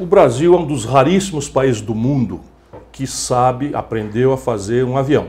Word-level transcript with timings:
O 0.00 0.06
Brasil 0.06 0.54
é 0.54 0.56
um 0.56 0.64
dos 0.64 0.86
raríssimos 0.86 1.46
países 1.46 1.82
do 1.82 1.94
mundo 1.94 2.40
que 2.90 3.06
sabe, 3.06 3.74
aprendeu 3.74 4.32
a 4.32 4.36
fazer 4.38 4.82
um 4.82 4.96
avião. 4.96 5.26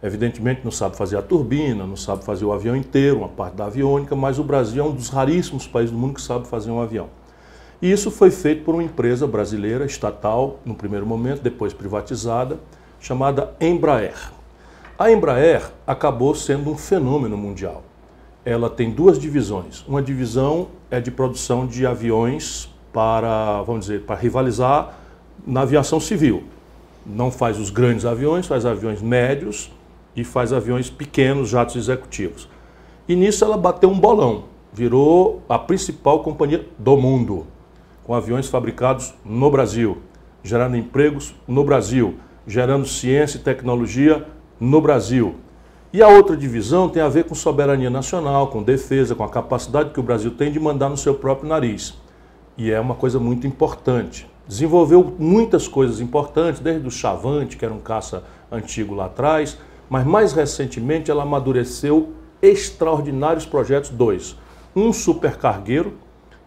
Evidentemente 0.00 0.60
não 0.62 0.70
sabe 0.70 0.96
fazer 0.96 1.16
a 1.16 1.22
turbina, 1.22 1.84
não 1.84 1.96
sabe 1.96 2.24
fazer 2.24 2.44
o 2.44 2.52
avião 2.52 2.76
inteiro, 2.76 3.18
uma 3.18 3.28
parte 3.28 3.56
da 3.56 3.64
aviônica, 3.64 4.14
mas 4.14 4.38
o 4.38 4.44
Brasil 4.44 4.84
é 4.84 4.86
um 4.86 4.94
dos 4.94 5.08
raríssimos 5.08 5.66
países 5.66 5.90
do 5.90 5.98
mundo 5.98 6.14
que 6.14 6.22
sabe 6.22 6.46
fazer 6.46 6.70
um 6.70 6.80
avião. 6.80 7.08
E 7.82 7.90
isso 7.90 8.08
foi 8.08 8.30
feito 8.30 8.62
por 8.62 8.76
uma 8.76 8.84
empresa 8.84 9.26
brasileira, 9.26 9.84
estatal, 9.84 10.60
no 10.64 10.76
primeiro 10.76 11.04
momento, 11.04 11.42
depois 11.42 11.74
privatizada, 11.74 12.60
chamada 13.00 13.52
Embraer. 13.60 14.30
A 14.96 15.10
Embraer 15.10 15.72
acabou 15.84 16.36
sendo 16.36 16.70
um 16.70 16.78
fenômeno 16.78 17.36
mundial. 17.36 17.82
Ela 18.44 18.70
tem 18.70 18.92
duas 18.92 19.18
divisões. 19.18 19.84
Uma 19.88 20.00
divisão 20.00 20.68
é 20.88 21.00
de 21.00 21.10
produção 21.10 21.66
de 21.66 21.84
aviões 21.84 22.72
para, 22.98 23.62
vamos 23.62 23.86
dizer, 23.86 24.00
para 24.00 24.16
rivalizar 24.16 24.98
na 25.46 25.60
aviação 25.60 26.00
civil. 26.00 26.42
Não 27.06 27.30
faz 27.30 27.56
os 27.56 27.70
grandes 27.70 28.04
aviões, 28.04 28.44
faz 28.44 28.66
aviões 28.66 29.00
médios 29.00 29.70
e 30.16 30.24
faz 30.24 30.52
aviões 30.52 30.90
pequenos, 30.90 31.48
jatos 31.48 31.76
executivos. 31.76 32.48
E 33.08 33.14
nisso 33.14 33.44
ela 33.44 33.56
bateu 33.56 33.88
um 33.88 34.00
bolão, 34.00 34.46
virou 34.72 35.40
a 35.48 35.56
principal 35.56 36.24
companhia 36.24 36.66
do 36.76 36.96
mundo, 36.96 37.46
com 38.02 38.14
aviões 38.14 38.48
fabricados 38.48 39.14
no 39.24 39.48
Brasil, 39.48 39.98
gerando 40.42 40.76
empregos 40.76 41.36
no 41.46 41.62
Brasil, 41.62 42.16
gerando 42.48 42.84
ciência 42.84 43.38
e 43.38 43.40
tecnologia 43.40 44.26
no 44.58 44.80
Brasil. 44.80 45.36
E 45.92 46.02
a 46.02 46.08
outra 46.08 46.36
divisão 46.36 46.88
tem 46.88 47.00
a 47.00 47.08
ver 47.08 47.26
com 47.26 47.34
soberania 47.36 47.90
nacional, 47.90 48.48
com 48.48 48.60
defesa, 48.60 49.14
com 49.14 49.22
a 49.22 49.28
capacidade 49.28 49.90
que 49.90 50.00
o 50.00 50.02
Brasil 50.02 50.32
tem 50.32 50.50
de 50.50 50.58
mandar 50.58 50.88
no 50.88 50.96
seu 50.96 51.14
próprio 51.14 51.48
nariz. 51.48 51.94
E 52.58 52.72
é 52.72 52.80
uma 52.80 52.96
coisa 52.96 53.20
muito 53.20 53.46
importante. 53.46 54.28
Desenvolveu 54.48 55.14
muitas 55.16 55.68
coisas 55.68 56.00
importantes, 56.00 56.60
desde 56.60 56.88
o 56.88 56.90
Chavante, 56.90 57.56
que 57.56 57.64
era 57.64 57.72
um 57.72 57.78
caça 57.78 58.24
antigo 58.50 58.96
lá 58.96 59.06
atrás, 59.06 59.56
mas 59.88 60.04
mais 60.04 60.32
recentemente 60.32 61.08
ela 61.08 61.22
amadureceu 61.22 62.12
extraordinários 62.42 63.46
projetos, 63.46 63.90
dois. 63.90 64.36
Um 64.74 64.92
supercargueiro, 64.92 65.94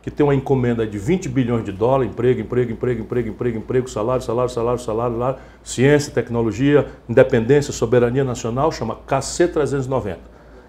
que 0.02 0.12
tem 0.12 0.26
uma 0.26 0.36
encomenda 0.36 0.86
de 0.86 0.98
20 0.98 1.30
bilhões 1.30 1.64
de 1.64 1.72
dólares, 1.72 2.12
emprego, 2.12 2.42
emprego, 2.42 2.72
emprego, 2.73 3.02
emprego, 3.03 3.30
emprego, 3.30 3.58
emprego, 3.59 3.90
salário, 3.90 4.22
salário, 4.22 4.52
salário, 4.52 4.80
salário, 4.81 5.14
salário 5.14 5.40
ciência, 5.64 6.12
tecnologia, 6.12 6.88
independência, 7.08 7.72
soberania 7.72 8.25
nacional, 8.25 8.70
chama 8.70 8.98
KC390. 9.08 10.18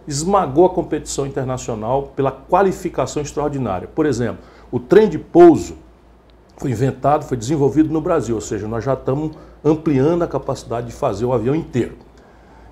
Esmagou 0.06 0.66
a 0.66 0.70
competição 0.70 1.26
internacional 1.26 2.12
pela 2.14 2.30
qualificação 2.30 3.22
extraordinária. 3.22 3.88
Por 3.88 4.06
exemplo, 4.06 4.44
o 4.72 4.80
trem 4.80 5.08
de 5.08 5.18
pouso 5.18 5.76
foi 6.56 6.70
inventado, 6.70 7.24
foi 7.24 7.36
desenvolvido 7.36 7.92
no 7.92 8.00
Brasil, 8.00 8.34
ou 8.34 8.40
seja, 8.40 8.66
nós 8.66 8.82
já 8.82 8.94
estamos 8.94 9.36
ampliando 9.64 10.22
a 10.22 10.26
capacidade 10.26 10.88
de 10.88 10.92
fazer 10.92 11.24
o 11.24 11.32
avião 11.32 11.54
inteiro 11.54 11.96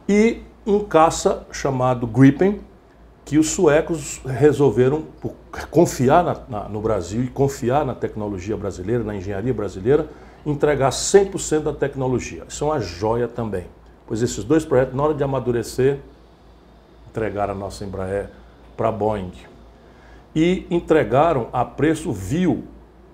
e 0.09 0.43
um 0.67 0.81
caça 0.81 1.47
chamado 1.53 2.07
Gripen, 2.07 2.61
que 3.25 3.39
os 3.39 3.51
suecos 3.51 4.21
resolveram 4.27 5.05
confiar 5.71 6.25
na, 6.25 6.37
na, 6.49 6.69
no 6.69 6.81
Brasil 6.81 7.23
e 7.23 7.29
confiar 7.29 7.85
na 7.85 7.95
tecnologia 7.95 8.57
brasileira, 8.57 9.05
na 9.05 9.15
engenharia 9.15 9.55
brasileira, 9.55 10.09
entregar 10.45 10.91
100% 10.91 11.61
da 11.61 11.73
tecnologia. 11.73 12.45
Isso 12.49 12.65
é 12.65 12.67
uma 12.67 12.81
joia 12.81 13.29
também, 13.29 13.67
pois 14.07 14.23
esses 14.23 14.43
dois 14.43 14.65
projetos, 14.65 14.95
na 14.95 15.03
hora 15.03 15.15
de 15.15 15.23
amadurecer, 15.23 15.99
entregaram 17.09 17.55
a 17.55 17.57
nossa 17.57 17.85
Embraer 17.85 18.31
para 18.77 18.89
a 18.89 18.93
Boeing. 18.93 19.33
E 20.35 20.67
entregaram 20.71 21.49
a 21.53 21.65
preço 21.65 22.13
vil 22.13 22.65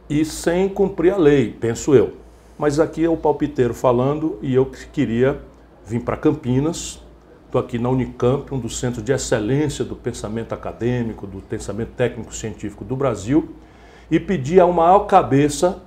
e 0.09 0.25
sem 0.25 0.69
cumprir 0.69 1.13
a 1.13 1.17
lei, 1.17 1.53
penso 1.53 1.95
eu. 1.95 2.15
Mas 2.59 2.79
aqui 2.79 3.05
é 3.05 3.09
o 3.09 3.17
palpiteiro 3.17 3.75
falando 3.75 4.39
e 4.43 4.55
eu 4.55 4.67
queria 4.93 5.41
vim 5.87 6.01
para 6.01 6.17
Campinas, 6.17 7.01
estou 7.47 7.61
aqui 7.61 7.79
na 7.79 7.89
Unicamp, 7.89 8.53
um 8.53 8.59
dos 8.59 8.79
centros 8.81 9.05
de 9.05 9.13
excelência 9.13 9.85
do 9.85 9.95
pensamento 9.95 10.53
acadêmico, 10.53 11.29
do 11.29 11.41
pensamento 11.41 11.91
técnico-científico 11.91 12.85
do 12.85 12.97
Brasil, 12.97 13.55
e 14.11 14.19
pedi 14.19 14.61
a 14.61 14.67
maior 14.67 15.01
cabeça 15.07 15.81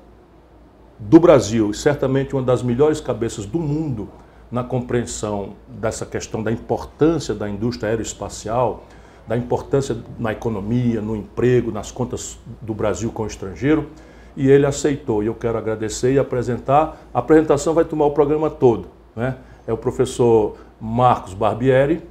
do 0.98 1.20
Brasil, 1.20 1.72
e 1.72 1.74
certamente 1.74 2.34
uma 2.34 2.42
das 2.42 2.64
melhores 2.64 3.02
cabeças 3.02 3.46
do 3.46 3.60
mundo 3.60 4.08
na 4.50 4.64
compreensão 4.64 5.54
dessa 5.68 6.06
questão 6.06 6.42
da 6.42 6.52
importância 6.52 7.36
da 7.36 7.50
indústria 7.50 7.90
aeroespacial, 7.90 8.86
da 9.30 9.38
importância 9.38 9.96
na 10.18 10.32
economia, 10.32 11.00
no 11.02 11.16
emprego, 11.16 11.72
nas 11.72 11.92
contas 11.92 12.40
do 12.60 12.74
Brasil 12.74 13.12
com 13.12 13.22
o 13.22 13.28
estrangeiro, 13.28 13.90
e 14.36 14.50
ele 14.50 14.66
aceitou. 14.66 15.22
E 15.22 15.28
eu 15.28 15.36
quero 15.36 15.56
agradecer 15.56 16.12
e 16.12 16.18
apresentar. 16.18 17.00
A 17.14 17.20
apresentação 17.20 17.76
vai 17.76 17.86
tomar 17.86 18.08
o 18.08 18.12
programa 18.12 18.50
todo, 18.50 18.88
né? 19.16 19.36
é 19.68 19.72
o 19.72 19.78
professor 19.78 20.58
Marcos 20.82 21.36
Barbieri, 21.36 22.02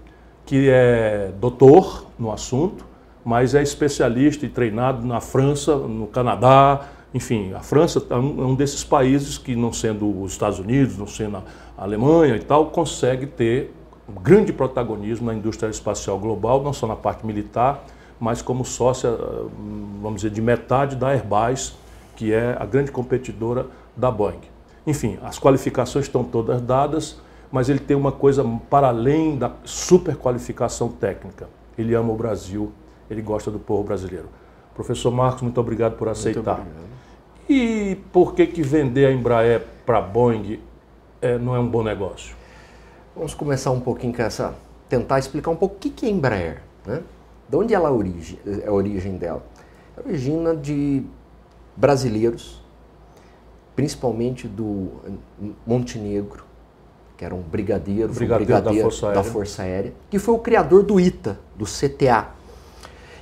que 0.47 0.69
é 0.71 1.33
doutor 1.41 2.07
no 2.17 2.31
assunto, 2.31 2.85
mas 3.25 3.53
é 3.53 3.65
especialista 3.65 4.47
e 4.47 4.49
treinado 4.49 5.05
na 5.05 5.21
França, 5.21 5.75
no 5.75 6.07
Canadá, 6.07 6.87
enfim, 7.13 7.53
a 7.53 7.61
França 7.61 8.01
é 8.11 8.15
um 8.15 8.53
é 8.53 8.57
desses 8.57 8.85
países 8.85 9.37
que, 9.37 9.57
não 9.57 9.73
sendo 9.73 10.23
os 10.23 10.31
Estados 10.31 10.61
Unidos, 10.61 10.97
não 10.97 11.07
sendo 11.09 11.39
a 11.39 11.43
Alemanha 11.77 12.37
e 12.37 12.41
tal, 12.41 12.67
consegue 12.67 13.27
ter 13.27 13.75
um 14.09 14.21
grande 14.21 14.53
protagonismo 14.53 15.27
na 15.27 15.35
indústria 15.35 15.69
espacial 15.69 16.19
global, 16.19 16.63
não 16.63 16.73
só 16.73 16.87
na 16.87 16.97
parte 16.97 17.27
militar, 17.27 17.85
mas 18.19 18.43
como 18.43 18.65
sócia, 18.65 19.11
vamos 20.01 20.23
dizer, 20.23 20.31
de 20.31 20.41
metade 20.41 20.97
da 20.97 21.09
Airbus, 21.09 21.77
que 22.17 22.33
é 22.33 22.57
a 22.59 22.65
grande 22.65 22.91
competidora 22.91 23.67
da 23.97 24.11
Boeing. 24.11 24.41
Enfim, 24.87 25.19
as 25.23 25.39
qualificações 25.39 26.07
estão 26.07 26.25
todas 26.25 26.61
dadas 26.61 27.21
mas 27.51 27.69
ele 27.69 27.79
tem 27.79 27.97
uma 27.97 28.13
coisa 28.13 28.45
para 28.69 28.89
além 28.89 29.37
da 29.37 29.53
super 29.65 30.17
qualificação 30.17 30.89
técnica. 30.89 31.49
Ele 31.77 31.95
ama 31.95 32.13
o 32.13 32.17
Brasil, 32.17 32.73
ele 33.11 33.23
gosta 33.23 33.51
do 33.51 33.59
povo 33.59 33.85
brasileiro. 33.85 34.29
Professor 34.75 35.11
Marcos, 35.11 35.43
muito 35.43 35.59
obrigado 35.61 35.97
por 35.97 36.09
aceitar. 36.09 36.65
E 37.49 37.97
por 38.13 38.35
que, 38.35 38.47
que 38.47 38.63
vender 38.63 39.07
a 39.07 39.13
Embraer 39.13 39.65
para 39.87 39.99
a 39.99 40.03
Boeing 40.03 40.61
é, 41.21 41.39
não 41.39 41.57
é 41.57 41.59
um 41.59 41.67
bom 41.67 41.83
negócio? 41.83 42.37
Vamos 43.19 43.35
começar 43.35 43.73
um 43.73 43.81
pouquinho 43.81 44.15
com 44.15 44.23
essa. 44.23 44.55
tentar 44.89 45.19
explicar 45.19 45.51
um 45.51 45.57
pouco 45.57 45.75
o 45.75 45.79
que, 45.79 46.07
é 46.07 46.09
Embraer. 46.09 46.63
Né? 46.87 47.03
De 47.49 47.57
onde 47.57 47.75
ela 47.75 47.91
origem, 47.91 48.39
é 48.47 48.69
a 48.69 48.73
origem 48.73 49.17
dela? 49.17 49.45
É 49.97 50.09
origina 50.09 50.55
de 50.55 51.03
brasileiros, 51.77 52.63
principalmente 53.75 54.47
do 54.47 54.93
Montenegro, 55.67 56.45
que 57.17 57.25
era 57.25 57.35
um 57.35 57.43
brigadeiro, 57.43 58.13
brigadeiro, 58.13 58.23
um 58.23 58.37
brigadeiro 58.37 58.77
da, 58.77 58.83
Força 58.83 59.13
da, 59.13 59.25
Força 59.25 59.63
Aérea, 59.63 59.93
que 60.09 60.21
foi 60.21 60.37
o 60.37 60.39
criador 60.39 60.85
do 60.85 61.01
ITA, 61.01 61.41
do 61.57 61.65
CTA. 61.65 62.29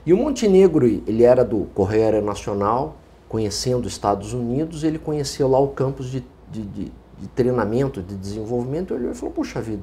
E 0.04 0.12
o 0.12 0.16
Montenegro, 0.18 0.84
ele 0.84 1.22
era 1.22 1.42
do 1.42 1.68
Correio 1.74 2.04
Aéreo 2.04 2.22
Nacional, 2.22 2.96
conhecendo 3.30 3.86
os 3.86 3.92
Estados 3.92 4.34
Unidos, 4.34 4.84
ele 4.84 4.98
conheceu 4.98 5.48
lá 5.48 5.58
o 5.58 5.68
campus 5.68 6.10
de, 6.10 6.22
de, 6.52 6.62
de, 6.62 6.92
de 7.18 7.28
treinamento, 7.28 8.02
de 8.02 8.14
desenvolvimento, 8.14 8.94
ele 8.94 9.14
falou, 9.14 9.34
puxa 9.34 9.60
vida, 9.60 9.82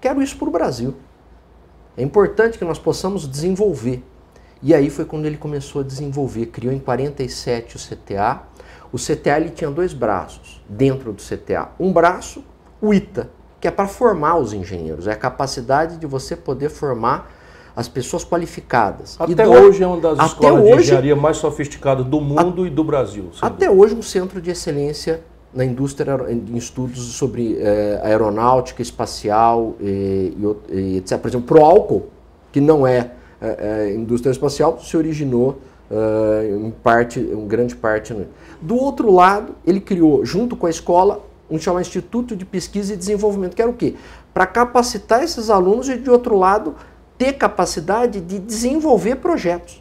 quero 0.00 0.22
isso 0.22 0.36
para 0.36 0.48
o 0.48 0.50
Brasil. 0.50 0.94
É 1.96 2.02
importante 2.02 2.58
que 2.58 2.64
nós 2.64 2.78
possamos 2.78 3.28
desenvolver. 3.28 4.02
E 4.62 4.74
aí 4.74 4.90
foi 4.90 5.04
quando 5.04 5.26
ele 5.26 5.36
começou 5.36 5.80
a 5.80 5.84
desenvolver, 5.84 6.46
criou 6.46 6.72
em 6.72 6.78
47 6.78 7.76
o 7.76 7.78
CTA. 7.78 8.42
O 8.92 8.96
CTA 8.96 9.36
ele 9.38 9.50
tinha 9.50 9.70
dois 9.70 9.92
braços 9.92 10.62
dentro 10.68 11.12
do 11.12 11.22
CTA. 11.22 11.70
Um 11.78 11.92
braço 11.92 12.44
o 12.80 12.92
ITA, 12.94 13.30
que 13.60 13.68
é 13.68 13.70
para 13.70 13.86
formar 13.86 14.36
os 14.36 14.52
engenheiros, 14.52 15.06
é 15.06 15.12
a 15.12 15.16
capacidade 15.16 15.98
de 15.98 16.06
você 16.06 16.34
poder 16.34 16.70
formar 16.70 17.30
as 17.76 17.88
pessoas 17.88 18.24
qualificadas. 18.24 19.16
Até 19.18 19.44
do... 19.44 19.50
hoje 19.50 19.82
é 19.82 19.86
uma 19.86 20.00
das 20.00 20.18
escolas 20.18 20.62
hoje, 20.62 20.74
de 20.74 20.80
engenharia 20.80 21.16
mais 21.16 21.36
sofisticadas 21.36 22.04
do 22.04 22.20
mundo 22.20 22.64
a... 22.64 22.66
e 22.66 22.70
do 22.70 22.82
Brasil. 22.82 23.30
Até 23.40 23.66
dúvida. 23.66 23.72
hoje 23.72 23.94
um 23.94 24.02
centro 24.02 24.40
de 24.40 24.50
excelência 24.50 25.22
na 25.52 25.64
indústria, 25.64 26.16
em 26.28 26.56
estudos 26.56 27.00
sobre 27.14 27.58
é, 27.58 28.00
aeronáutica, 28.02 28.80
espacial 28.80 29.74
e, 29.80 30.32
e, 30.68 30.96
etc. 30.98 31.18
Por 31.18 31.28
exemplo, 31.28 31.60
o 31.60 31.64
álcool, 31.64 32.06
que 32.52 32.60
não 32.60 32.86
é, 32.86 33.10
é, 33.40 33.88
é 33.88 33.94
indústria 33.94 34.30
espacial, 34.30 34.78
se 34.80 34.96
originou 34.96 35.58
em 36.56 36.70
parte, 36.70 37.18
em 37.18 37.48
grande 37.48 37.74
parte. 37.74 38.14
Do 38.62 38.76
outro 38.76 39.12
lado, 39.12 39.56
ele 39.66 39.80
criou, 39.80 40.24
junto 40.24 40.54
com 40.54 40.66
a 40.66 40.70
escola, 40.70 41.20
um 41.50 41.58
chamado 41.58 41.82
Instituto 41.82 42.36
de 42.36 42.44
Pesquisa 42.44 42.94
e 42.94 42.96
Desenvolvimento, 42.96 43.56
que 43.56 43.62
era 43.62 43.70
o 43.70 43.74
quê? 43.74 43.96
Para 44.32 44.46
capacitar 44.46 45.24
esses 45.24 45.50
alunos 45.50 45.88
e, 45.88 45.96
de 45.96 46.08
outro 46.08 46.38
lado, 46.38 46.76
ter 47.18 47.32
capacidade 47.32 48.20
de 48.20 48.38
desenvolver 48.38 49.16
projetos. 49.16 49.79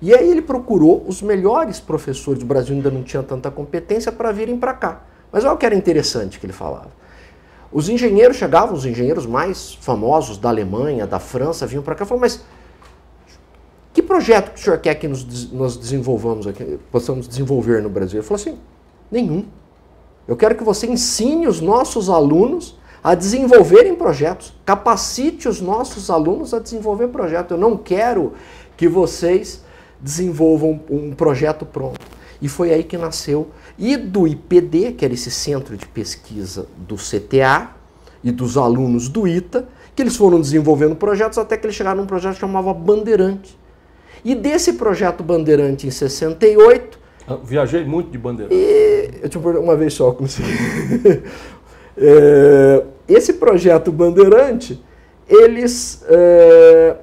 E 0.00 0.14
aí 0.14 0.30
ele 0.30 0.42
procurou 0.42 1.04
os 1.06 1.20
melhores 1.20 1.80
professores, 1.80 2.42
o 2.42 2.46
Brasil 2.46 2.74
ainda 2.74 2.90
não 2.90 3.02
tinha 3.02 3.22
tanta 3.22 3.50
competência, 3.50 4.12
para 4.12 4.30
virem 4.30 4.56
para 4.56 4.72
cá. 4.72 5.02
Mas 5.32 5.44
olha 5.44 5.54
o 5.54 5.56
que 5.56 5.66
era 5.66 5.74
interessante 5.74 6.38
que 6.38 6.46
ele 6.46 6.52
falava. 6.52 6.90
Os 7.70 7.88
engenheiros 7.88 8.36
chegavam, 8.36 8.74
os 8.74 8.86
engenheiros 8.86 9.26
mais 9.26 9.74
famosos 9.74 10.38
da 10.38 10.48
Alemanha, 10.48 11.06
da 11.06 11.18
França, 11.18 11.66
vinham 11.66 11.82
para 11.82 11.94
cá 11.94 12.06
e 12.08 12.18
mas 12.18 12.42
que 13.92 14.02
projeto 14.02 14.52
que 14.52 14.60
o 14.60 14.62
senhor 14.62 14.78
quer 14.78 14.94
que 14.94 15.08
nos, 15.08 15.50
nós 15.50 15.76
desenvolvamos 15.76 16.46
aqui, 16.46 16.78
possamos 16.90 17.26
desenvolver 17.26 17.82
no 17.82 17.90
Brasil? 17.90 18.20
Ele 18.20 18.26
falou 18.26 18.40
assim: 18.40 18.58
nenhum. 19.10 19.44
Eu 20.26 20.36
quero 20.36 20.54
que 20.54 20.62
você 20.62 20.86
ensine 20.86 21.46
os 21.46 21.60
nossos 21.60 22.08
alunos 22.08 22.78
a 23.02 23.14
desenvolverem 23.14 23.94
projetos, 23.94 24.54
capacite 24.64 25.48
os 25.48 25.60
nossos 25.60 26.10
alunos 26.10 26.54
a 26.54 26.58
desenvolver 26.58 27.08
projetos. 27.08 27.50
Eu 27.52 27.58
não 27.58 27.76
quero 27.76 28.34
que 28.76 28.88
vocês 28.88 29.64
desenvolvam 30.00 30.80
um 30.90 31.12
projeto 31.12 31.66
pronto. 31.66 32.00
E 32.40 32.48
foi 32.48 32.72
aí 32.72 32.84
que 32.84 32.96
nasceu. 32.96 33.48
E 33.78 33.96
do 33.96 34.26
IPD, 34.26 34.92
que 34.92 35.04
era 35.04 35.14
esse 35.14 35.30
centro 35.30 35.76
de 35.76 35.86
pesquisa 35.86 36.66
do 36.76 36.96
CTA 36.96 37.70
e 38.22 38.30
dos 38.30 38.56
alunos 38.56 39.08
do 39.08 39.26
ITA, 39.26 39.66
que 39.94 40.02
eles 40.02 40.16
foram 40.16 40.40
desenvolvendo 40.40 40.94
projetos 40.94 41.38
até 41.38 41.56
que 41.56 41.66
eles 41.66 41.74
chegaram 41.74 42.00
num 42.00 42.06
projeto 42.06 42.34
que 42.34 42.40
chamava 42.40 42.72
Bandeirante. 42.72 43.58
E 44.24 44.34
desse 44.34 44.74
projeto 44.74 45.22
Bandeirante 45.22 45.86
em 45.86 45.90
68. 45.90 46.98
Eu 47.28 47.34
ah, 47.34 47.38
viajei 47.44 47.84
muito 47.84 48.10
de 48.10 48.18
Bandeirante. 48.18 48.54
E, 48.54 49.10
eu 49.22 49.28
te 49.28 49.38
uma 49.38 49.76
vez 49.76 49.94
só, 49.94 50.16
se. 50.26 50.42
é, 51.96 52.84
esse 53.08 53.34
projeto 53.34 53.90
Bandeirante, 53.90 54.82
eles 55.28 56.04
é, 56.08 56.96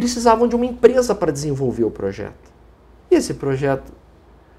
precisavam 0.00 0.48
de 0.48 0.56
uma 0.56 0.64
empresa 0.64 1.14
para 1.14 1.30
desenvolver 1.30 1.84
o 1.84 1.90
projeto. 1.90 2.50
E 3.10 3.16
esse 3.16 3.34
projeto 3.34 3.92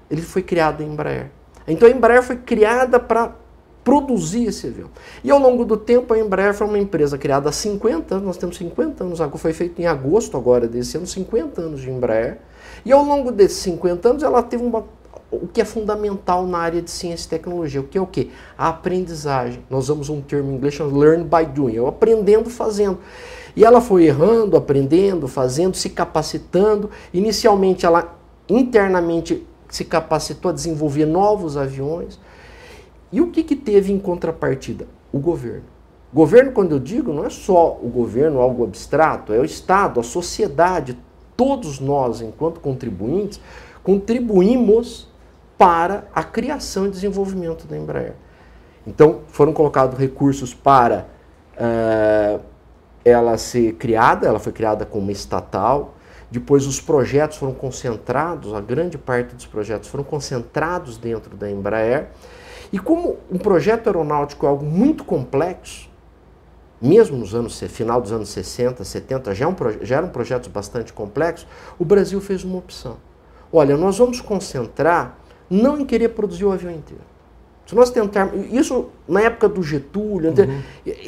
ele 0.08 0.22
foi 0.22 0.40
criado 0.40 0.84
em 0.84 0.86
Embraer. 0.86 1.32
Então 1.66 1.88
a 1.88 1.90
Embraer 1.90 2.22
foi 2.22 2.36
criada 2.36 3.00
para 3.00 3.34
produzir 3.82 4.44
esse 4.44 4.68
avião. 4.68 4.88
E 5.24 5.32
ao 5.32 5.40
longo 5.40 5.64
do 5.64 5.76
tempo 5.76 6.14
a 6.14 6.18
Embraer 6.18 6.54
foi 6.54 6.64
uma 6.64 6.78
empresa 6.78 7.18
criada 7.18 7.48
há 7.48 7.52
50 7.52 8.14
anos, 8.14 8.26
nós 8.26 8.36
temos 8.36 8.56
50 8.56 9.02
anos, 9.02 9.18
foi 9.36 9.52
feito 9.52 9.82
em 9.82 9.86
agosto 9.86 10.36
agora 10.36 10.68
desse 10.68 10.96
ano, 10.96 11.08
50 11.08 11.60
anos 11.60 11.80
de 11.80 11.90
Embraer. 11.90 12.38
E 12.84 12.92
ao 12.92 13.02
longo 13.02 13.32
desses 13.32 13.58
50 13.58 14.10
anos 14.10 14.22
ela 14.22 14.44
teve 14.44 14.62
uma, 14.62 14.84
o 15.32 15.48
que 15.48 15.62
é 15.62 15.64
fundamental 15.64 16.46
na 16.46 16.58
área 16.58 16.82
de 16.82 16.90
ciência 16.90 17.26
e 17.26 17.30
tecnologia, 17.30 17.80
o 17.80 17.84
que 17.84 17.96
é 17.96 18.00
o 18.00 18.06
quê? 18.06 18.28
A 18.56 18.68
aprendizagem. 18.68 19.64
Nós 19.70 19.84
usamos 19.84 20.10
um 20.10 20.20
termo 20.20 20.52
em 20.52 20.56
inglês 20.56 20.74
chamado 20.74 20.96
learn 20.98 21.24
by 21.24 21.46
doing, 21.46 21.74
eu 21.74 21.86
aprendendo 21.86 22.50
fazendo. 22.50 22.98
E 23.56 23.64
ela 23.64 23.80
foi 23.80 24.04
errando, 24.04 24.56
aprendendo, 24.56 25.26
fazendo, 25.26 25.74
se 25.74 25.88
capacitando. 25.88 26.90
Inicialmente 27.14 27.86
ela 27.86 28.18
internamente 28.46 29.46
se 29.70 29.86
capacitou 29.86 30.50
a 30.50 30.54
desenvolver 30.54 31.06
novos 31.06 31.56
aviões. 31.56 32.20
E 33.10 33.20
o 33.20 33.30
que, 33.30 33.42
que 33.42 33.56
teve 33.56 33.90
em 33.90 33.98
contrapartida? 33.98 34.86
O 35.10 35.18
governo. 35.18 35.64
Governo, 36.12 36.52
quando 36.52 36.72
eu 36.72 36.78
digo, 36.78 37.10
não 37.10 37.24
é 37.24 37.30
só 37.30 37.78
o 37.82 37.88
governo, 37.88 38.40
algo 38.40 38.64
abstrato, 38.64 39.32
é 39.32 39.38
o 39.38 39.44
Estado, 39.46 39.98
a 39.98 40.02
sociedade, 40.02 40.98
todos 41.34 41.80
nós, 41.80 42.20
enquanto 42.20 42.60
contribuintes, 42.60 43.40
contribuímos 43.82 45.10
para 45.62 46.08
a 46.12 46.24
criação 46.24 46.86
e 46.86 46.90
desenvolvimento 46.90 47.68
da 47.68 47.78
Embraer. 47.78 48.14
Então, 48.84 49.20
foram 49.28 49.52
colocados 49.52 49.96
recursos 49.96 50.52
para 50.52 51.06
uh, 51.54 52.42
ela 53.04 53.38
ser 53.38 53.74
criada, 53.74 54.26
ela 54.26 54.40
foi 54.40 54.52
criada 54.52 54.84
como 54.84 55.08
estatal, 55.12 55.94
depois 56.32 56.66
os 56.66 56.80
projetos 56.80 57.36
foram 57.36 57.54
concentrados, 57.54 58.52
a 58.52 58.60
grande 58.60 58.98
parte 58.98 59.36
dos 59.36 59.46
projetos 59.46 59.88
foram 59.88 60.02
concentrados 60.02 60.98
dentro 60.98 61.36
da 61.36 61.48
Embraer. 61.48 62.08
E 62.72 62.78
como 62.80 63.18
um 63.30 63.38
projeto 63.38 63.86
aeronáutico 63.86 64.44
é 64.44 64.48
algo 64.48 64.64
muito 64.64 65.04
complexo, 65.04 65.88
mesmo 66.80 67.16
nos 67.16 67.36
anos 67.36 67.60
final 67.60 68.00
dos 68.00 68.10
anos 68.10 68.30
60, 68.30 68.82
70, 68.82 69.32
já, 69.32 69.44
é 69.44 69.48
um, 69.48 69.54
já 69.82 69.98
eram 69.98 70.08
projetos 70.08 70.48
bastante 70.48 70.92
complexos, 70.92 71.46
o 71.78 71.84
Brasil 71.84 72.20
fez 72.20 72.42
uma 72.42 72.58
opção. 72.58 72.96
Olha, 73.52 73.76
nós 73.76 73.98
vamos 73.98 74.20
concentrar 74.20 75.21
não 75.52 75.78
em 75.78 75.84
querer 75.84 76.08
produzir 76.10 76.44
o 76.44 76.52
avião 76.52 76.72
inteiro. 76.72 77.02
Se 77.66 77.74
nós 77.74 77.90
tentarmos. 77.90 78.52
Isso 78.52 78.86
na 79.06 79.20
época 79.20 79.48
do 79.48 79.62
Getúlio, 79.62 80.30
uhum. 80.30 80.62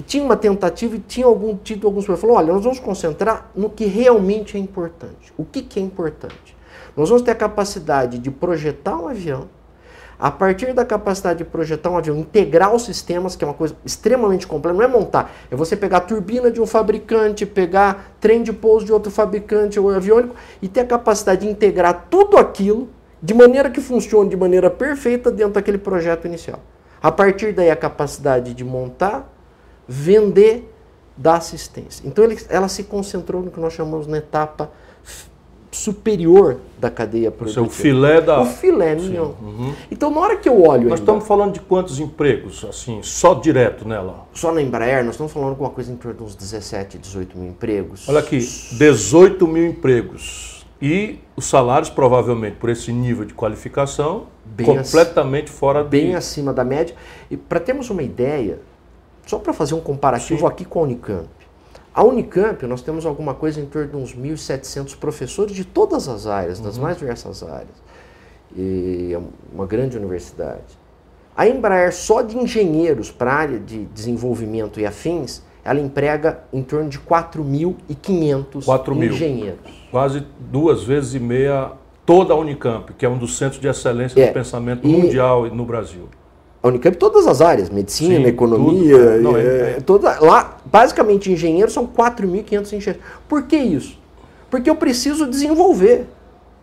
tinha 0.07 0.23
uma 0.23 0.37
tentativa 0.37 0.97
e 0.97 0.99
tinha 0.99 1.27
algum 1.27 1.57
tido 1.57 1.87
alguns 1.87 2.05
falou: 2.05 2.37
olha, 2.37 2.53
nós 2.53 2.63
vamos 2.63 2.79
concentrar 2.79 3.51
no 3.55 3.69
que 3.69 3.87
realmente 3.87 4.57
é 4.57 4.61
importante. 4.61 5.33
O 5.37 5.45
que, 5.45 5.63
que 5.63 5.81
é 5.81 5.83
importante? 5.83 6.57
Nós 6.97 7.09
vamos 7.09 7.23
ter 7.23 7.33
a 7.33 7.35
capacidade 7.35 8.19
de 8.19 8.31
projetar 8.31 8.97
um 8.97 9.09
avião, 9.09 9.49
a 10.17 10.31
partir 10.31 10.73
da 10.73 10.85
capacidade 10.85 11.39
de 11.39 11.45
projetar 11.45 11.91
um 11.91 11.99
avião, 11.99 12.17
integrar 12.17 12.73
os 12.73 12.85
sistemas, 12.85 13.35
que 13.35 13.45
é 13.45 13.49
uma 13.49 13.55
coisa 13.55 13.75
extremamente 13.85 14.47
complexa, 14.47 14.79
não 14.79 14.85
é 14.85 14.89
montar, 14.89 15.35
é 15.51 15.57
você 15.57 15.77
pegar 15.77 15.97
a 15.97 16.01
turbina 16.01 16.53
de 16.53 16.61
um 16.61 16.67
fabricante, 16.67 17.45
pegar 17.45 18.15
trem 18.21 18.45
de 18.45 18.53
pouso 18.53 18.87
de 18.87 18.93
outro 18.93 19.11
fabricante 19.11 19.81
ou 19.81 19.91
aviônico 19.91 20.37
e 20.63 20.69
ter 20.69 20.83
a 20.83 20.87
capacidade 20.87 21.41
de 21.41 21.49
integrar 21.49 22.07
tudo 22.09 22.37
aquilo 22.37 22.89
de 23.25 23.33
maneira 23.33 23.71
que 23.71 23.81
funcione 23.81 24.29
de 24.29 24.37
maneira 24.37 24.69
perfeita 24.69 25.31
dentro 25.31 25.55
daquele 25.55 25.79
projeto 25.79 26.27
inicial. 26.27 26.61
A 27.03 27.11
partir 27.11 27.55
daí, 27.55 27.71
a 27.71 27.77
capacidade 27.77 28.53
de 28.53 28.63
montar, 28.63 29.33
vender, 29.89 30.71
dar 31.17 31.37
assistência. 31.37 32.07
Então, 32.07 32.23
ele, 32.23 32.39
ela 32.51 32.69
se 32.69 32.85
concentrou 32.85 33.43
no 33.43 33.51
que 33.51 33.59
nós 33.59 33.73
chamamos 33.73 34.07
na 34.07 34.19
etapa 34.19 34.71
superior 35.71 36.59
da 36.79 36.91
cadeia 36.91 37.31
produtiva. 37.31 37.67
O 37.67 37.71
filé 37.71 38.21
da... 38.21 38.43
O 38.43 38.47
filé 38.47 38.95
mignon. 38.95 39.33
Uhum. 39.41 39.75
Então, 39.91 40.11
na 40.11 40.21
hora 40.21 40.37
que 40.37 40.49
eu 40.49 40.61
olho... 40.61 40.83
Nós 40.83 40.83
ainda, 40.83 40.95
estamos 40.97 41.27
falando 41.27 41.55
de 41.55 41.61
quantos 41.61 41.99
empregos, 41.99 42.63
assim, 42.69 43.01
só 43.03 43.33
direto 43.33 43.89
nela? 43.89 44.27
Só 44.35 44.53
na 44.53 44.61
Embraer, 44.61 45.03
nós 45.03 45.15
estamos 45.15 45.33
falando 45.33 45.55
de 45.55 45.61
uma 45.61 45.71
coisa 45.71 45.91
em 45.91 45.97
torno 45.97 46.19
de 46.19 46.25
uns 46.25 46.35
17, 46.35 46.99
18 46.99 47.39
mil 47.39 47.49
empregos. 47.49 48.07
Olha 48.07 48.21
aqui, 48.21 48.39
18 48.39 49.49
mil 49.49 49.67
empregos. 49.67 50.54
E 50.81 51.21
os 51.37 51.47
salários, 51.47 51.89
provavelmente, 51.89 52.57
por 52.57 52.69
esse 52.69 52.93
nível 52.93 53.25
de 53.25 53.33
qualificação, 53.33 54.27
bem 54.45 54.67
completamente 54.67 55.51
fora 55.51 55.83
Bem 55.85 56.11
de... 56.11 56.17
acima 56.17 56.53
da 56.53 56.65
média. 56.65 56.95
E 57.31 57.37
para 57.37 57.61
termos 57.61 57.91
uma 57.91 58.03
ideia, 58.03 58.59
só 59.27 59.39
para 59.39 59.53
fazer 59.53 59.75
um 59.75 59.81
comparativo 59.81 60.41
Sim. 60.41 60.47
aqui 60.47 60.65
com 60.65 60.81
a 60.81 60.83
Unicamp. 60.83 61.29
A 61.95 62.03
Unicamp, 62.03 62.67
nós 62.67 62.83
temos 62.83 63.07
alguma 63.07 63.35
coisa 63.35 63.61
em 63.61 63.67
torno 63.67 63.89
de 63.89 63.97
uns 63.97 64.15
1.700 64.15 64.97
professores 64.97 65.55
de 65.55 65.65
todas 65.65 66.09
as 66.09 66.27
áreas, 66.27 66.59
das 66.59 66.77
uhum. 66.77 66.83
mais 66.83 66.99
diversas 66.99 67.43
áreas. 67.43 67.85
E 68.57 69.13
é 69.15 69.21
uma 69.53 69.65
grande 69.65 69.97
universidade. 69.97 70.85
A 71.37 71.49
Embraer, 71.49 71.93
só 71.93 72.23
de 72.23 72.37
engenheiros 72.37 73.11
para 73.11 73.33
a 73.33 73.35
área 73.35 73.59
de 73.59 73.85
desenvolvimento 73.87 74.79
e 74.81 74.87
afins, 74.87 75.43
ela 75.65 75.81
emprega 75.81 76.41
em 76.53 76.63
torno 76.63 76.89
de 76.89 76.99
4.500 76.99 79.13
engenheiros 79.13 79.85
quase 79.95 80.27
duas 80.51 80.83
vezes 80.83 81.15
e 81.15 81.21
meia 81.21 81.71
toda 82.05 82.35
a 82.35 82.37
Unicamp, 82.37 82.93
que 82.95 83.07
é 83.07 83.09
um 83.09 83.17
dos 83.17 83.39
centros 83.39 83.61
de 83.61 83.69
excelência 83.69 84.21
é, 84.21 84.27
do 84.27 84.33
pensamento 84.33 84.85
e 84.85 84.91
mundial 84.91 85.47
no 85.47 85.65
Brasil. 85.65 86.09
A 86.61 86.67
Unicamp, 86.67 86.97
todas 86.97 87.29
as 87.29 87.41
áreas, 87.41 87.71
medicina, 87.71 88.17
Sim, 88.17 88.27
economia, 88.27 88.99
tudo, 88.99 89.23
Não, 89.23 89.37
é, 89.37 89.43
é, 89.43 89.81
toda, 89.87 90.19
lá, 90.19 90.57
basicamente, 90.65 91.31
engenheiros 91.31 91.73
são 91.73 91.87
4.500 91.87 92.73
engenheiros. 92.73 93.03
Por 93.29 93.45
que 93.45 93.57
isso? 93.57 93.97
Porque 94.51 94.69
eu 94.69 94.75
preciso 94.75 95.29
desenvolver. 95.29 96.09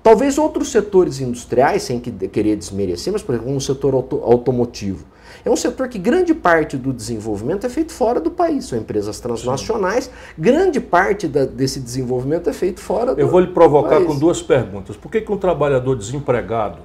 Talvez 0.04 0.38
outros 0.38 0.70
setores 0.70 1.22
industriais, 1.22 1.84
sem 1.84 2.02
que, 2.02 2.12
querer 2.28 2.58
desmerecer, 2.58 3.14
mas, 3.14 3.24
por 3.24 3.36
exemplo, 3.36 3.54
um 3.54 3.62
setor 3.62 3.94
auto, 3.94 4.22
automotivo. 4.26 5.06
É 5.44 5.50
um 5.50 5.56
setor 5.56 5.88
que 5.88 5.98
grande 5.98 6.34
parte 6.34 6.78
do 6.78 6.94
desenvolvimento 6.94 7.66
é 7.66 7.70
feito 7.70 7.92
fora 7.92 8.20
do 8.20 8.30
país. 8.30 8.66
São 8.66 8.78
empresas 8.78 9.20
transnacionais. 9.20 10.06
Sim. 10.06 10.12
Grande 10.38 10.80
parte 10.80 11.28
da, 11.28 11.46
desse 11.46 11.80
desenvolvimento 11.80 12.50
é 12.50 12.54
feito 12.54 12.80
fora 12.80 13.12
do 13.12 13.16
país. 13.16 13.20
Eu 13.20 13.28
vou 13.28 13.40
lhe 13.40 13.48
provocar 13.48 14.02
com 14.02 14.18
duas 14.18 14.42
perguntas. 14.42 14.96
Por 14.96 15.12
que, 15.12 15.22
que 15.22 15.32
um 15.32 15.38
trabalhador 15.38 15.96
desempregado 15.96 16.80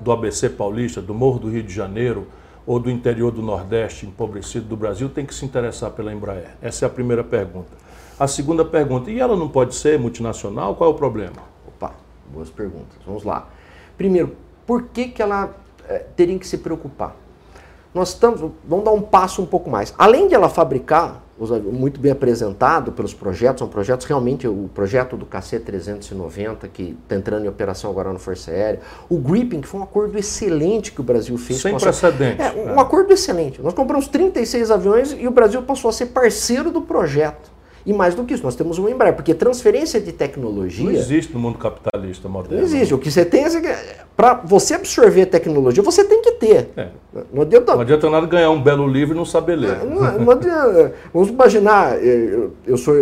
do 0.00 0.10
ABC 0.10 0.48
Paulista, 0.50 1.00
do 1.00 1.14
Morro 1.14 1.38
do 1.38 1.50
Rio 1.50 1.62
de 1.62 1.72
Janeiro 1.72 2.26
ou 2.66 2.78
do 2.78 2.90
interior 2.90 3.30
do 3.30 3.42
Nordeste, 3.42 4.06
empobrecido 4.06 4.66
do 4.66 4.76
Brasil, 4.76 5.08
tem 5.08 5.24
que 5.24 5.34
se 5.34 5.44
interessar 5.44 5.90
pela 5.90 6.12
Embraer? 6.12 6.56
Essa 6.60 6.84
é 6.84 6.86
a 6.86 6.90
primeira 6.90 7.22
pergunta. 7.22 7.68
A 8.18 8.26
segunda 8.26 8.64
pergunta, 8.64 9.10
e 9.10 9.18
ela 9.18 9.36
não 9.36 9.48
pode 9.48 9.74
ser 9.74 9.98
multinacional? 9.98 10.74
Qual 10.74 10.90
é 10.90 10.92
o 10.92 10.96
problema? 10.96 11.42
Opa, 11.66 11.94
boas 12.32 12.50
perguntas. 12.50 12.98
Vamos 13.06 13.24
lá. 13.24 13.48
Primeiro, 13.96 14.36
por 14.66 14.88
que, 14.88 15.08
que 15.08 15.22
ela 15.22 15.54
é, 15.88 16.04
teria 16.14 16.38
que 16.38 16.46
se 16.46 16.58
preocupar? 16.58 17.16
Nós 17.94 18.10
estamos, 18.10 18.40
vamos 18.64 18.84
dar 18.84 18.92
um 18.92 19.02
passo 19.02 19.42
um 19.42 19.46
pouco 19.46 19.68
mais. 19.68 19.92
Além 19.98 20.28
de 20.28 20.34
ela 20.34 20.48
fabricar, 20.48 21.22
muito 21.72 21.98
bem 21.98 22.12
apresentado 22.12 22.92
pelos 22.92 23.14
projetos, 23.14 23.60
são 23.60 23.68
projetos 23.68 24.06
realmente, 24.06 24.46
o 24.46 24.68
projeto 24.74 25.16
do 25.16 25.24
KC-390, 25.24 26.68
que 26.72 26.96
está 27.02 27.16
entrando 27.16 27.46
em 27.46 27.48
operação 27.48 27.90
agora 27.90 28.12
no 28.12 28.18
Força 28.18 28.50
Aérea, 28.50 28.80
o 29.08 29.16
Gripping, 29.16 29.62
que 29.62 29.68
foi 29.68 29.80
um 29.80 29.82
acordo 29.82 30.18
excelente 30.18 30.92
que 30.92 31.00
o 31.00 31.04
Brasil 31.04 31.36
fez. 31.38 31.60
Sem 31.60 31.76
precedentes. 31.78 32.44
É, 32.44 32.52
um 32.52 32.78
é. 32.78 32.80
acordo 32.80 33.12
excelente. 33.12 33.60
Nós 33.62 33.72
compramos 33.72 34.06
36 34.06 34.70
aviões 34.70 35.16
e 35.18 35.26
o 35.26 35.30
Brasil 35.30 35.62
passou 35.62 35.88
a 35.88 35.92
ser 35.92 36.06
parceiro 36.06 36.70
do 36.70 36.82
projeto. 36.82 37.50
E 37.84 37.92
mais 37.92 38.14
do 38.14 38.24
que 38.24 38.34
isso, 38.34 38.42
nós 38.42 38.54
temos 38.54 38.78
uma 38.78 38.90
Embraer, 38.90 39.14
porque 39.14 39.34
transferência 39.34 40.00
de 40.00 40.12
tecnologia. 40.12 40.84
Não 40.84 40.92
existe 40.92 41.32
no 41.32 41.40
mundo 41.40 41.58
capitalista 41.58 42.28
moderno. 42.28 42.58
Não 42.58 42.64
existe. 42.64 42.92
O 42.92 42.98
que 42.98 43.10
você 43.10 43.24
tem 43.24 43.44
é. 43.44 44.04
Para 44.16 44.34
você 44.34 44.74
absorver 44.74 45.26
tecnologia, 45.26 45.82
você 45.82 46.04
tem 46.04 46.20
que 46.20 46.32
ter. 46.32 46.70
É. 46.76 46.88
Não, 47.32 47.42
adianta... 47.42 47.74
não 47.74 47.80
adianta 47.80 48.10
nada 48.10 48.26
ganhar 48.26 48.50
um 48.50 48.62
belo 48.62 48.86
livro 48.86 49.14
e 49.14 49.16
não 49.16 49.24
saber 49.24 49.56
ler. 49.56 49.84
Não, 49.84 50.18
não 50.18 50.30
adianta. 50.30 50.94
Vamos 51.12 51.30
imaginar, 51.30 52.02
eu, 52.04 52.52
eu 52.66 52.76
sou. 52.76 52.94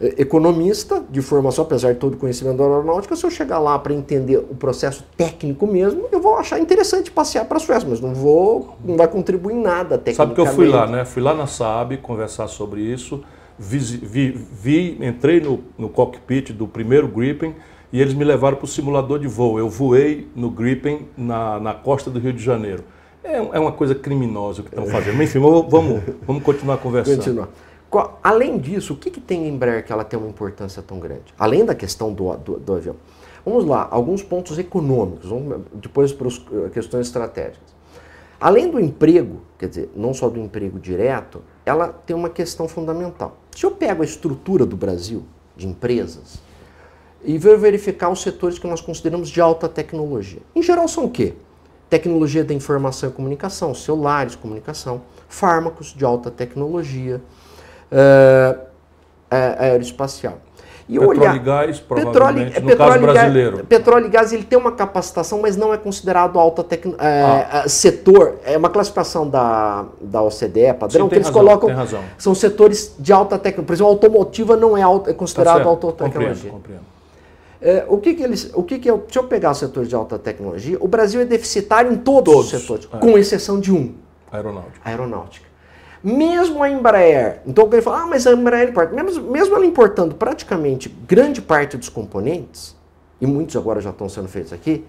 é, 0.00 0.20
economista 0.20 1.02
de 1.08 1.22
formação, 1.22 1.64
apesar 1.64 1.92
de 1.92 1.98
todo 1.98 2.14
o 2.14 2.16
conhecimento 2.16 2.58
da 2.58 2.64
aeronáutica, 2.64 3.14
se 3.16 3.24
eu 3.24 3.30
chegar 3.30 3.58
lá 3.58 3.78
para 3.78 3.94
entender 3.94 4.38
o 4.38 4.54
processo 4.54 5.04
técnico 5.16 5.66
mesmo, 5.66 6.06
eu 6.10 6.20
vou 6.20 6.36
achar 6.36 6.58
interessante 6.58 7.10
passear 7.10 7.44
para 7.46 7.56
a 7.56 7.60
Suécia, 7.60 7.88
mas 7.88 8.00
não 8.00 8.14
vou, 8.14 8.76
não 8.84 8.96
vai 8.96 9.08
contribuir 9.08 9.54
em 9.54 9.62
nada 9.62 9.96
tecnicamente. 9.96 10.16
Sabe 10.16 10.34
que 10.34 10.40
eu 10.40 10.46
fui 10.46 10.68
lá, 10.68 10.86
né? 10.86 11.04
Fui 11.04 11.22
lá 11.22 11.34
na 11.34 11.46
Saab 11.46 11.96
conversar 11.98 12.48
sobre 12.48 12.80
isso, 12.80 13.22
vi, 13.58 13.78
vi, 13.78 14.30
vi 14.30 14.98
entrei 15.04 15.40
no, 15.40 15.64
no 15.78 15.88
cockpit 15.88 16.52
do 16.52 16.66
primeiro 16.66 17.08
Gripen 17.08 17.54
e 17.92 18.00
eles 18.00 18.14
me 18.14 18.24
levaram 18.24 18.56
para 18.56 18.64
o 18.64 18.68
simulador 18.68 19.18
de 19.18 19.28
voo. 19.28 19.58
Eu 19.58 19.68
voei 19.68 20.28
no 20.34 20.50
Gripen 20.50 21.08
na, 21.16 21.60
na 21.60 21.74
costa 21.74 22.10
do 22.10 22.18
Rio 22.18 22.32
de 22.32 22.42
Janeiro. 22.42 22.84
É, 23.22 23.36
é 23.36 23.58
uma 23.58 23.72
coisa 23.72 23.94
criminosa 23.94 24.60
o 24.60 24.64
que 24.64 24.70
estão 24.70 24.86
fazendo. 24.86 25.16
Mas, 25.16 25.30
enfim, 25.30 25.38
vamos, 25.38 26.02
vamos 26.26 26.42
continuar 26.42 26.78
conversando. 26.78 27.48
Além 28.22 28.58
disso, 28.58 28.94
o 28.94 28.96
que, 28.96 29.10
que 29.10 29.20
tem 29.20 29.46
em 29.46 29.54
Embraer 29.54 29.84
que 29.84 29.92
ela 29.92 30.04
tem 30.04 30.18
uma 30.18 30.28
importância 30.28 30.82
tão 30.82 30.98
grande? 30.98 31.32
Além 31.38 31.64
da 31.64 31.74
questão 31.74 32.12
do, 32.12 32.36
do, 32.36 32.58
do 32.58 32.74
avião. 32.74 32.96
Vamos 33.44 33.64
lá, 33.64 33.86
alguns 33.90 34.22
pontos 34.22 34.58
econômicos, 34.58 35.30
depois 35.74 36.12
para 36.12 36.26
as 36.26 36.42
eh, 36.50 36.70
questões 36.70 37.06
estratégicas. 37.06 37.74
Além 38.40 38.70
do 38.70 38.80
emprego, 38.80 39.42
quer 39.58 39.68
dizer, 39.68 39.90
não 39.94 40.14
só 40.14 40.30
do 40.30 40.40
emprego 40.40 40.80
direto, 40.80 41.42
ela 41.64 41.88
tem 41.88 42.14
uma 42.14 42.28
questão 42.28 42.68
fundamental. 42.68 43.36
Se 43.54 43.64
eu 43.64 43.70
pego 43.70 44.02
a 44.02 44.04
estrutura 44.04 44.66
do 44.66 44.76
Brasil, 44.76 45.24
de 45.56 45.66
empresas, 45.66 46.42
e 47.24 47.38
vou 47.38 47.56
verificar 47.58 48.10
os 48.10 48.20
setores 48.20 48.58
que 48.58 48.66
nós 48.66 48.80
consideramos 48.80 49.30
de 49.30 49.40
alta 49.40 49.68
tecnologia. 49.68 50.42
Em 50.54 50.62
geral 50.62 50.86
são 50.86 51.06
o 51.06 51.10
quê? 51.10 51.34
Tecnologia 51.88 52.44
da 52.44 52.52
informação 52.52 53.08
e 53.08 53.12
comunicação, 53.12 53.74
celulares, 53.74 54.34
comunicação, 54.34 55.02
fármacos 55.28 55.94
de 55.94 56.04
alta 56.04 56.30
tecnologia, 56.30 57.22
uh, 57.90 58.60
aeroespacial. 59.30 60.38
E 60.88 60.98
petróleo 60.98 61.20
olhar, 61.20 61.36
e 61.36 61.38
gás, 61.38 61.80
provavelmente, 61.80 62.52
petróleo, 62.52 62.62
no 62.62 62.68
petróleo 62.68 62.92
caso 62.92 63.12
brasileiro. 63.12 63.56
Gás, 63.56 63.68
petróleo 63.68 64.06
e 64.06 64.08
gás 64.10 64.32
ele 64.32 64.44
tem 64.44 64.58
uma 64.58 64.72
capacitação, 64.72 65.40
mas 65.40 65.56
não 65.56 65.72
é 65.72 65.78
considerado 65.78 66.38
alta 66.38 66.62
tec... 66.62 66.86
É, 66.98 67.46
ah. 67.50 67.64
setor. 67.68 68.34
É 68.44 68.56
uma 68.56 68.68
classificação 68.68 69.28
da, 69.28 69.86
da 70.00 70.22
OCDE, 70.22 70.74
padrão, 70.78 71.06
Sim, 71.06 71.08
que 71.08 71.14
eles 71.14 71.28
razão, 71.28 71.32
colocam. 71.32 71.70
São 72.18 72.34
setores 72.34 72.94
de 72.98 73.12
alta 73.12 73.38
tecnologia. 73.38 73.66
Por 73.66 73.72
exemplo, 73.72 73.90
a 73.90 73.94
automotiva 73.94 74.56
não 74.56 74.76
é, 74.76 74.82
alta, 74.82 75.10
é 75.10 75.14
considerado 75.14 75.62
tá 75.62 75.68
alta 75.68 75.92
tecnologia. 75.92 76.50
Compreendo, 76.50 76.52
compreendo. 76.52 76.94
É, 77.64 77.86
o 77.88 77.96
que, 77.96 78.12
que 78.12 78.22
eles. 78.22 78.50
O 78.54 78.62
que, 78.62 78.78
que 78.78 78.90
é. 78.90 79.00
Se 79.08 79.18
eu 79.18 79.24
pegar 79.24 79.52
o 79.52 79.54
setor 79.54 79.86
de 79.86 79.94
alta 79.94 80.18
tecnologia, 80.18 80.76
o 80.78 80.86
Brasil 80.86 81.22
é 81.22 81.24
deficitário 81.24 81.90
em 81.90 81.96
todos, 81.96 82.34
todos 82.34 82.52
os 82.52 82.60
setores, 82.60 82.88
é. 82.92 82.98
com 82.98 83.16
exceção 83.16 83.58
de 83.58 83.72
um. 83.72 83.94
Aeronáutica. 84.30 84.80
Aeronáutica. 84.84 85.53
Mesmo 86.04 86.62
a 86.62 86.68
Embraer, 86.68 87.40
então 87.46 87.66
ele 87.72 87.80
fala, 87.80 88.02
ah, 88.02 88.06
mas 88.06 88.26
a 88.26 88.32
Embraer 88.32 88.68
importa. 88.68 88.94
Mesmo, 88.94 89.30
mesmo 89.30 89.56
ela 89.56 89.64
importando 89.64 90.14
praticamente 90.14 90.86
grande 91.08 91.40
parte 91.40 91.78
dos 91.78 91.88
componentes, 91.88 92.76
e 93.18 93.26
muitos 93.26 93.56
agora 93.56 93.80
já 93.80 93.88
estão 93.88 94.06
sendo 94.06 94.28
feitos 94.28 94.52
aqui, 94.52 94.84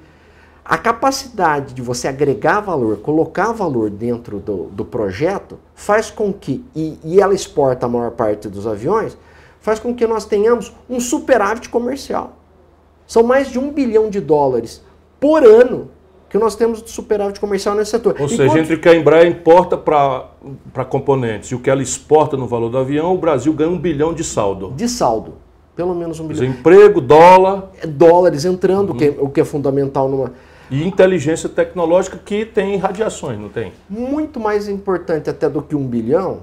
a 0.66 0.78
capacidade 0.78 1.74
de 1.74 1.82
você 1.82 2.10
agregar 2.10 2.60
valor, 2.60 2.98
colocar 2.98 3.54
valor 3.54 3.90
dentro 3.90 4.40
do, 4.40 4.66
do 4.66 4.84
projeto, 4.84 5.58
faz 5.74 6.12
com 6.12 6.34
que, 6.34 6.66
e, 6.76 7.00
e 7.02 7.22
ela 7.22 7.34
exporta 7.34 7.86
a 7.86 7.90
maior 7.90 8.12
parte 8.12 8.50
dos 8.50 8.68
aviões, 8.68 9.18
faz 9.62 9.80
com 9.80 9.96
que 9.96 10.06
nós 10.06 10.26
tenhamos 10.26 10.76
um 10.90 11.00
superávit 11.00 11.70
comercial. 11.70 12.34
São 13.08 13.24
mais 13.24 13.48
de 13.48 13.58
um 13.58 13.72
bilhão 13.72 14.10
de 14.10 14.20
dólares 14.20 14.84
por 15.18 15.46
ano 15.46 15.92
que 16.36 16.40
nós 16.40 16.54
temos 16.54 16.84
de 16.84 16.90
superávit 16.90 17.40
comercial 17.40 17.76
nesse 17.76 17.92
setor. 17.92 18.10
Ou 18.20 18.26
Enquanto... 18.26 18.36
seja, 18.36 18.60
entre 18.60 18.76
o 18.76 18.80
que 18.80 18.90
a 18.90 18.94
Embraer 18.94 19.26
importa 19.26 19.78
para 19.78 20.84
componentes 20.84 21.50
e 21.50 21.56
o 21.56 21.60
que 21.60 21.70
ela 21.70 21.82
exporta 21.82 22.36
no 22.36 22.46
valor 22.46 22.70
do 22.70 22.78
avião, 22.78 23.16
o 23.16 23.18
Brasil 23.18 23.54
ganha 23.54 23.70
um 23.70 23.80
bilhão 23.80 24.14
de 24.14 24.22
saldo. 24.22 24.74
De 24.76 24.90
saldo. 24.90 25.36
Pelo 25.78 25.96
menos 25.96 26.20
um 26.20 26.28
bilhão. 26.28 26.44
Emprego, 26.44 27.00
dólar. 27.00 27.72
É 27.82 27.88
dólares 27.88 28.44
entrando, 28.44 28.90
uhum. 28.90 28.98
que 28.98 29.06
é, 29.06 29.16
o 29.18 29.30
que 29.30 29.40
é 29.40 29.46
fundamental 29.46 30.10
numa. 30.10 30.34
E 30.70 30.86
inteligência 30.86 31.48
tecnológica 31.48 32.18
que 32.18 32.46
tem 32.46 32.76
radiações, 32.76 33.40
não 33.40 33.48
tem? 33.48 33.72
Muito 33.90 34.38
mais 34.38 34.68
importante 34.68 35.30
até 35.30 35.48
do 35.48 35.62
que 35.62 35.74
um 35.74 35.88
bilhão 35.88 36.40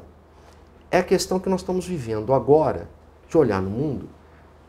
é 0.91 1.01
a 1.01 1.03
questão 1.03 1.39
que 1.39 1.51
nós 1.51 1.61
estamos 1.61 1.87
vivendo 1.87 2.33
agora, 2.33 2.89
de 3.29 3.37
olhar 3.37 3.61
no 3.61 3.69
mundo, 3.69 4.09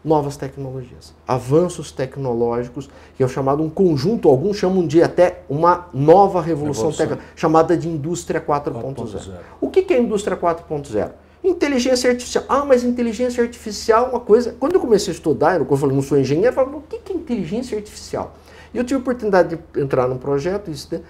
novas 0.03 0.35
tecnologias, 0.35 1.13
avanços 1.27 1.91
tecnológicos, 1.91 2.89
que 3.15 3.23
é 3.23 3.25
o 3.25 3.29
chamado 3.29 3.63
um 3.63 3.69
conjunto, 3.69 4.27
alguns 4.27 4.57
chamam 4.57 4.85
de 4.85 5.01
até 5.01 5.43
uma 5.49 5.87
nova 5.93 6.41
revolução, 6.41 6.89
revolução. 6.89 6.91
tecnológica, 6.91 7.33
chamada 7.35 7.77
de 7.77 7.87
indústria 7.87 8.41
4.0. 8.41 9.31
O 9.61 9.69
que 9.69 9.93
é 9.93 9.99
indústria 9.99 10.35
4.0? 10.35 11.11
Inteligência 11.43 12.09
artificial. 12.09 12.43
Ah, 12.47 12.65
mas 12.65 12.83
inteligência 12.83 13.43
artificial 13.43 14.07
é 14.07 14.09
uma 14.09 14.19
coisa. 14.19 14.55
Quando 14.59 14.75
eu 14.75 14.79
comecei 14.79 15.11
a 15.11 15.15
estudar, 15.15 15.59
eu 15.59 15.77
falei, 15.77 15.95
não 15.95 16.01
sou 16.01 16.17
engenheiro, 16.17 16.49
eu 16.49 16.53
falei, 16.53 16.73
o 16.73 16.81
que 16.81 17.11
é 17.11 17.15
inteligência 17.15 17.77
artificial? 17.77 18.33
E 18.73 18.77
eu 18.77 18.83
tive 18.83 18.95
a 18.95 18.99
oportunidade 18.99 19.57
de 19.73 19.81
entrar 19.81 20.07
num 20.07 20.17
projeto, 20.17 20.71
isso, 20.71 20.87
né? 20.91 21.01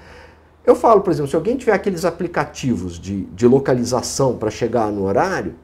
eu 0.66 0.76
falo, 0.76 1.02
por 1.02 1.12
exemplo, 1.12 1.30
se 1.30 1.36
alguém 1.36 1.58
tiver 1.58 1.74
aqueles 1.74 2.06
aplicativos 2.06 3.00
de, 3.00 3.24
de 3.26 3.48
localização 3.48 4.38
para 4.38 4.50
chegar 4.50 4.92
no 4.92 5.04
horário, 5.04 5.56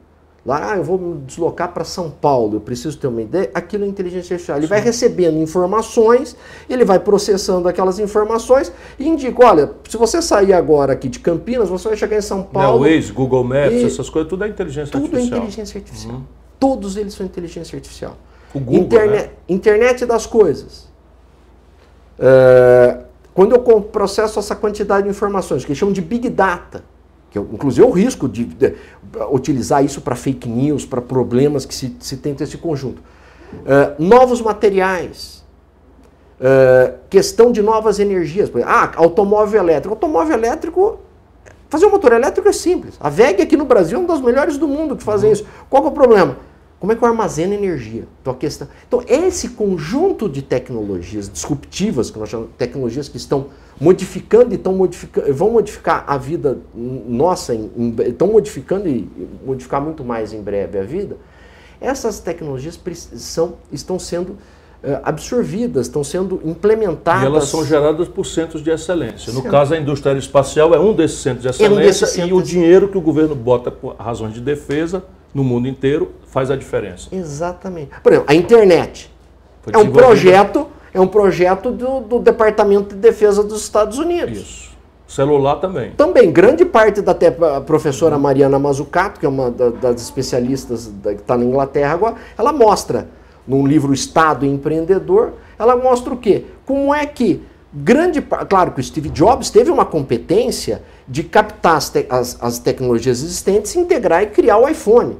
Lá, 0.44 0.72
ah, 0.72 0.76
eu 0.78 0.84
vou 0.84 0.98
me 0.98 1.20
deslocar 1.20 1.70
para 1.70 1.84
São 1.84 2.10
Paulo, 2.10 2.56
eu 2.56 2.60
preciso 2.60 2.96
ter 2.96 3.06
uma 3.06 3.20
ideia. 3.20 3.50
Aquilo 3.52 3.84
é 3.84 3.86
inteligência 3.86 4.34
artificial. 4.34 4.56
Ele 4.56 4.66
Sim. 4.66 4.70
vai 4.70 4.80
recebendo 4.80 5.36
informações, 5.36 6.34
ele 6.68 6.82
vai 6.82 6.98
processando 6.98 7.68
aquelas 7.68 7.98
informações 7.98 8.72
e 8.98 9.06
indica: 9.06 9.44
olha, 9.44 9.72
se 9.86 9.98
você 9.98 10.22
sair 10.22 10.54
agora 10.54 10.94
aqui 10.94 11.08
de 11.10 11.18
Campinas, 11.18 11.68
você 11.68 11.88
vai 11.88 11.96
chegar 11.96 12.16
em 12.16 12.22
São 12.22 12.42
Paulo. 12.42 12.82
Não, 12.82 12.90
Waze, 12.90 13.12
Google 13.12 13.44
Maps, 13.44 13.84
essas 13.84 14.08
coisas, 14.08 14.30
tudo 14.30 14.44
é 14.44 14.48
inteligência 14.48 14.90
tudo 14.90 15.04
artificial. 15.04 15.28
Tudo 15.28 15.34
é 15.34 15.36
inteligência 15.36 15.78
artificial. 15.78 16.14
Uhum. 16.14 16.22
Todos 16.58 16.96
eles 16.96 17.12
são 17.12 17.26
inteligência 17.26 17.76
artificial. 17.76 18.16
O 18.54 18.60
Google, 18.60 18.80
Interne 18.80 19.16
né? 19.16 19.30
Internet 19.46 20.06
das 20.06 20.24
coisas. 20.26 20.88
Uh, 22.18 23.04
quando 23.34 23.54
eu 23.54 23.60
processo 23.82 24.38
essa 24.38 24.56
quantidade 24.56 25.04
de 25.04 25.10
informações, 25.10 25.64
que 25.64 25.70
eles 25.70 25.78
chamam 25.78 25.92
de 25.92 26.00
Big 26.00 26.30
Data 26.30 26.82
que 27.30 27.38
eu, 27.38 27.48
inclusive 27.52 27.86
o 27.86 27.90
risco 27.90 28.28
de, 28.28 28.44
de 28.44 28.74
utilizar 29.30 29.84
isso 29.84 30.00
para 30.00 30.14
fake 30.14 30.48
news, 30.48 30.84
para 30.84 31.00
problemas 31.00 31.64
que 31.64 31.74
se, 31.74 31.96
se 32.00 32.16
tem 32.16 32.36
esse 32.38 32.58
conjunto. 32.58 33.02
Uh, 33.52 34.02
novos 34.02 34.40
materiais, 34.40 35.44
uh, 36.40 36.98
questão 37.08 37.50
de 37.50 37.62
novas 37.62 37.98
energias. 37.98 38.50
Ah, 38.64 38.92
automóvel 38.96 39.60
elétrico. 39.60 39.94
Automóvel 39.94 40.36
elétrico, 40.36 41.00
fazer 41.68 41.86
um 41.86 41.90
motor 41.90 42.12
elétrico 42.12 42.48
é 42.48 42.52
simples. 42.52 42.94
A 43.00 43.08
VEG 43.08 43.42
aqui 43.42 43.56
no 43.56 43.64
Brasil 43.64 43.96
é 43.96 44.00
uma 44.00 44.08
das 44.08 44.20
melhores 44.20 44.56
do 44.56 44.68
mundo 44.68 44.96
que 44.96 45.02
fazem 45.02 45.28
uhum. 45.28 45.34
isso. 45.34 45.46
Qual 45.68 45.84
é 45.84 45.88
o 45.88 45.92
problema? 45.92 46.36
Como 46.80 46.92
é 46.92 46.96
que 46.96 47.04
eu 47.04 47.08
armazeno 47.08 47.52
energia? 47.52 48.08
Então, 48.22 48.32
a 48.32 48.36
questão... 48.36 48.66
então, 48.88 49.04
esse 49.06 49.50
conjunto 49.50 50.26
de 50.30 50.40
tecnologias 50.40 51.30
disruptivas, 51.30 52.10
que 52.10 52.18
nós 52.18 52.30
chamamos 52.30 52.52
de 52.52 52.56
tecnologias 52.56 53.06
que 53.06 53.18
estão 53.18 53.48
modificando 53.78 54.54
e 54.54 54.56
estão 54.56 54.72
modificando, 54.72 55.32
vão 55.34 55.50
modificar 55.50 56.04
a 56.06 56.16
vida 56.16 56.56
nossa, 56.74 57.54
estão 58.08 58.28
modificando 58.28 58.88
e 58.88 59.06
modificar 59.44 59.82
muito 59.82 60.02
mais 60.02 60.32
em 60.32 60.40
breve 60.40 60.78
a 60.78 60.82
vida, 60.82 61.18
essas 61.82 62.18
tecnologias 62.18 62.80
são, 63.14 63.56
estão 63.70 63.98
sendo 63.98 64.30
uh, 64.30 65.00
absorvidas, 65.02 65.86
estão 65.86 66.02
sendo 66.02 66.40
implementadas. 66.46 67.24
E 67.24 67.26
elas 67.26 67.44
são 67.44 67.64
geradas 67.64 68.08
por 68.08 68.24
centros 68.24 68.62
de 68.62 68.70
excelência. 68.70 69.34
No 69.34 69.42
caso, 69.42 69.74
a 69.74 69.78
indústria 69.78 70.12
aeroespacial 70.12 70.74
é 70.74 70.80
um 70.80 70.94
desses 70.94 71.18
centros 71.18 71.42
de 71.42 71.48
excelência 71.50 72.04
é 72.04 72.08
um 72.08 72.10
centros... 72.10 72.30
e 72.30 72.32
o 72.32 72.42
dinheiro 72.42 72.88
que 72.88 72.96
o 72.96 73.02
governo 73.02 73.34
bota 73.34 73.70
por 73.70 73.96
razões 73.96 74.32
de 74.32 74.40
defesa 74.40 75.04
no 75.34 75.44
mundo 75.44 75.68
inteiro 75.68 76.12
faz 76.26 76.50
a 76.50 76.56
diferença. 76.56 77.08
Exatamente. 77.12 77.90
Por 78.02 78.12
exemplo, 78.12 78.30
a 78.30 78.34
internet 78.34 79.10
é 79.72 79.78
um 79.78 79.90
projeto, 79.90 80.66
é 80.92 81.00
um 81.00 81.06
projeto 81.06 81.70
do, 81.70 82.00
do, 82.00 82.18
Departamento 82.18 82.94
de 82.94 83.00
Defesa 83.00 83.42
dos 83.42 83.62
Estados 83.62 83.98
Unidos. 83.98 84.38
Isso. 84.38 84.70
Celular 85.06 85.56
também. 85.56 85.90
Também. 85.92 86.30
Grande 86.30 86.64
parte 86.64 87.02
da 87.02 87.14
professora 87.66 88.16
Mariana 88.16 88.60
Mazzucato, 88.60 89.18
que 89.18 89.26
é 89.26 89.28
uma 89.28 89.50
das 89.50 90.00
especialistas 90.00 90.86
da, 90.86 91.14
que 91.14 91.20
está 91.20 91.36
na 91.36 91.44
Inglaterra 91.44 91.94
agora, 91.94 92.14
ela 92.38 92.52
mostra 92.52 93.08
num 93.46 93.66
livro 93.66 93.92
Estado 93.92 94.46
Empreendedor, 94.46 95.32
ela 95.58 95.74
mostra 95.74 96.14
o 96.14 96.16
quê? 96.16 96.44
Como 96.64 96.94
é 96.94 97.04
que 97.06 97.42
grande 97.72 98.20
claro 98.20 98.72
que 98.72 98.80
o 98.80 98.84
Steve 98.84 99.08
Jobs 99.08 99.50
teve 99.50 99.70
uma 99.70 99.84
competência 99.84 100.82
de 101.10 101.24
captar 101.24 101.76
as, 101.76 101.90
te, 101.90 102.06
as, 102.08 102.38
as 102.40 102.58
tecnologias 102.60 103.20
existentes, 103.20 103.74
integrar 103.74 104.22
e 104.22 104.26
criar 104.26 104.58
o 104.58 104.68
iPhone. 104.68 105.18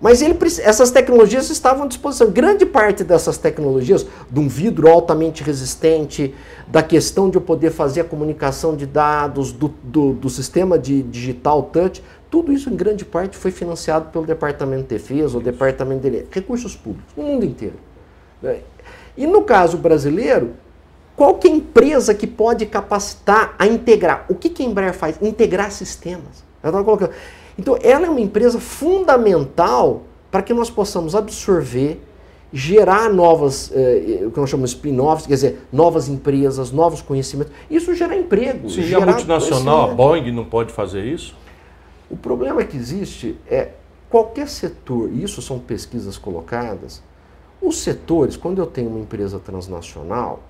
Mas 0.00 0.20
ele, 0.20 0.36
essas 0.62 0.90
tecnologias 0.90 1.48
estavam 1.48 1.84
à 1.84 1.86
disposição. 1.86 2.28
Grande 2.28 2.66
parte 2.66 3.04
dessas 3.04 3.38
tecnologias, 3.38 4.04
de 4.28 4.40
um 4.40 4.48
vidro 4.48 4.88
altamente 4.88 5.44
resistente, 5.44 6.34
da 6.66 6.82
questão 6.82 7.30
de 7.30 7.36
eu 7.36 7.40
poder 7.40 7.70
fazer 7.70 8.00
a 8.00 8.04
comunicação 8.04 8.74
de 8.74 8.84
dados, 8.84 9.52
do, 9.52 9.68
do, 9.84 10.12
do 10.12 10.28
sistema 10.28 10.76
de 10.76 11.02
digital 11.04 11.62
touch, 11.62 12.02
tudo 12.28 12.52
isso 12.52 12.68
em 12.68 12.74
grande 12.74 13.04
parte 13.04 13.36
foi 13.36 13.52
financiado 13.52 14.10
pelo 14.10 14.26
Departamento 14.26 14.82
de 14.82 14.88
Defesa, 14.88 15.38
o 15.38 15.40
Departamento 15.40 16.10
de 16.10 16.26
Recursos 16.32 16.74
Públicos, 16.74 17.14
no 17.16 17.22
mundo 17.22 17.44
inteiro. 17.44 17.76
E 19.16 19.24
no 19.24 19.42
caso 19.42 19.78
brasileiro, 19.78 20.54
qual 21.16 21.34
que 21.36 21.48
é 21.48 21.50
a 21.50 21.54
empresa 21.54 22.14
que 22.14 22.26
pode 22.26 22.66
capacitar 22.66 23.54
a 23.58 23.66
integrar? 23.66 24.26
O 24.28 24.34
que, 24.34 24.50
que 24.50 24.62
a 24.62 24.66
Embraer 24.66 24.92
faz? 24.92 25.18
Integrar 25.22 25.70
sistemas. 25.72 26.44
Eu 26.62 26.68
estava 26.68 26.84
colocando. 26.84 27.12
Então, 27.58 27.78
ela 27.82 28.06
é 28.06 28.10
uma 28.10 28.20
empresa 28.20 28.60
fundamental 28.60 30.02
para 30.30 30.42
que 30.42 30.52
nós 30.52 30.68
possamos 30.68 31.14
absorver, 31.14 32.02
gerar 32.52 33.08
novas, 33.08 33.72
eh, 33.74 34.24
o 34.26 34.30
que 34.30 34.38
nós 34.38 34.50
chamamos 34.50 34.70
de 34.70 34.76
spin-offs, 34.76 35.26
quer 35.26 35.34
dizer, 35.34 35.66
novas 35.72 36.06
empresas, 36.08 36.70
novos 36.70 37.00
conhecimentos. 37.00 37.52
Isso 37.70 37.94
gera 37.94 38.14
emprego. 38.14 38.68
Sim, 38.68 38.82
gerar 38.82 39.00
e 39.00 39.02
a 39.02 39.12
multinacional, 39.12 39.90
a 39.90 39.94
Boeing, 39.94 40.30
não 40.32 40.44
pode 40.44 40.72
fazer 40.72 41.04
isso? 41.04 41.34
O 42.10 42.16
problema 42.16 42.62
que 42.62 42.76
existe 42.76 43.36
é 43.48 43.70
qualquer 44.10 44.48
setor, 44.48 45.10
e 45.10 45.22
isso 45.22 45.40
são 45.40 45.58
pesquisas 45.58 46.18
colocadas, 46.18 47.02
os 47.60 47.78
setores, 47.78 48.36
quando 48.36 48.58
eu 48.58 48.66
tenho 48.66 48.90
uma 48.90 49.00
empresa 49.00 49.38
transnacional, 49.38 50.42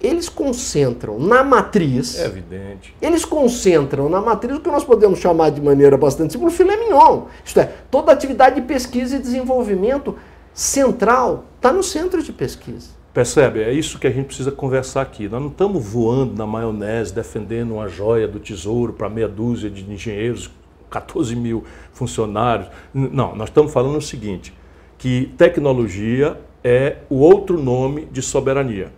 eles 0.00 0.28
concentram 0.28 1.18
na 1.18 1.42
matriz. 1.42 2.18
É 2.18 2.26
evidente. 2.26 2.94
Eles 3.00 3.24
concentram 3.24 4.08
na 4.08 4.20
matriz 4.20 4.56
o 4.56 4.60
que 4.60 4.70
nós 4.70 4.84
podemos 4.84 5.18
chamar 5.18 5.50
de 5.50 5.60
maneira 5.60 5.96
bastante 5.96 6.32
simples, 6.32 6.52
o 6.52 6.56
filé 6.56 6.76
mignon. 6.76 7.22
Isto 7.44 7.60
é, 7.60 7.72
toda 7.90 8.12
atividade 8.12 8.56
de 8.56 8.62
pesquisa 8.62 9.16
e 9.16 9.18
desenvolvimento 9.18 10.16
central 10.52 11.44
está 11.56 11.72
no 11.72 11.82
centro 11.82 12.22
de 12.22 12.32
pesquisa. 12.32 12.90
Percebe? 13.14 13.62
É 13.62 13.72
isso 13.72 13.98
que 13.98 14.08
a 14.08 14.10
gente 14.10 14.26
precisa 14.26 14.50
conversar 14.50 15.02
aqui. 15.02 15.28
Nós 15.28 15.40
não 15.40 15.48
estamos 15.48 15.84
voando 15.84 16.36
na 16.36 16.46
maionese, 16.46 17.14
defendendo 17.14 17.74
uma 17.74 17.88
joia 17.88 18.26
do 18.26 18.40
tesouro 18.40 18.92
para 18.92 19.08
meia 19.08 19.28
dúzia 19.28 19.70
de 19.70 19.88
engenheiros, 19.90 20.50
14 20.90 21.36
mil 21.36 21.64
funcionários. 21.92 22.68
Não, 22.92 23.34
nós 23.36 23.48
estamos 23.48 23.72
falando 23.72 23.96
o 23.96 24.02
seguinte, 24.02 24.52
que 24.98 25.32
tecnologia 25.38 26.40
é 26.62 26.98
o 27.08 27.16
outro 27.16 27.62
nome 27.62 28.06
de 28.06 28.20
soberania. 28.20 28.90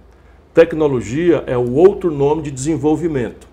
Tecnologia 0.57 1.45
é 1.47 1.55
o 1.55 1.75
outro 1.75 2.11
nome 2.11 2.41
de 2.41 2.51
desenvolvimento. 2.51 3.47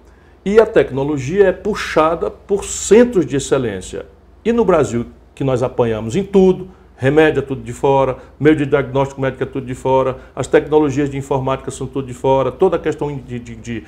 E 0.45 0.57
a 0.57 0.65
tecnologia 0.65 1.47
é 1.47 1.51
puxada 1.51 2.31
por 2.31 2.63
centros 2.63 3.25
de 3.25 3.35
excelência. 3.35 4.05
E 4.45 4.53
no 4.53 4.63
Brasil, 4.63 5.07
que 5.35 5.43
nós 5.43 5.61
apanhamos 5.61 6.15
em 6.15 6.23
tudo, 6.23 6.69
remédio 6.95 7.39
é 7.39 7.41
tudo 7.41 7.61
de 7.61 7.73
fora, 7.73 8.19
meio 8.39 8.55
de 8.55 8.65
diagnóstico 8.65 9.19
médico 9.19 9.43
é 9.43 9.45
tudo 9.45 9.65
de 9.65 9.75
fora, 9.75 10.15
as 10.33 10.47
tecnologias 10.47 11.09
de 11.09 11.17
informática 11.17 11.69
são 11.71 11.87
tudo 11.87 12.07
de 12.07 12.13
fora, 12.13 12.53
toda 12.53 12.77
a 12.77 12.79
questão 12.79 13.13
de, 13.13 13.37
de, 13.37 13.53
de, 13.53 13.83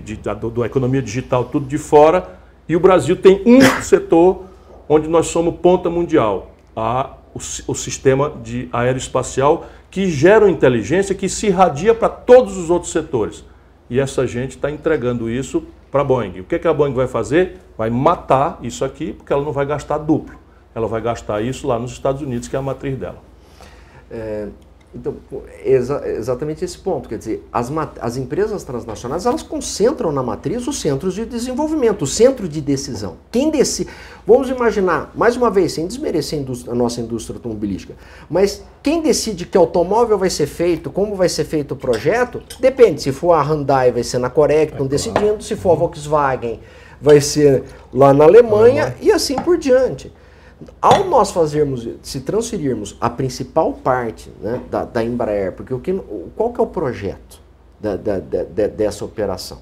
de 0.00 0.16
da, 0.16 0.34
da 0.34 0.66
economia 0.66 1.00
digital, 1.00 1.44
tudo 1.44 1.68
de 1.68 1.78
fora. 1.78 2.36
E 2.68 2.74
o 2.74 2.80
Brasil 2.80 3.14
tem 3.14 3.40
um 3.46 3.60
setor 3.80 4.42
onde 4.88 5.06
nós 5.06 5.28
somos 5.28 5.54
ponta 5.62 5.88
mundial, 5.88 6.50
a, 6.74 7.12
o, 7.38 7.72
o 7.72 7.74
sistema 7.74 8.32
de 8.42 8.68
aeroespacial 8.72 9.66
que 9.90 10.10
gera 10.10 10.50
inteligência 10.50 11.14
que 11.14 11.28
se 11.28 11.46
irradia 11.46 11.94
para 11.94 12.08
todos 12.08 12.56
os 12.56 12.70
outros 12.70 12.92
setores. 12.92 13.44
E 13.88 13.98
essa 13.98 14.26
gente 14.26 14.50
está 14.50 14.70
entregando 14.70 15.30
isso 15.30 15.64
para 15.90 16.02
a 16.02 16.04
Boeing. 16.04 16.40
O 16.40 16.44
que, 16.44 16.58
que 16.58 16.68
a 16.68 16.72
Boeing 16.72 16.92
vai 16.92 17.06
fazer? 17.06 17.56
Vai 17.76 17.88
matar 17.88 18.58
isso 18.62 18.84
aqui, 18.84 19.12
porque 19.12 19.32
ela 19.32 19.42
não 19.42 19.52
vai 19.52 19.64
gastar 19.64 19.98
duplo. 19.98 20.36
Ela 20.74 20.86
vai 20.86 21.00
gastar 21.00 21.40
isso 21.42 21.66
lá 21.66 21.78
nos 21.78 21.92
Estados 21.92 22.20
Unidos, 22.20 22.48
que 22.48 22.54
é 22.54 22.58
a 22.58 22.62
matriz 22.62 22.98
dela. 22.98 23.22
É, 24.10 24.48
então, 24.94 25.16
exa 25.64 26.02
exatamente 26.08 26.64
esse 26.64 26.78
ponto. 26.78 27.08
Quer 27.08 27.18
dizer, 27.18 27.46
as, 27.52 27.70
as 28.00 28.16
empresas 28.16 28.64
transnacionais 28.64 29.26
elas 29.26 29.42
concentram 29.42 30.10
na 30.10 30.22
matriz 30.22 30.66
os 30.66 30.80
centros 30.80 31.14
de 31.14 31.26
desenvolvimento, 31.26 32.02
o 32.02 32.06
centro 32.06 32.48
de 32.48 32.60
decisão. 32.60 33.16
Quem 33.30 33.50
decide. 33.50 33.90
Vamos 34.26 34.48
imaginar, 34.48 35.12
mais 35.14 35.36
uma 35.36 35.50
vez, 35.50 35.72
sem 35.72 35.86
desmerecer 35.86 36.42
a, 36.66 36.70
a 36.70 36.74
nossa 36.74 37.00
indústria 37.00 37.36
automobilística, 37.36 37.94
mas 38.30 38.62
quem 38.82 39.02
decide 39.02 39.44
que 39.44 39.58
automóvel 39.58 40.16
vai 40.16 40.30
ser 40.30 40.46
feito, 40.46 40.90
como 40.90 41.14
vai 41.14 41.28
ser 41.28 41.44
feito 41.44 41.72
o 41.72 41.76
projeto, 41.76 42.42
depende. 42.58 43.02
Se 43.02 43.12
for 43.12 43.34
a 43.34 43.42
Hyundai, 43.42 43.92
vai 43.92 44.02
ser 44.02 44.18
na 44.18 44.30
Coreia 44.30 44.66
que 44.66 44.72
estão 44.72 44.86
é 44.86 44.88
decidindo, 44.88 45.20
claro. 45.20 45.42
se 45.42 45.54
for 45.54 45.72
a 45.72 45.74
Volkswagen, 45.74 46.60
vai 47.00 47.20
ser 47.20 47.64
lá 47.92 48.14
na 48.14 48.24
Alemanha 48.24 48.96
e 49.00 49.12
assim 49.12 49.36
por 49.36 49.58
diante. 49.58 50.10
Ao 50.80 51.04
nós 51.04 51.30
fazermos, 51.30 51.88
se 52.02 52.20
transferirmos 52.20 52.96
a 53.00 53.08
principal 53.08 53.72
parte 53.72 54.30
né, 54.40 54.60
da, 54.70 54.84
da, 54.84 55.04
Embraer, 55.04 55.52
porque 55.52 55.72
o 55.72 55.78
que, 55.78 55.92
qual 56.36 56.52
que 56.52 56.60
é 56.60 56.62
o 56.62 56.66
projeto 56.66 57.40
da, 57.80 57.96
da, 57.96 58.18
dessa 58.66 59.04
operação? 59.04 59.58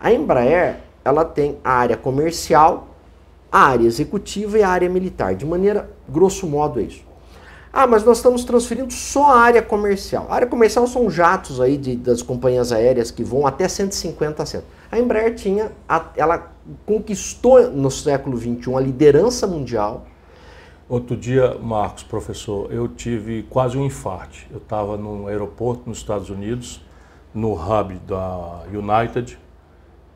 A 0.00 0.12
Embraer 0.12 0.78
ela 1.04 1.24
tem 1.24 1.58
a 1.62 1.72
área 1.72 1.96
comercial, 1.96 2.88
a 3.50 3.66
área 3.66 3.86
executiva 3.86 4.58
e 4.58 4.62
a 4.62 4.68
área 4.68 4.88
militar. 4.88 5.34
De 5.34 5.44
maneira, 5.44 5.90
grosso 6.08 6.46
modo, 6.46 6.80
é 6.80 6.84
isso. 6.84 7.04
Ah, 7.72 7.86
mas 7.86 8.04
nós 8.04 8.18
estamos 8.18 8.44
transferindo 8.44 8.92
só 8.92 9.32
a 9.32 9.40
área 9.40 9.62
comercial. 9.62 10.26
A 10.28 10.34
área 10.34 10.46
comercial 10.46 10.86
são 10.86 11.08
jatos 11.08 11.60
aí 11.60 11.78
de, 11.78 11.96
das 11.96 12.20
companhias 12.20 12.70
aéreas 12.70 13.10
que 13.10 13.24
vão 13.24 13.46
até 13.46 13.66
150 13.66 14.44
centos. 14.44 14.68
A 14.90 14.98
Embraer 14.98 15.34
tinha, 15.34 15.72
a, 15.88 16.04
ela 16.16 16.52
conquistou 16.84 17.70
no 17.70 17.90
século 17.90 18.36
21 18.36 18.76
a 18.76 18.80
liderança 18.80 19.46
mundial 19.46 20.06
Outro 20.92 21.16
dia, 21.16 21.56
Marcos, 21.58 22.02
professor, 22.02 22.70
eu 22.70 22.86
tive 22.86 23.44
quase 23.44 23.78
um 23.78 23.86
infarte. 23.86 24.46
Eu 24.50 24.58
estava 24.58 24.94
num 24.94 25.26
aeroporto 25.26 25.88
nos 25.88 25.96
Estados 25.96 26.28
Unidos, 26.28 26.82
no 27.32 27.54
hub 27.54 27.94
da 28.06 28.60
United, 28.70 29.38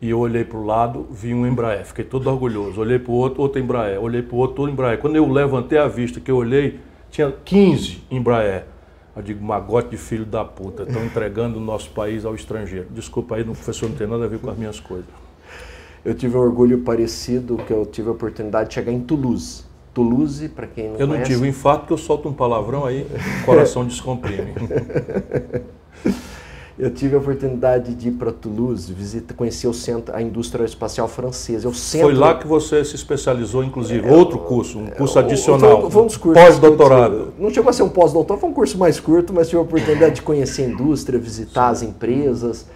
e 0.02 0.10
eu 0.10 0.18
olhei 0.18 0.44
para 0.44 0.58
o 0.58 0.66
lado, 0.66 1.08
vi 1.10 1.32
um 1.32 1.46
Embraer, 1.46 1.86
fiquei 1.86 2.04
todo 2.04 2.28
orgulhoso. 2.28 2.78
Olhei 2.78 2.98
para 2.98 3.10
o 3.10 3.14
outro, 3.14 3.40
outro 3.40 3.58
Embraer. 3.58 3.98
Olhei 3.98 4.20
para 4.20 4.34
o 4.34 4.38
outro, 4.38 4.60
outro 4.60 4.70
Embraer. 4.70 4.98
Quando 4.98 5.16
eu 5.16 5.26
levantei 5.26 5.78
a 5.78 5.88
vista, 5.88 6.20
que 6.20 6.30
eu 6.30 6.36
olhei, 6.36 6.78
tinha 7.10 7.32
15 7.32 8.02
Embraer. 8.10 8.66
Eu 9.16 9.22
digo, 9.22 9.42
magote 9.42 9.88
de 9.88 9.96
filho 9.96 10.26
da 10.26 10.44
puta, 10.44 10.82
estão 10.82 11.02
entregando 11.06 11.56
o 11.56 11.60
nosso 11.62 11.88
país 11.92 12.22
ao 12.26 12.34
estrangeiro. 12.34 12.88
Desculpa 12.90 13.36
aí, 13.36 13.44
professor 13.44 13.88
não 13.88 13.96
tem 13.96 14.06
nada 14.06 14.26
a 14.26 14.28
ver 14.28 14.40
com 14.40 14.50
as 14.50 14.58
minhas 14.58 14.78
coisas. 14.78 15.08
Eu 16.04 16.14
tive 16.14 16.36
um 16.36 16.40
orgulho 16.40 16.82
parecido, 16.82 17.56
que 17.66 17.72
eu 17.72 17.86
tive 17.86 18.10
a 18.10 18.12
oportunidade 18.12 18.68
de 18.68 18.74
chegar 18.74 18.92
em 18.92 19.00
Toulouse 19.00 19.65
Toulouse, 19.96 20.46
para 20.50 20.66
quem 20.66 20.90
não 20.90 20.96
Eu 20.98 21.08
conhece... 21.08 21.18
não 21.18 21.24
tive 21.24 21.46
o 21.46 21.48
infarto 21.48 21.80
porque 21.80 21.94
eu 21.94 21.98
solto 21.98 22.28
um 22.28 22.32
palavrão 22.34 22.84
aí, 22.84 23.06
o 23.40 23.46
coração 23.46 23.82
descomprime. 23.82 24.52
eu 26.78 26.90
tive 26.90 27.16
a 27.16 27.18
oportunidade 27.18 27.94
de 27.94 28.08
ir 28.08 28.12
para 28.12 28.30
Toulouse, 28.30 28.92
visita, 28.92 29.32
conhecer 29.32 29.66
o 29.66 29.72
centro, 29.72 30.14
a 30.14 30.20
indústria 30.20 30.60
aeroespacial 30.60 31.08
francesa. 31.08 31.66
É 31.66 31.72
centro... 31.72 32.08
Foi 32.08 32.14
lá 32.14 32.34
que 32.34 32.46
você 32.46 32.84
se 32.84 32.94
especializou, 32.94 33.64
inclusive, 33.64 34.06
é, 34.06 34.12
outro 34.12 34.38
curso, 34.40 34.78
um 34.78 34.90
curso 34.90 35.18
é, 35.18 35.22
adicional, 35.22 35.90
foi, 35.90 35.90
foi 35.90 36.30
um 36.30 36.34
pós-doutorado. 36.34 37.32
Não 37.38 37.48
chegou 37.48 37.70
a 37.70 37.72
ser 37.72 37.82
um 37.82 37.88
pós-doutorado, 37.88 38.38
foi 38.38 38.50
um 38.50 38.52
curso 38.52 38.76
mais 38.76 39.00
curto, 39.00 39.32
mas 39.32 39.48
tive 39.48 39.60
a 39.60 39.62
oportunidade 39.62 40.16
de 40.16 40.22
conhecer 40.22 40.64
a 40.64 40.68
indústria, 40.68 41.18
visitar 41.18 41.68
as 41.68 41.82
empresas 41.82 42.66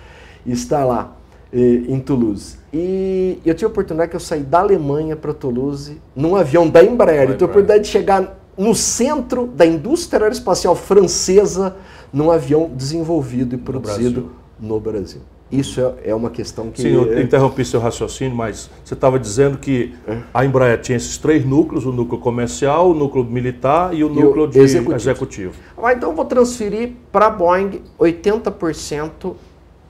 e 0.47 0.53
estar 0.53 0.87
lá 0.87 1.20
em 1.53 1.99
Toulouse. 1.99 2.59
E 2.73 3.39
eu 3.45 3.55
tive 3.55 3.67
a 3.67 3.69
oportunidade 3.69 4.11
que 4.11 4.17
eu 4.17 4.21
saí 4.21 4.43
da 4.43 4.61
Alemanha 4.61 5.17
para 5.17 5.35
Toulouse 5.35 6.01
num 6.15 6.37
avião 6.37 6.69
da 6.69 6.83
Embraer. 6.83 7.31
Eu 7.31 7.33
tive 7.33 7.45
a 7.45 7.47
oportunidade 7.47 7.85
de 7.85 7.89
chegar 7.91 8.39
no 8.57 8.75
centro 8.75 9.47
da 9.47 9.67
indústria 9.67 10.25
aeroespacial 10.25 10.77
francesa 10.77 11.77
num 12.13 12.31
avião 12.31 12.71
desenvolvido 12.75 13.55
e 13.55 13.59
produzido 13.59 14.31
no 14.61 14.79
Brasil. 14.79 14.79
No 14.79 14.81
Brasil. 14.81 15.21
Isso 15.51 15.81
é, 15.81 16.11
é, 16.11 16.15
uma 16.15 16.31
questão 16.31 16.71
que. 16.71 16.83
Sim, 16.83 16.91
eu 16.91 17.21
interrompi 17.21 17.65
seu 17.65 17.81
raciocínio, 17.81 18.37
mas 18.37 18.71
você 18.85 18.95
estava 18.95 19.19
dizendo 19.19 19.59
que 19.59 19.93
é. 20.07 20.19
a 20.33 20.45
Embraer 20.45 20.81
tinha 20.81 20.97
esses 20.97 21.19
três 21.19 21.45
núcleos: 21.45 21.85
o 21.85 21.93
núcleo 21.93 22.21
comercial, 22.21 22.91
o 22.91 22.95
núcleo 22.95 23.25
militar 23.25 23.93
e 23.93 24.05
o 24.05 24.07
e 24.07 24.15
núcleo 24.15 24.45
o 24.45 24.59
executivo. 24.59 24.95
executivo. 24.95 25.55
Ah, 25.83 25.93
então 25.93 26.11
eu 26.11 26.15
vou 26.15 26.25
transferir 26.25 26.93
para 27.11 27.27
a 27.27 27.31
Boeing 27.31 27.83
80% 27.99 29.35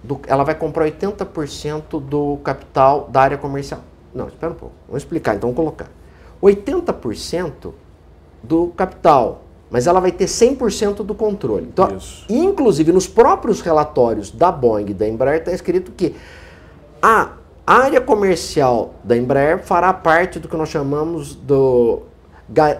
do, 0.02 0.20
ela 0.26 0.44
vai 0.44 0.54
comprar 0.54 0.86
80% 0.86 2.00
do 2.00 2.38
capital 2.42 3.08
da 3.10 3.20
área 3.20 3.38
comercial. 3.38 3.80
Não, 4.14 4.28
espera 4.28 4.52
um 4.52 4.56
pouco. 4.56 4.74
Vamos 4.86 5.02
explicar, 5.02 5.36
então 5.36 5.52
vamos 5.52 5.56
colocar. 5.56 5.88
80% 6.42 7.72
do 8.42 8.68
capital, 8.68 9.42
mas 9.70 9.86
ela 9.86 10.00
vai 10.00 10.10
ter 10.10 10.24
100% 10.24 11.04
do 11.04 11.14
controle. 11.14 11.66
Então, 11.70 11.96
Isso. 11.96 12.24
inclusive 12.28 12.92
nos 12.92 13.06
próprios 13.06 13.60
relatórios 13.60 14.30
da 14.30 14.50
Boeing 14.50 14.90
e 14.90 14.94
da 14.94 15.06
Embraer 15.06 15.40
está 15.40 15.52
escrito 15.52 15.92
que 15.92 16.16
a 17.02 17.32
área 17.66 18.00
comercial 18.00 18.94
da 19.04 19.16
Embraer 19.16 19.62
fará 19.62 19.92
parte 19.92 20.38
do 20.38 20.48
que 20.48 20.56
nós 20.56 20.68
chamamos 20.68 21.34
do 21.34 22.02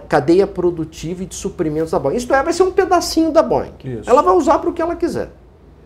cadeia 0.08 0.48
produtiva 0.48 1.22
e 1.22 1.26
de 1.26 1.34
suprimentos 1.34 1.92
da 1.92 1.98
Boeing. 1.98 2.16
Isto 2.16 2.34
é, 2.34 2.42
vai 2.42 2.52
ser 2.52 2.64
um 2.64 2.72
pedacinho 2.72 3.30
da 3.30 3.42
Boeing. 3.42 3.72
Isso. 3.84 4.10
Ela 4.10 4.22
vai 4.22 4.34
usar 4.34 4.58
para 4.58 4.70
o 4.70 4.72
que 4.72 4.82
ela 4.82 4.96
quiser. 4.96 5.30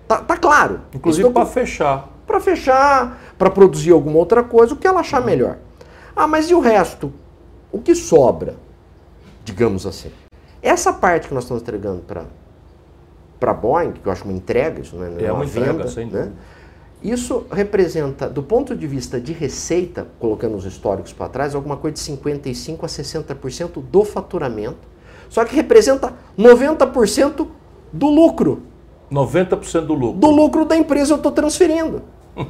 Tá, 0.06 0.18
tá 0.18 0.36
claro. 0.36 0.80
Inclusive 0.92 1.30
para 1.30 1.46
fechar. 1.46 2.08
Para 2.26 2.40
fechar, 2.40 3.20
para 3.38 3.50
produzir 3.50 3.92
alguma 3.92 4.18
outra 4.18 4.42
coisa, 4.42 4.74
o 4.74 4.76
que 4.76 4.86
ela 4.86 5.00
achar 5.00 5.20
uhum. 5.20 5.26
melhor. 5.26 5.58
Ah, 6.16 6.26
mas 6.26 6.50
e 6.50 6.54
o 6.54 6.60
resto? 6.60 7.12
O 7.70 7.80
que 7.80 7.94
sobra? 7.94 8.56
Digamos 9.44 9.86
assim. 9.86 10.10
Essa 10.62 10.92
parte 10.92 11.28
que 11.28 11.34
nós 11.34 11.44
estamos 11.44 11.62
entregando 11.62 12.02
para 12.02 12.24
para 13.38 13.52
Boeing, 13.52 13.92
que 13.92 14.06
eu 14.06 14.12
acho 14.12 14.24
uma 14.24 14.32
entrega, 14.32 14.80
isso 14.80 14.96
não 14.96 15.04
é, 15.04 15.24
é 15.24 15.30
uma, 15.30 15.40
uma 15.40 15.44
entrega, 15.44 15.72
venda, 15.72 15.88
sem 15.88 16.06
né? 16.06 16.32
Isso 17.02 17.46
representa, 17.50 18.30
do 18.30 18.42
ponto 18.42 18.74
de 18.74 18.86
vista 18.86 19.20
de 19.20 19.34
receita, 19.34 20.06
colocando 20.18 20.56
os 20.56 20.64
históricos 20.64 21.12
para 21.12 21.28
trás, 21.28 21.54
alguma 21.54 21.76
coisa 21.76 21.94
de 21.94 22.00
55% 22.00 22.78
a 22.82 22.86
60% 22.86 23.82
do 23.82 24.04
faturamento, 24.04 24.88
só 25.28 25.44
que 25.44 25.54
representa 25.54 26.14
90% 26.38 27.46
do 27.92 28.06
lucro. 28.06 28.62
90% 29.14 29.86
do 29.86 29.94
lucro. 29.94 30.18
Do 30.18 30.30
lucro 30.30 30.64
da 30.64 30.76
empresa 30.76 31.12
eu 31.12 31.16
estou 31.16 31.30
transferindo. 31.30 32.02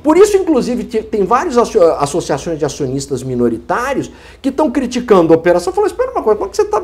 Por 0.03 0.17
isso, 0.17 0.37
inclusive, 0.37 0.85
tem 0.85 1.25
várias 1.25 1.59
associações 1.59 2.59
de 2.59 2.65
acionistas 2.65 3.23
minoritários 3.23 4.11
que 4.41 4.49
estão 4.49 4.71
criticando 4.71 5.35
a 5.35 5.37
operação. 5.37 5.73
Falando, 5.75 5.91
espera 5.91 6.11
uma 6.11 6.23
coisa, 6.23 6.39
como 6.39 6.49
é 6.49 6.51
que 6.51 6.57
você 6.57 6.63
está 6.63 6.83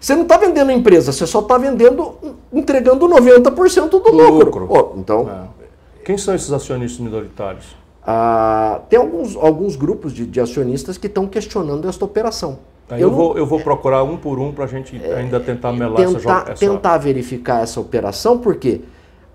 Você 0.00 0.14
não 0.14 0.22
está 0.22 0.36
vendendo 0.36 0.70
a 0.70 0.72
empresa, 0.72 1.10
você 1.10 1.26
só 1.26 1.40
está 1.40 1.58
vendendo, 1.58 2.14
entregando 2.52 3.08
90% 3.08 3.88
do, 3.88 3.98
do 3.98 4.12
lucro. 4.12 4.60
lucro. 4.60 4.68
Oh, 4.70 4.98
então, 4.98 5.28
é. 5.28 5.60
Quem 6.04 6.16
são 6.16 6.34
esses 6.34 6.52
acionistas 6.52 7.00
minoritários? 7.00 7.76
Ah, 8.06 8.80
tem 8.88 8.98
alguns, 8.98 9.36
alguns 9.36 9.76
grupos 9.76 10.12
de, 10.12 10.24
de 10.24 10.40
acionistas 10.40 10.96
que 10.96 11.08
estão 11.08 11.26
questionando 11.26 11.88
esta 11.88 12.04
operação. 12.04 12.60
eu, 12.90 12.98
eu, 12.98 13.10
vou, 13.10 13.38
eu 13.38 13.44
vou 13.44 13.60
procurar 13.60 14.04
um 14.04 14.16
por 14.16 14.38
um 14.38 14.52
para 14.52 14.64
a 14.64 14.68
gente 14.68 15.00
é, 15.02 15.16
ainda 15.16 15.38
tentar 15.40 15.72
melar 15.72 15.96
tentar, 15.96 16.42
essa, 16.42 16.52
essa... 16.52 16.54
Tentar 16.54 16.96
verificar 16.98 17.62
essa 17.62 17.80
operação, 17.80 18.38
porque 18.38 18.80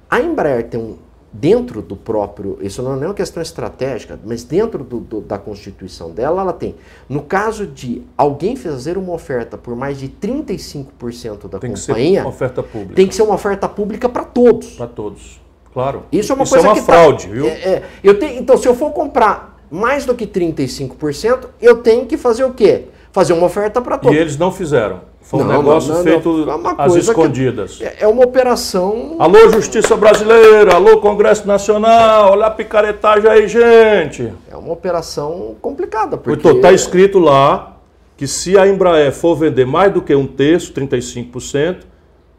a 0.09 0.19
Embraer 0.19 0.67
tem 0.69 0.79
um, 0.79 0.97
dentro 1.31 1.81
do 1.81 1.95
próprio, 1.95 2.57
isso 2.61 2.81
não 2.81 2.93
é 2.93 3.07
uma 3.07 3.13
questão 3.13 3.41
estratégica, 3.43 4.17
mas 4.23 4.43
dentro 4.43 4.83
do, 4.83 4.99
do, 4.99 5.21
da 5.21 5.37
constituição 5.37 6.11
dela, 6.11 6.41
ela 6.41 6.53
tem, 6.53 6.75
no 7.09 7.21
caso 7.21 7.67
de 7.67 8.01
alguém 8.17 8.55
fazer 8.55 8.97
uma 8.97 9.11
oferta 9.13 9.57
por 9.57 9.75
mais 9.75 9.99
de 9.99 10.07
35% 10.07 11.49
da 11.49 11.59
tem 11.59 11.73
companhia, 11.73 11.75
que 11.75 11.85
ser 12.15 12.21
uma 12.21 12.29
oferta 12.29 12.63
pública. 12.63 12.95
tem 12.95 13.07
que 13.07 13.15
ser 13.15 13.21
uma 13.23 13.35
oferta 13.35 13.67
pública 13.67 14.07
para 14.07 14.23
todos. 14.23 14.69
Para 14.75 14.87
todos, 14.87 15.41
claro. 15.73 16.03
Isso 16.11 16.31
é 16.31 16.35
uma 16.35 16.43
isso 16.43 16.53
coisa 16.53 16.67
é 16.67 16.69
uma 16.69 16.75
que 16.75 16.85
tá- 16.85 16.93
fraude, 16.93 17.27
tá, 17.27 17.33
viu? 17.33 17.47
É, 17.47 17.49
é, 17.51 17.83
eu 18.03 18.17
tenho, 18.19 18.39
então, 18.39 18.57
se 18.57 18.67
eu 18.67 18.75
for 18.75 18.91
comprar 18.91 19.59
mais 19.69 20.05
do 20.05 20.15
que 20.15 20.25
35%, 20.27 21.49
eu 21.61 21.77
tenho 21.81 22.05
que 22.05 22.17
fazer 22.17 22.43
o 22.45 22.53
quê? 22.53 22.85
Fazer 23.11 23.33
uma 23.33 23.45
oferta 23.45 23.81
para 23.81 23.97
todos. 23.97 24.15
E 24.15 24.19
eles 24.19 24.37
não 24.37 24.51
fizeram. 24.51 25.01
Foi 25.25 25.39
um 25.39 25.43
não, 25.43 25.57
negócio 25.57 25.89
não, 25.89 25.97
não, 25.97 26.03
feito 26.03 26.45
é 26.47 26.83
às 26.83 26.93
escondidas. 26.93 27.81
É, 27.81 28.03
é 28.03 28.07
uma 28.07 28.23
operação. 28.23 29.15
Alô, 29.17 29.49
Justiça 29.49 29.97
Brasileira, 29.97 30.75
alô, 30.75 30.99
Congresso 30.99 31.47
Nacional, 31.47 32.33
olha 32.33 32.45
a 32.45 32.51
picaretagem 32.51 33.27
aí, 33.27 33.47
gente. 33.47 34.31
É 34.51 34.55
uma 34.55 34.71
operação 34.71 35.55
complicada. 35.59 36.15
Porque 36.15 36.47
está 36.47 36.71
escrito 36.71 37.17
lá 37.17 37.79
que 38.15 38.27
se 38.27 38.55
a 38.55 38.67
Embraer 38.67 39.11
for 39.11 39.35
vender 39.35 39.65
mais 39.65 39.91
do 39.91 39.99
que 39.99 40.13
um 40.13 40.27
terço, 40.27 40.71
35%, 40.73 41.77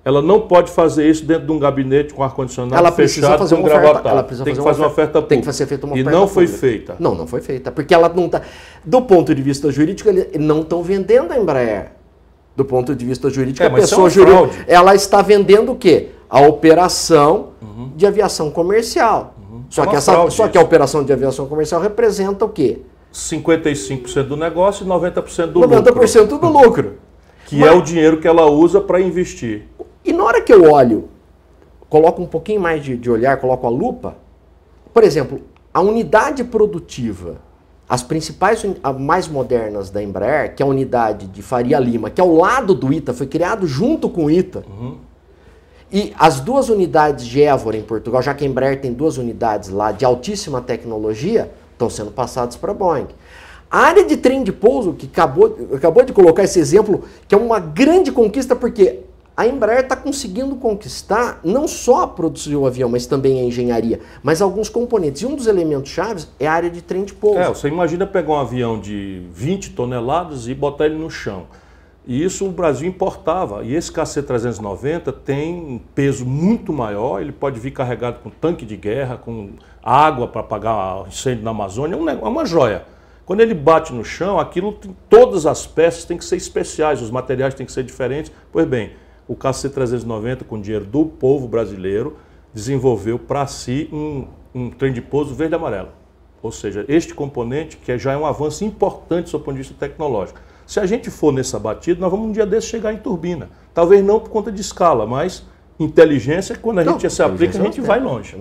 ela 0.04 0.22
não 0.22 0.42
pode 0.42 0.70
fazer 0.70 1.10
isso 1.10 1.24
dentro 1.24 1.44
de 1.44 1.50
um 1.50 1.58
gabinete 1.58 2.14
com 2.14 2.22
ar-condicionado 2.22 2.92
fechado 2.92 3.38
fazer 3.38 3.56
com 3.56 3.62
uma 3.62 3.68
oferta, 3.68 4.08
ela 4.08 4.22
precisa 4.22 4.44
Tem 4.44 4.54
que 4.54 4.62
fazer 4.62 4.80
uma 4.80 4.86
oferta, 4.86 5.12
pública. 5.14 5.28
Tem 5.28 5.40
que 5.40 5.52
ser 5.52 5.66
feita 5.66 5.86
uma 5.86 5.98
e 5.98 6.02
oferta 6.02 6.18
não 6.18 6.28
foi 6.28 6.44
pública. 6.44 6.66
feita. 6.66 6.96
Não, 7.00 7.16
não 7.16 7.26
foi 7.26 7.40
feita. 7.40 7.72
Porque 7.72 7.92
ela 7.92 8.08
não 8.08 8.26
está. 8.26 8.42
Do 8.84 9.02
ponto 9.02 9.34
de 9.34 9.42
vista 9.42 9.72
jurídico, 9.72 10.08
eles 10.08 10.28
não 10.38 10.60
estão 10.60 10.84
vendendo 10.84 11.32
a 11.32 11.36
Embraer 11.36 11.95
do 12.56 12.64
ponto 12.64 12.94
de 12.94 13.04
vista 13.04 13.28
jurídico, 13.28 13.62
é, 13.62 13.66
a 13.66 13.70
pessoa 13.70 14.08
é 14.08 14.10
jurídica 14.10 14.64
ela 14.66 14.94
está 14.94 15.20
vendendo 15.20 15.72
o 15.72 15.76
quê? 15.76 16.08
A 16.28 16.40
operação 16.40 17.50
uhum. 17.60 17.92
de 17.94 18.06
aviação 18.06 18.50
comercial. 18.50 19.34
Uhum. 19.38 19.64
Só, 19.68 19.84
é 19.84 19.86
que 19.86 19.96
essa, 19.96 20.30
só 20.30 20.48
que 20.48 20.56
a 20.56 20.60
operação 20.62 21.04
de 21.04 21.12
aviação 21.12 21.46
comercial 21.46 21.80
representa 21.80 22.44
o 22.44 22.48
quê? 22.48 22.80
55% 23.12 24.24
do 24.24 24.36
negócio 24.36 24.84
e 24.84 24.88
90% 24.88 25.46
do 25.46 25.60
90% 25.60 25.84
lucro. 25.84 25.94
90% 25.94 26.40
do 26.40 26.48
lucro. 26.48 26.92
Que 27.46 27.58
Mas, 27.58 27.70
é 27.70 27.72
o 27.72 27.82
dinheiro 27.82 28.20
que 28.20 28.26
ela 28.26 28.46
usa 28.46 28.80
para 28.80 29.00
investir. 29.00 29.68
E 30.04 30.12
na 30.12 30.24
hora 30.24 30.40
que 30.40 30.52
eu 30.52 30.72
olho, 30.72 31.08
coloco 31.88 32.20
um 32.20 32.26
pouquinho 32.26 32.60
mais 32.60 32.82
de, 32.82 32.96
de 32.96 33.10
olhar, 33.10 33.36
coloco 33.36 33.66
a 33.66 33.70
lupa, 33.70 34.16
por 34.92 35.04
exemplo, 35.04 35.40
a 35.72 35.80
unidade 35.80 36.42
produtiva 36.42 37.36
as 37.88 38.02
principais, 38.02 38.64
mais 38.98 39.28
modernas 39.28 39.90
da 39.90 40.02
Embraer, 40.02 40.54
que 40.54 40.62
é 40.62 40.66
a 40.66 40.68
unidade 40.68 41.26
de 41.26 41.40
Faria 41.40 41.78
Lima, 41.78 42.10
que 42.10 42.20
é 42.20 42.24
ao 42.24 42.34
lado 42.34 42.74
do 42.74 42.92
ITA, 42.92 43.14
foi 43.14 43.26
criado 43.26 43.66
junto 43.66 44.08
com 44.08 44.24
o 44.24 44.30
ITA. 44.30 44.64
Uhum. 44.68 44.96
E 45.92 46.12
as 46.18 46.40
duas 46.40 46.68
unidades 46.68 47.24
de 47.24 47.40
Évora 47.42 47.76
em 47.76 47.82
Portugal, 47.82 48.20
já 48.20 48.34
que 48.34 48.44
a 48.44 48.46
Embraer 48.46 48.80
tem 48.80 48.92
duas 48.92 49.18
unidades 49.18 49.68
lá 49.68 49.92
de 49.92 50.04
altíssima 50.04 50.60
tecnologia, 50.60 51.52
estão 51.72 51.88
sendo 51.88 52.10
passadas 52.10 52.56
para 52.56 52.72
a 52.72 52.74
Boeing. 52.74 53.06
A 53.70 53.80
área 53.80 54.04
de 54.04 54.16
trem 54.16 54.42
de 54.42 54.52
pouso, 54.52 54.92
que 54.94 55.06
acabou, 55.06 55.56
acabou 55.72 56.04
de 56.04 56.12
colocar 56.12 56.42
esse 56.42 56.58
exemplo, 56.58 57.04
que 57.28 57.34
é 57.34 57.38
uma 57.38 57.60
grande 57.60 58.10
conquista, 58.10 58.56
porque 58.56 59.00
a 59.36 59.46
Embraer 59.46 59.80
está 59.80 59.94
conseguindo 59.94 60.56
conquistar 60.56 61.40
não 61.44 61.68
só 61.68 62.06
produzir 62.06 62.56
o 62.56 62.66
avião, 62.66 62.88
mas 62.88 63.06
também 63.06 63.38
a 63.38 63.44
engenharia, 63.44 64.00
mas 64.22 64.40
alguns 64.40 64.70
componentes. 64.70 65.20
E 65.20 65.26
um 65.26 65.34
dos 65.34 65.46
elementos 65.46 65.90
chaves 65.90 66.26
é 66.40 66.46
a 66.46 66.52
área 66.52 66.70
de 66.70 66.80
trem 66.80 67.04
de 67.04 67.12
pouso. 67.12 67.38
É, 67.38 67.48
você 67.48 67.68
imagina 67.68 68.06
pegar 68.06 68.32
um 68.32 68.38
avião 68.38 68.80
de 68.80 69.22
20 69.32 69.72
toneladas 69.72 70.48
e 70.48 70.54
botar 70.54 70.86
ele 70.86 70.96
no 70.96 71.10
chão. 71.10 71.46
E 72.06 72.22
isso 72.24 72.46
o 72.46 72.50
Brasil 72.50 72.88
importava. 72.88 73.62
E 73.62 73.74
esse 73.74 73.92
KC-390 73.92 75.12
tem 75.24 75.54
um 75.54 75.78
peso 75.94 76.24
muito 76.24 76.72
maior, 76.72 77.20
ele 77.20 77.32
pode 77.32 77.60
vir 77.60 77.72
carregado 77.72 78.20
com 78.20 78.30
tanque 78.30 78.64
de 78.64 78.76
guerra, 78.76 79.18
com 79.18 79.50
água 79.82 80.28
para 80.28 80.40
apagar 80.40 81.06
incêndio 81.08 81.44
na 81.44 81.50
Amazônia, 81.50 81.96
é, 81.96 82.12
é 82.12 82.28
uma 82.28 82.46
joia. 82.46 82.84
Quando 83.26 83.40
ele 83.40 83.54
bate 83.54 83.92
no 83.92 84.04
chão, 84.04 84.38
aquilo 84.38 84.72
tem, 84.72 84.96
todas 85.10 85.46
as 85.46 85.66
peças 85.66 86.04
têm 86.04 86.16
que 86.16 86.24
ser 86.24 86.36
especiais, 86.36 87.02
os 87.02 87.10
materiais 87.10 87.54
têm 87.54 87.66
que 87.66 87.72
ser 87.72 87.82
diferentes. 87.82 88.30
Pois 88.52 88.64
bem, 88.66 88.92
o 89.28 89.34
KC-390, 89.34 90.44
com 90.44 90.60
dinheiro 90.60 90.84
do 90.84 91.04
povo 91.04 91.48
brasileiro, 91.48 92.16
desenvolveu 92.52 93.18
para 93.18 93.46
si 93.46 93.88
um, 93.92 94.26
um 94.54 94.70
trem 94.70 94.92
de 94.92 95.00
pouso 95.00 95.34
verde 95.34 95.54
e 95.54 95.56
amarelo. 95.56 95.88
Ou 96.42 96.52
seja, 96.52 96.84
este 96.88 97.14
componente 97.14 97.76
que 97.76 97.98
já 97.98 98.12
é 98.12 98.16
um 98.16 98.24
avanço 98.24 98.64
importante 98.64 99.32
do 99.32 99.40
ponto 99.40 99.52
de 99.52 99.58
vista 99.58 99.74
tecnológico. 99.78 100.38
Se 100.66 100.80
a 100.80 100.86
gente 100.86 101.10
for 101.10 101.32
nessa 101.32 101.58
batida, 101.58 102.00
nós 102.00 102.10
vamos 102.10 102.28
um 102.28 102.32
dia 102.32 102.46
desse 102.46 102.68
chegar 102.68 102.92
em 102.92 102.98
turbina. 102.98 103.48
Talvez 103.72 104.04
não 104.04 104.18
por 104.18 104.30
conta 104.30 104.50
de 104.50 104.60
escala, 104.60 105.06
mas 105.06 105.44
inteligência, 105.78 106.56
quando 106.56 106.78
a 106.80 106.84
não, 106.84 106.92
gente 106.94 107.12
se 107.12 107.22
aplica, 107.22 107.58
a 107.58 107.62
gente 107.62 107.80
vai 107.80 108.00
longe. 108.00 108.36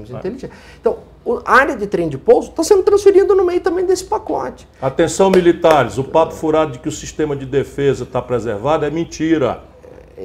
Então, 0.79 0.97
a 1.45 1.53
área 1.53 1.75
de 1.75 1.85
trem 1.87 2.07
de 2.07 2.17
pouso 2.17 2.49
está 2.49 2.63
sendo 2.63 2.83
transferida 2.83 3.35
no 3.35 3.43
meio 3.43 3.59
também 3.59 3.85
desse 3.85 4.05
pacote. 4.05 4.67
Atenção, 4.81 5.29
militares, 5.29 5.97
o 5.97 6.03
papo 6.03 6.33
furado 6.33 6.73
de 6.73 6.79
que 6.79 6.87
o 6.87 6.91
sistema 6.91 7.35
de 7.35 7.45
defesa 7.45 8.03
está 8.03 8.21
preservado 8.21 8.85
é 8.85 8.89
mentira. 8.89 9.61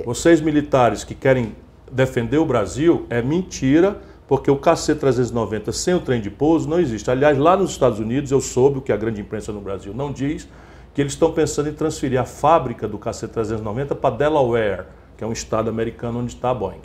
Vocês 0.04 0.40
militares 0.40 1.04
que 1.04 1.14
querem 1.14 1.54
defender 1.90 2.38
o 2.38 2.44
Brasil, 2.44 3.06
é 3.10 3.20
mentira, 3.20 4.00
porque 4.28 4.50
o 4.50 4.56
KC-390 4.56 5.72
sem 5.72 5.94
o 5.94 6.00
trem 6.00 6.20
de 6.20 6.30
pouso 6.30 6.68
não 6.68 6.78
existe. 6.78 7.10
Aliás, 7.10 7.36
lá 7.36 7.56
nos 7.56 7.70
Estados 7.70 7.98
Unidos, 7.98 8.30
eu 8.30 8.40
soube 8.40 8.78
o 8.78 8.80
que 8.80 8.92
a 8.92 8.96
grande 8.96 9.20
imprensa 9.20 9.52
no 9.52 9.60
Brasil 9.60 9.92
não 9.92 10.12
diz, 10.12 10.48
que 10.94 11.00
eles 11.00 11.12
estão 11.12 11.32
pensando 11.32 11.68
em 11.68 11.72
transferir 11.72 12.20
a 12.20 12.24
fábrica 12.24 12.86
do 12.86 12.98
KC-390 12.98 13.94
para 13.96 14.14
Delaware, 14.14 14.84
que 15.16 15.24
é 15.24 15.26
um 15.26 15.32
estado 15.32 15.68
americano 15.68 16.20
onde 16.20 16.34
está 16.34 16.50
a 16.50 16.54
Boeing. 16.54 16.80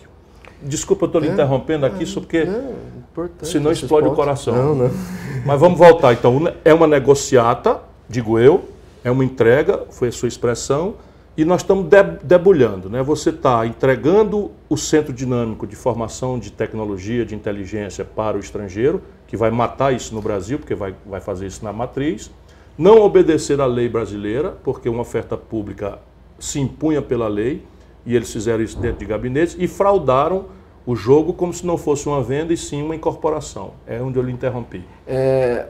Desculpa, 0.62 1.06
eu 1.06 1.08
estou 1.08 1.22
lhe 1.22 1.28
é, 1.28 1.32
interrompendo 1.32 1.86
aqui, 1.86 2.04
é, 2.04 2.06
só 2.06 2.20
porque 2.20 2.46
não, 2.46 2.74
senão 3.44 3.72
explode 3.72 4.08
o 4.08 4.16
coração. 4.16 4.56
Não, 4.56 4.76
não. 4.76 4.92
Mas 5.46 5.60
vamos 5.60 5.78
voltar. 5.78 6.14
Então, 6.14 6.52
é 6.64 6.74
uma 6.74 6.88
negociata, 6.88 7.80
digo 8.10 8.40
eu, 8.40 8.66
é 9.04 9.12
uma 9.12 9.24
entrega, 9.24 9.84
foi 9.92 10.08
a 10.08 10.12
sua 10.12 10.28
expressão, 10.28 10.96
e 11.38 11.44
nós 11.44 11.62
estamos 11.62 11.88
debulhando, 12.24 12.90
né? 12.90 13.04
Você 13.04 13.30
está 13.30 13.66
entregando 13.68 14.52
o 14.70 14.78
centro 14.78 15.12
dinâmico 15.12 15.68
de 15.68 15.76
formação 15.76 16.40
de 16.40 16.52
tecnologia, 16.52 17.26
de 17.26 17.36
inteligência 17.36 18.06
para 18.06 18.38
o 18.38 18.40
estrangeiro, 18.40 19.02
que 19.28 19.36
vai 19.36 19.52
matar 19.52 19.94
isso 19.94 20.16
no 20.16 20.22
Brasil, 20.22 20.58
porque 20.58 20.74
vai, 20.74 20.96
vai 21.06 21.20
fazer 21.20 21.48
isso 21.48 21.64
na 21.64 21.74
matriz. 21.74 22.32
Não 22.78 23.02
obedecer 23.02 23.60
à 23.60 23.66
lei 23.66 23.90
brasileira, 23.90 24.52
porque 24.64 24.88
uma 24.88 25.02
oferta 25.02 25.36
pública 25.36 26.00
se 26.40 26.60
impunha 26.60 27.02
pela 27.02 27.28
lei, 27.28 27.64
e 28.06 28.16
eles 28.16 28.32
fizeram 28.32 28.64
isso 28.64 28.80
dentro 28.80 29.00
de 29.00 29.06
gabinetes, 29.06 29.58
e 29.60 29.68
fraudaram 29.68 30.46
o 30.86 30.96
jogo 30.96 31.34
como 31.34 31.52
se 31.54 31.66
não 31.66 31.78
fosse 31.78 32.08
uma 32.08 32.22
venda 32.22 32.54
e 32.54 32.58
sim 32.58 32.82
uma 32.82 32.96
incorporação. 32.96 33.74
É 33.88 34.02
onde 34.02 34.18
eu 34.18 34.24
lhe 34.24 34.32
interrompi. 34.32 34.84
É, 35.08 35.68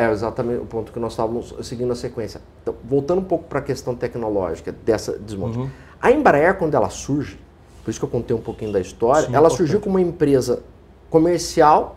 é 0.00 0.10
exatamente 0.10 0.62
o 0.62 0.66
ponto 0.66 0.92
que 0.92 0.98
nós 0.98 1.12
estávamos 1.12 1.54
seguindo 1.62 1.92
a 1.92 1.96
sequência. 1.96 2.40
Então, 2.62 2.74
voltando 2.84 3.20
um 3.20 3.24
pouco 3.24 3.44
para 3.44 3.58
a 3.58 3.62
questão 3.62 3.94
tecnológica 3.94 4.72
dessa 4.84 5.18
desmonte. 5.18 5.58
Uhum. 5.58 5.70
A 6.00 6.10
Embraer, 6.10 6.56
quando 6.56 6.74
ela 6.74 6.88
surge, 6.88 7.38
por 7.84 7.90
isso 7.90 8.00
que 8.00 8.04
eu 8.04 8.08
contei 8.08 8.34
um 8.34 8.40
pouquinho 8.40 8.72
da 8.72 8.80
história, 8.80 9.26
Sim, 9.26 9.34
ela 9.34 9.40
importante. 9.40 9.56
surgiu 9.56 9.80
como 9.80 9.96
uma 9.96 10.00
empresa 10.00 10.62
comercial, 11.10 11.96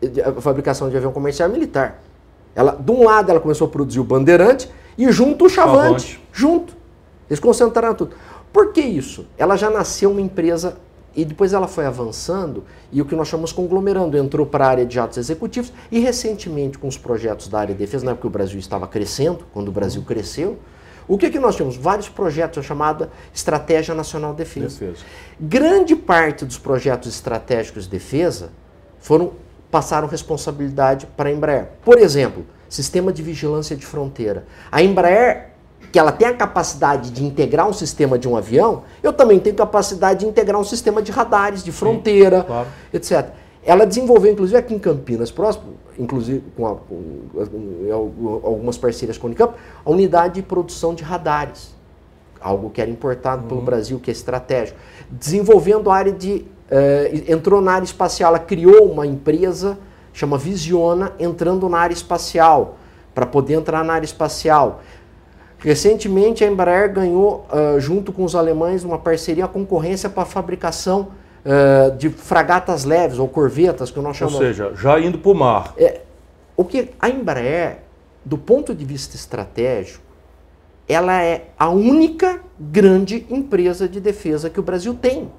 de, 0.00 0.22
fabricação 0.40 0.90
de 0.90 0.96
avião 0.96 1.12
comercial 1.12 1.48
e 1.48 1.52
militar. 1.52 2.02
Ela, 2.54 2.72
de 2.72 2.90
um 2.90 3.04
lado, 3.04 3.30
ela 3.30 3.40
começou 3.40 3.68
a 3.68 3.70
produzir 3.70 4.00
o 4.00 4.04
Bandeirante 4.04 4.68
e 4.96 5.10
junto 5.12 5.44
o 5.44 5.48
Chavante. 5.48 6.06
Chavante. 6.06 6.28
Junto. 6.32 6.76
Eles 7.30 7.38
concentraram 7.38 7.94
tudo. 7.94 8.16
Por 8.52 8.72
que 8.72 8.80
isso? 8.80 9.26
Ela 9.36 9.56
já 9.56 9.70
nasceu 9.70 10.10
uma 10.10 10.20
empresa 10.20 10.76
e 11.18 11.24
depois 11.24 11.52
ela 11.52 11.66
foi 11.66 11.84
avançando 11.84 12.62
e 12.92 13.02
o 13.02 13.04
que 13.04 13.16
nós 13.16 13.26
chamamos 13.26 13.50
conglomerando 13.50 14.16
entrou 14.16 14.46
para 14.46 14.64
a 14.64 14.68
área 14.68 14.86
de 14.86 15.00
atos 15.00 15.18
executivos 15.18 15.72
e 15.90 15.98
recentemente 15.98 16.78
com 16.78 16.86
os 16.86 16.96
projetos 16.96 17.48
da 17.48 17.58
área 17.58 17.74
de 17.74 17.80
defesa, 17.80 18.04
na 18.04 18.12
época 18.12 18.28
o 18.28 18.30
Brasil 18.30 18.56
estava 18.56 18.86
crescendo, 18.86 19.44
quando 19.52 19.66
o 19.66 19.72
Brasil 19.72 20.00
cresceu, 20.02 20.60
o 21.08 21.18
que, 21.18 21.28
que 21.28 21.40
nós 21.40 21.56
temos? 21.56 21.76
Vários 21.76 22.08
projetos, 22.08 22.58
a 22.58 22.62
chamada 22.62 23.10
Estratégia 23.34 23.96
Nacional 23.96 24.30
de 24.30 24.38
Defesa. 24.38 24.78
defesa. 24.78 25.04
Grande 25.40 25.96
parte 25.96 26.44
dos 26.44 26.56
projetos 26.56 27.12
estratégicos 27.12 27.84
de 27.84 27.90
defesa 27.90 28.50
foram 29.00 29.32
passaram 29.72 30.06
responsabilidade 30.06 31.06
para 31.16 31.30
a 31.30 31.32
Embraer. 31.32 31.70
Por 31.84 31.98
exemplo, 31.98 32.46
sistema 32.68 33.12
de 33.12 33.24
vigilância 33.24 33.76
de 33.76 33.84
fronteira. 33.84 34.46
A 34.70 34.82
Embraer 34.82 35.47
que 35.90 35.98
ela 35.98 36.12
tem 36.12 36.28
a 36.28 36.34
capacidade 36.34 37.10
de 37.10 37.24
integrar 37.24 37.68
um 37.68 37.72
sistema 37.72 38.18
de 38.18 38.28
um 38.28 38.36
avião, 38.36 38.82
eu 39.02 39.12
também 39.12 39.38
tenho 39.38 39.56
capacidade 39.56 40.20
de 40.20 40.26
integrar 40.26 40.60
um 40.60 40.64
sistema 40.64 41.00
de 41.00 41.10
radares, 41.10 41.64
de 41.64 41.72
fronteira, 41.72 42.40
Sim, 42.40 42.46
claro. 42.46 42.68
etc. 42.92 43.26
Ela 43.64 43.86
desenvolveu, 43.86 44.32
inclusive 44.32 44.58
aqui 44.58 44.74
em 44.74 44.78
Campinas, 44.78 45.30
próximo, 45.30 45.74
inclusive 45.98 46.42
com, 46.56 46.66
a, 46.66 46.74
com 46.76 48.40
algumas 48.44 48.78
parcerias 48.78 49.18
com 49.18 49.26
a 49.26 49.28
Unicamp, 49.28 49.54
a 49.84 49.90
unidade 49.90 50.34
de 50.36 50.42
produção 50.42 50.94
de 50.94 51.02
radares. 51.02 51.74
algo 52.40 52.70
que 52.70 52.80
era 52.80 52.90
importado 52.90 53.42
uhum. 53.42 53.48
pelo 53.48 53.62
Brasil, 53.62 53.98
que 53.98 54.10
é 54.10 54.12
estratégico. 54.12 54.78
Desenvolvendo 55.10 55.90
a 55.90 55.96
área 55.96 56.12
de. 56.12 56.46
Uh, 56.70 57.32
entrou 57.32 57.62
na 57.62 57.72
área 57.72 57.84
espacial, 57.84 58.28
ela 58.28 58.38
criou 58.38 58.92
uma 58.92 59.06
empresa, 59.06 59.78
chama 60.12 60.36
Visiona, 60.36 61.12
entrando 61.18 61.66
na 61.66 61.78
área 61.78 61.94
espacial, 61.94 62.76
para 63.14 63.24
poder 63.24 63.54
entrar 63.54 63.82
na 63.82 63.94
área 63.94 64.04
espacial. 64.04 64.82
Recentemente, 65.58 66.44
a 66.44 66.46
Embraer 66.46 66.92
ganhou, 66.92 67.46
uh, 67.50 67.80
junto 67.80 68.12
com 68.12 68.24
os 68.24 68.34
alemães, 68.34 68.84
uma 68.84 68.98
parceria, 68.98 69.44
a 69.44 69.48
concorrência 69.48 70.08
para 70.08 70.22
a 70.22 70.26
fabricação 70.26 71.08
uh, 71.44 71.96
de 71.96 72.10
fragatas 72.10 72.84
leves, 72.84 73.18
ou 73.18 73.28
corvetas, 73.28 73.90
que 73.90 73.98
nós 73.98 74.16
chamamos. 74.16 74.40
Ou 74.40 74.46
seja, 74.46 74.72
já 74.74 75.00
indo 75.00 75.18
para 75.18 75.30
o 75.30 75.34
mar. 75.34 75.74
É, 75.76 76.02
o 76.56 76.64
que 76.64 76.90
a 77.00 77.08
Embraer, 77.08 77.78
do 78.24 78.38
ponto 78.38 78.72
de 78.74 78.84
vista 78.84 79.16
estratégico, 79.16 80.04
ela 80.88 81.22
é 81.22 81.48
a 81.58 81.68
única 81.68 82.40
grande 82.58 83.26
empresa 83.28 83.88
de 83.88 84.00
defesa 84.00 84.48
que 84.48 84.58
o 84.58 84.62
Brasil 84.62 84.94
tem. 84.94 85.30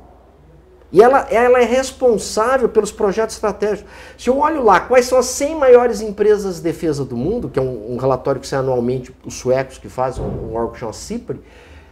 E 0.91 1.04
ela, 1.04 1.28
ela 1.30 1.60
é 1.62 1.65
responsável 1.65 2.67
pelos 2.67 2.91
projetos 2.91 3.36
estratégicos. 3.36 3.91
Se 4.17 4.30
eu 4.30 4.39
olho 4.39 4.63
lá 4.63 4.80
quais 4.80 5.06
são 5.06 5.19
as 5.19 5.28
100 5.28 5.56
maiores 5.56 6.02
empresas 6.02 6.56
de 6.56 6.62
defesa 6.63 7.06
do 7.06 7.15
mundo, 7.15 7.47
que 7.47 7.60
é 7.60 7.62
um, 7.62 7.93
um 7.93 7.97
relatório 7.97 8.41
que 8.41 8.47
sai 8.47 8.60
anualmente, 8.60 9.15
os 9.23 9.36
suecos 9.36 9.78
que 9.78 9.88
fazem, 9.88 10.23
um, 10.23 10.52
um 10.52 10.56
órgão 10.56 10.71
que 10.71 10.80
chama 10.80 10.93
CIPRI, 10.93 11.39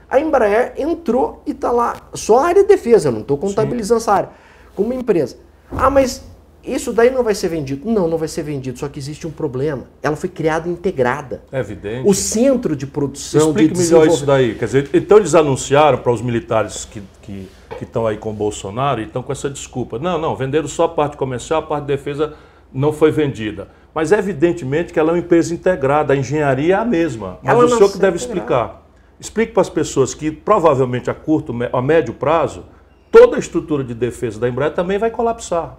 a 0.09 0.19
Embraer 0.19 0.73
entrou 0.77 1.43
e 1.45 1.51
está 1.51 1.69
lá. 1.71 1.95
Só 2.13 2.39
a 2.39 2.47
área 2.47 2.63
de 2.63 2.69
defesa, 2.69 3.09
eu 3.09 3.11
não 3.11 3.21
estou 3.21 3.37
contabilizando 3.37 3.99
Sim. 3.99 4.05
essa 4.05 4.13
área, 4.13 4.29
como 4.75 4.93
empresa. 4.93 5.37
Ah, 5.71 5.89
mas 5.89 6.23
isso 6.67 6.93
daí 6.93 7.09
não 7.09 7.23
vai 7.23 7.33
ser 7.33 7.47
vendido. 7.49 7.89
Não, 7.89 8.07
não 8.07 8.17
vai 8.17 8.27
ser 8.27 8.43
vendido, 8.43 8.77
só 8.77 8.87
que 8.87 8.99
existe 8.99 9.25
um 9.25 9.31
problema. 9.31 9.85
Ela 10.01 10.15
foi 10.15 10.29
criada 10.29 10.67
integrada. 10.67 11.43
É 11.51 11.59
evidente. 11.59 12.07
O 12.07 12.13
centro 12.13 12.75
de 12.75 12.85
produção. 12.85 13.49
Explique 13.49 13.73
de 13.73 13.81
melhor 13.81 14.07
isso 14.07 14.25
daí. 14.25 14.55
Quer 14.55 14.65
dizer, 14.65 14.89
então 14.93 15.17
eles 15.17 15.35
anunciaram 15.35 15.97
para 15.99 16.11
os 16.11 16.21
militares 16.21 16.85
que, 16.85 17.01
que 17.21 17.47
que 17.77 17.83
estão 17.83 18.07
aí 18.07 18.17
com 18.17 18.31
o 18.31 18.33
Bolsonaro 18.33 18.99
e 18.99 19.05
estão 19.05 19.21
com 19.21 19.31
essa 19.31 19.49
desculpa. 19.49 19.99
Não, 19.99 20.19
não, 20.19 20.35
venderam 20.35 20.67
só 20.67 20.85
a 20.85 20.89
parte 20.89 21.15
comercial, 21.15 21.59
a 21.59 21.65
parte 21.65 21.83
de 21.83 21.87
defesa 21.87 22.33
não 22.73 22.91
foi 22.91 23.11
vendida. 23.11 23.69
Mas 23.93 24.11
evidentemente 24.11 24.91
que 24.91 24.99
ela 24.99 25.11
é 25.11 25.13
uma 25.13 25.19
empresa 25.19 25.53
integrada, 25.53 26.13
a 26.13 26.17
engenharia 26.17 26.75
é 26.75 26.77
a 26.77 26.85
mesma. 26.85 27.39
Mas 27.41 27.53
ela 27.53 27.65
o 27.65 27.69
senhor 27.69 27.91
que 27.91 27.97
deve 27.97 28.17
explicar. 28.17 28.83
Explique 29.19 29.51
para 29.51 29.61
as 29.61 29.69
pessoas 29.69 30.13
que 30.13 30.31
provavelmente 30.31 31.09
a 31.09 31.13
curto, 31.13 31.53
a 31.73 31.81
médio 31.81 32.13
prazo, 32.13 32.65
toda 33.11 33.35
a 33.35 33.39
estrutura 33.39 33.83
de 33.83 33.93
defesa 33.93 34.39
da 34.39 34.47
Embraer 34.47 34.73
também 34.73 34.97
vai 34.97 35.09
colapsar. 35.09 35.77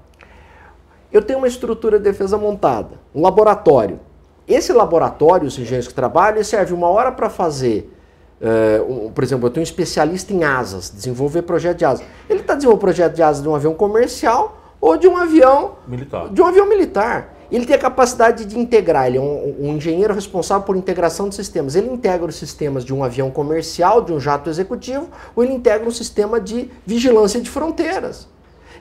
Eu 1.12 1.22
tenho 1.22 1.38
uma 1.38 1.48
estrutura 1.48 1.98
de 1.98 2.04
defesa 2.04 2.36
montada, 2.36 3.00
um 3.14 3.22
laboratório. 3.22 4.00
Esse 4.46 4.72
laboratório, 4.72 5.46
os 5.46 5.58
engenheiros 5.58 5.88
que 5.88 5.94
trabalham, 5.94 6.42
serve 6.42 6.72
uma 6.72 6.88
hora 6.88 7.12
para 7.12 7.28
fazer 7.28 7.94
Uh, 8.40 9.06
um, 9.06 9.10
por 9.10 9.24
exemplo, 9.24 9.46
eu 9.46 9.50
tenho 9.50 9.62
um 9.62 9.64
especialista 9.64 10.32
em 10.32 10.44
asas, 10.44 10.92
desenvolver 10.94 11.42
projeto 11.42 11.78
de 11.78 11.84
asas. 11.84 12.06
Ele 12.30 12.40
está 12.40 12.54
desenvolvendo 12.54 12.80
projeto 12.80 13.14
de 13.14 13.22
asas 13.22 13.42
de 13.42 13.48
um 13.48 13.54
avião 13.54 13.74
comercial 13.74 14.76
ou 14.80 14.96
de 14.96 15.08
um 15.08 15.16
avião 15.16 15.72
militar. 15.88 16.28
De 16.28 16.40
um 16.40 16.46
avião 16.46 16.68
militar. 16.68 17.34
Ele 17.50 17.64
tem 17.64 17.74
a 17.74 17.78
capacidade 17.78 18.44
de 18.44 18.58
integrar, 18.58 19.06
ele 19.06 19.16
é 19.16 19.20
um, 19.20 19.56
um, 19.58 19.76
engenheiro 19.76 20.12
responsável 20.12 20.64
por 20.66 20.76
integração 20.76 21.30
de 21.30 21.34
sistemas. 21.34 21.74
Ele 21.74 21.90
integra 21.90 22.26
os 22.26 22.36
sistemas 22.36 22.84
de 22.84 22.92
um 22.94 23.02
avião 23.02 23.30
comercial, 23.30 24.02
de 24.02 24.12
um 24.12 24.20
jato 24.20 24.50
executivo, 24.50 25.08
ou 25.34 25.42
ele 25.42 25.54
integra 25.54 25.88
um 25.88 25.90
sistema 25.90 26.38
de 26.38 26.70
vigilância 26.86 27.40
de 27.40 27.48
fronteiras. 27.48 28.28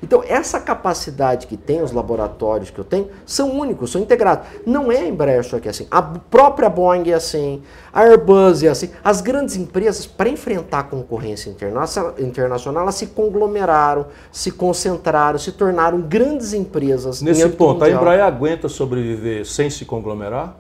Então, 0.02 0.24
essa 0.26 0.60
capacidade 0.60 1.48
que 1.48 1.58
tem 1.58 1.82
os 1.82 1.92
laboratórios 1.92 2.70
que 2.70 2.80
eu 2.80 2.84
tenho 2.84 3.10
são 3.26 3.52
únicos, 3.58 3.92
são 3.92 4.02
integrados. 4.02 4.48
Não 4.66 4.92
é 4.92 4.98
a 4.98 5.08
Embraer 5.08 5.44
só 5.44 5.60
que 5.60 5.68
é 5.68 5.72
assim. 5.72 5.88
A 5.90 6.02
própria 6.02 6.70
Boeing 6.70 7.10
é 7.10 7.14
assim, 7.14 7.62
a 7.92 8.02
Airbus 8.02 8.64
é 8.64 8.70
assim. 8.70 8.90
As 9.04 9.22
grandes 9.22 9.56
empresas, 9.56 10.06
para 10.06 10.30
enfrentar 10.30 10.80
a 10.80 10.84
concorrência 10.84 11.50
internacional, 11.50 12.84
elas 12.84 12.96
se 12.96 13.08
conglomeraram, 13.08 14.08
se 14.32 14.52
concentraram, 14.52 15.40
se 15.40 15.52
tornaram 15.52 16.02
grandes 16.02 16.54
empresas. 16.54 17.22
Nesse 17.22 17.48
ponto, 17.50 17.80
mundial. 17.80 18.00
a 18.00 18.02
Embraer 18.02 18.24
aguenta 18.24 18.70
sobreviver 18.70 19.46
sem 19.46 19.70
se 19.70 19.86
conglomerar? 19.86 20.58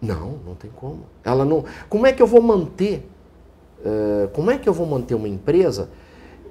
Não, 0.00 0.38
não 0.46 0.54
tem 0.54 0.70
como. 0.74 1.00
Ela 1.24 1.44
não. 1.44 1.64
Como 1.88 2.06
é 2.06 2.12
que 2.12 2.22
eu 2.22 2.26
vou 2.26 2.40
manter? 2.40 3.08
Uh, 3.80 4.28
como 4.32 4.50
é 4.50 4.58
que 4.58 4.68
eu 4.68 4.72
vou 4.72 4.86
manter 4.86 5.14
uma 5.14 5.28
empresa? 5.28 5.88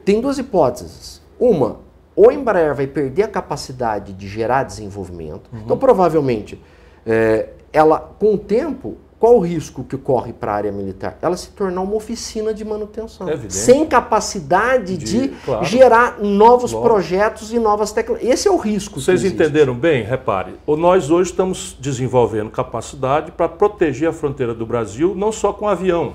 Tem 0.03 0.21
duas 0.21 0.37
hipóteses 0.37 1.21
uma, 1.39 1.79
ou 2.15 2.29
a 2.29 2.33
Embraer 2.33 2.73
vai 2.73 2.87
perder 2.87 3.23
a 3.23 3.27
capacidade 3.27 4.13
de 4.13 4.27
gerar 4.27 4.63
desenvolvimento. 4.63 5.49
Uhum. 5.53 5.61
Então, 5.63 5.77
provavelmente, 5.77 6.59
é, 7.05 7.49
ela, 7.71 7.99
com 8.19 8.33
o 8.33 8.37
tempo, 8.37 8.97
qual 9.19 9.37
o 9.37 9.39
risco 9.39 9.83
que 9.83 9.97
corre 9.97 10.31
para 10.31 10.51
a 10.51 10.55
área 10.55 10.71
militar? 10.71 11.17
Ela 11.21 11.35
se 11.35 11.49
tornar 11.49 11.81
uma 11.81 11.95
oficina 11.95 12.53
de 12.53 12.63
manutenção. 12.63 13.27
É 13.27 13.37
sem 13.49 13.85
capacidade 13.85 14.95
de, 14.95 15.27
de 15.27 15.35
claro. 15.43 15.65
gerar 15.65 16.19
novos 16.19 16.71
Lógico. 16.71 16.81
projetos 16.81 17.51
e 17.51 17.57
novas 17.57 17.91
tecnologias. 17.91 18.33
Esse 18.33 18.47
é 18.47 18.51
o 18.51 18.57
risco. 18.57 19.01
Vocês 19.01 19.23
entenderam 19.23 19.73
bem? 19.73 20.03
Repare, 20.03 20.53
nós 20.67 21.09
hoje 21.09 21.31
estamos 21.31 21.75
desenvolvendo 21.79 22.51
capacidade 22.51 23.31
para 23.31 23.49
proteger 23.49 24.09
a 24.09 24.13
fronteira 24.13 24.53
do 24.53 24.65
Brasil, 24.65 25.15
não 25.15 25.31
só 25.31 25.51
com 25.51 25.67
avião 25.67 26.13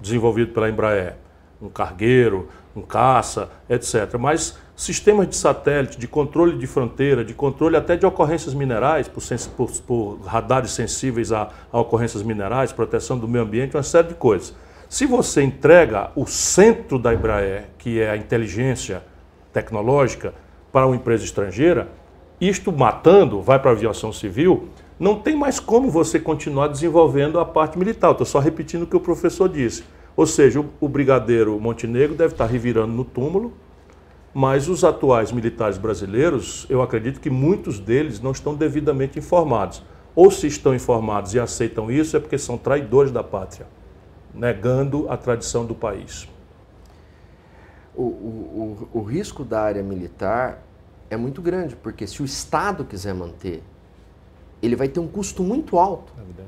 desenvolvido 0.00 0.52
pela 0.52 0.68
Embraer, 0.68 1.16
um 1.60 1.68
cargueiro, 1.68 2.48
um 2.74 2.82
caça, 2.82 3.50
etc. 3.68 4.16
Mas 4.18 4.58
sistemas 4.74 5.28
de 5.28 5.36
satélite, 5.36 5.98
de 5.98 6.08
controle 6.08 6.58
de 6.58 6.66
fronteira, 6.66 7.24
de 7.24 7.34
controle 7.34 7.76
até 7.76 7.96
de 7.96 8.06
ocorrências 8.06 8.54
minerais, 8.54 9.08
por, 9.08 9.22
por, 9.56 9.70
por 9.82 10.20
radares 10.24 10.72
sensíveis 10.72 11.32
a, 11.32 11.50
a, 11.72 11.80
ocorrências 11.80 12.22
minerais, 12.22 12.72
proteção 12.72 13.18
do 13.18 13.28
meio 13.28 13.44
ambiente, 13.44 13.76
uma 13.76 13.82
série 13.82 14.08
de 14.08 14.14
coisas. 14.14 14.54
Se 14.88 15.06
você 15.06 15.42
entrega 15.42 16.10
o 16.14 16.26
centro 16.26 16.98
da 16.98 17.14
Embraer, 17.14 17.68
que 17.78 18.00
é 18.00 18.10
a 18.10 18.16
inteligência 18.16 19.02
tecnológica, 19.52 20.34
para 20.70 20.86
uma 20.86 20.96
empresa 20.96 21.24
estrangeira, 21.24 21.88
isto 22.40 22.72
matando, 22.72 23.40
vai 23.40 23.58
para 23.58 23.70
a 23.70 23.74
aviação 23.74 24.12
civil, 24.12 24.68
não 24.98 25.16
tem 25.16 25.36
mais 25.36 25.60
como 25.60 25.90
você 25.90 26.18
continuar 26.18 26.68
desenvolvendo 26.68 27.38
a 27.38 27.44
parte 27.44 27.78
militar. 27.78 28.12
Estou 28.12 28.26
só 28.26 28.38
repetindo 28.38 28.82
o 28.82 28.86
que 28.86 28.96
o 28.96 29.00
professor 29.00 29.48
disse. 29.48 29.84
Ou 30.16 30.26
seja, 30.26 30.64
o, 30.80 30.88
brigadeiro 30.88 31.58
Montenegro 31.58 32.14
deve 32.14 32.34
estar 32.34 32.46
revirando 32.46 32.92
no 32.92 33.04
túmulo, 33.04 33.52
mas 34.34 34.68
os 34.68 34.84
atuais 34.84 35.32
militares 35.32 35.78
brasileiros, 35.78 36.66
eu 36.68 36.82
acredito 36.82 37.20
que 37.20 37.30
muitos 37.30 37.78
deles 37.78 38.20
não 38.20 38.32
estão 38.32 38.54
devidamente 38.54 39.18
informados. 39.18 39.82
Ou 40.14 40.30
se 40.30 40.46
estão 40.46 40.74
informados 40.74 41.34
e 41.34 41.40
aceitam 41.40 41.90
isso, 41.90 42.16
é 42.16 42.20
porque 42.20 42.36
são 42.36 42.58
traidores 42.58 43.10
da 43.10 43.22
pátria, 43.22 43.66
negando 44.34 45.10
a 45.10 45.16
tradição 45.16 45.64
do 45.64 45.74
país. 45.74 46.28
O, 47.94 48.02
o, 48.02 48.88
o, 48.92 48.98
o 48.98 49.02
risco 49.02 49.44
da 49.44 49.62
área 49.62 49.82
militar 49.82 50.62
é 51.08 51.16
muito 51.16 51.40
grande, 51.40 51.76
porque 51.76 52.06
se 52.06 52.22
o 52.22 52.24
Estado 52.24 52.84
quiser 52.84 53.14
manter, 53.14 53.62
ele 54.62 54.76
vai 54.76 54.88
ter 54.88 55.00
um 55.00 55.08
custo 55.08 55.42
muito 55.42 55.78
alto. 55.78 56.12
É. 56.18 56.41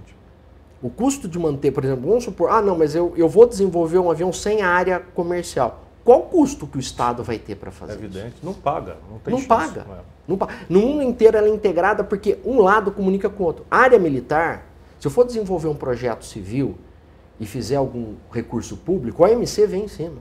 O 0.85 0.91
custo 0.91 1.27
de 1.27 1.39
manter, 1.39 1.71
por 1.71 1.83
exemplo, 1.83 2.07
vamos 2.07 2.25
supor, 2.25 2.51
ah, 2.51 2.61
não, 2.61 2.77
mas 2.77 2.95
eu, 2.95 3.15
eu 3.17 3.27
vou 3.27 3.47
desenvolver 3.47 3.99
um 3.99 4.11
avião 4.11 4.31
sem 4.31 4.61
área 4.61 5.01
comercial. 5.01 5.83
Qual 6.05 6.19
o 6.19 6.23
custo 6.25 6.67
que 6.67 6.77
o 6.77 6.79
Estado 6.79 7.25
vai 7.25 7.39
ter 7.39 7.55
para 7.55 7.71
fazer 7.71 7.93
é 7.93 7.95
evidente, 7.95 8.35
isso? 8.37 8.45
não 8.45 8.53
paga. 8.53 8.99
Não, 9.11 9.19
tem 9.19 9.33
não 9.33 9.43
paga. 9.43 9.87
É. 9.91 10.01
Não 10.29 10.37
paga. 10.37 10.53
No 10.69 10.81
mundo 10.81 11.03
inteiro 11.03 11.39
ela 11.39 11.49
é 11.49 11.51
integrada 11.51 12.05
porque 12.05 12.39
um 12.45 12.61
lado 12.61 12.93
comunica 12.93 13.31
com 13.31 13.43
o 13.43 13.47
outro. 13.47 13.65
A 13.71 13.79
área 13.79 13.99
militar, 13.99 14.67
se 15.01 15.07
eu 15.07 15.11
for 15.11 15.25
desenvolver 15.25 15.69
um 15.69 15.75
projeto 15.75 16.23
civil 16.23 16.77
e 17.41 17.47
fizer 17.47 17.77
algum 17.77 18.17
recurso 18.31 18.77
público, 18.77 19.25
a 19.25 19.31
OMC 19.31 19.67
vem 19.67 19.85
em 19.85 19.89
cima. 19.89 20.19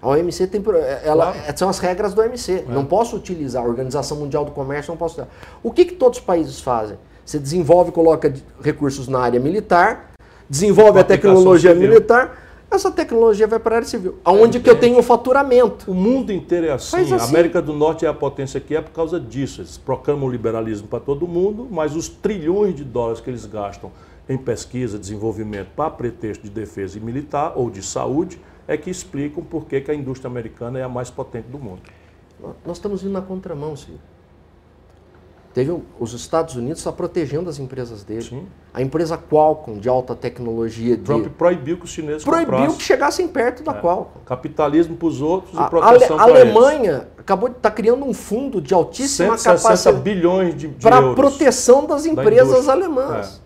A 0.00 0.08
OMC 0.10 0.46
tem. 0.46 0.62
Ela, 1.02 1.32
claro. 1.32 1.58
São 1.58 1.68
as 1.68 1.80
regras 1.80 2.14
do 2.14 2.20
OMC. 2.20 2.52
É. 2.52 2.72
Não 2.72 2.84
posso 2.84 3.16
utilizar 3.16 3.64
a 3.64 3.66
Organização 3.66 4.18
Mundial 4.18 4.44
do 4.44 4.52
Comércio, 4.52 4.92
não 4.92 4.96
posso. 4.96 5.26
O 5.64 5.72
que, 5.72 5.84
que 5.84 5.96
todos 5.96 6.20
os 6.20 6.24
países 6.24 6.60
fazem? 6.60 6.96
Você 7.30 7.38
desenvolve, 7.38 7.92
coloca 7.92 8.34
recursos 8.60 9.06
na 9.06 9.20
área 9.20 9.38
militar, 9.38 10.10
desenvolve 10.48 10.98
a 10.98 11.04
tecnologia 11.04 11.72
civil. 11.72 11.88
militar, 11.88 12.36
essa 12.68 12.90
tecnologia 12.90 13.46
vai 13.46 13.60
para 13.60 13.76
a 13.76 13.78
área 13.78 13.88
civil. 13.88 14.18
Aonde 14.24 14.58
é, 14.58 14.60
que 14.60 14.68
eu 14.68 14.80
tenho 14.80 14.98
o 14.98 15.02
faturamento? 15.02 15.88
O 15.88 15.94
mundo 15.94 16.32
inteiro 16.32 16.66
é 16.66 16.72
assim. 16.72 16.96
assim. 16.96 17.14
A 17.14 17.22
América 17.22 17.62
do 17.62 17.72
Norte 17.72 18.04
é 18.04 18.08
a 18.08 18.12
potência 18.12 18.58
que 18.58 18.74
é 18.74 18.80
por 18.82 18.90
causa 18.90 19.20
disso. 19.20 19.60
Eles 19.60 19.78
proclamam 19.78 20.26
o 20.26 20.28
liberalismo 20.28 20.88
para 20.88 20.98
todo 20.98 21.28
mundo, 21.28 21.68
mas 21.70 21.94
os 21.94 22.08
trilhões 22.08 22.74
de 22.74 22.82
dólares 22.82 23.20
que 23.20 23.30
eles 23.30 23.46
gastam 23.46 23.92
em 24.28 24.36
pesquisa, 24.36 24.98
desenvolvimento 24.98 25.68
para 25.76 25.88
pretexto 25.88 26.42
de 26.42 26.50
defesa 26.50 26.98
e 26.98 27.00
militar 27.00 27.52
ou 27.54 27.70
de 27.70 27.80
saúde 27.80 28.40
é 28.66 28.76
que 28.76 28.90
explicam 28.90 29.44
por 29.44 29.66
que 29.66 29.88
a 29.88 29.94
indústria 29.94 30.28
americana 30.28 30.80
é 30.80 30.82
a 30.82 30.88
mais 30.88 31.10
potente 31.10 31.46
do 31.46 31.60
mundo. 31.60 31.82
Nós 32.66 32.78
estamos 32.78 33.04
indo 33.04 33.12
na 33.12 33.22
contramão, 33.22 33.76
Ciro. 33.76 34.00
Teve 35.52 35.76
os 35.98 36.12
Estados 36.12 36.54
Unidos 36.54 36.78
está 36.78 36.92
protegendo 36.92 37.50
as 37.50 37.58
empresas 37.58 38.04
dele. 38.04 38.22
Sim. 38.22 38.46
A 38.72 38.80
empresa 38.80 39.18
Qualcomm 39.18 39.80
de 39.80 39.88
alta 39.88 40.14
tecnologia. 40.14 40.94
O 40.94 40.98
Trump 40.98 41.26
proibiu 41.36 41.76
que 41.76 41.84
os 41.84 41.90
chineses 41.90 42.22
proibiu 42.22 42.52
comprassem. 42.52 42.76
que 42.76 42.82
chegassem 42.84 43.26
perto 43.26 43.64
da 43.64 43.72
é. 43.72 43.80
Qualcomm. 43.80 44.20
Capitalismo 44.24 44.96
para 44.96 45.08
os 45.08 45.20
outros 45.20 45.58
a, 45.58 45.66
e 45.66 45.68
proteção 45.68 46.16
para 46.16 46.24
A 46.24 46.28
Alemanha 46.28 46.90
eles. 46.92 47.06
acabou 47.18 47.48
de 47.48 47.56
estar 47.56 47.70
tá 47.70 47.74
criando 47.74 48.04
um 48.04 48.14
fundo 48.14 48.60
de 48.60 48.72
altíssima 48.72 49.36
capacidade 49.36 50.00
bilhões 50.00 50.56
de, 50.56 50.68
de 50.68 50.82
para 50.82 51.14
proteção 51.14 51.84
das 51.84 52.06
empresas 52.06 52.66
da 52.66 52.72
alemãs. 52.72 53.42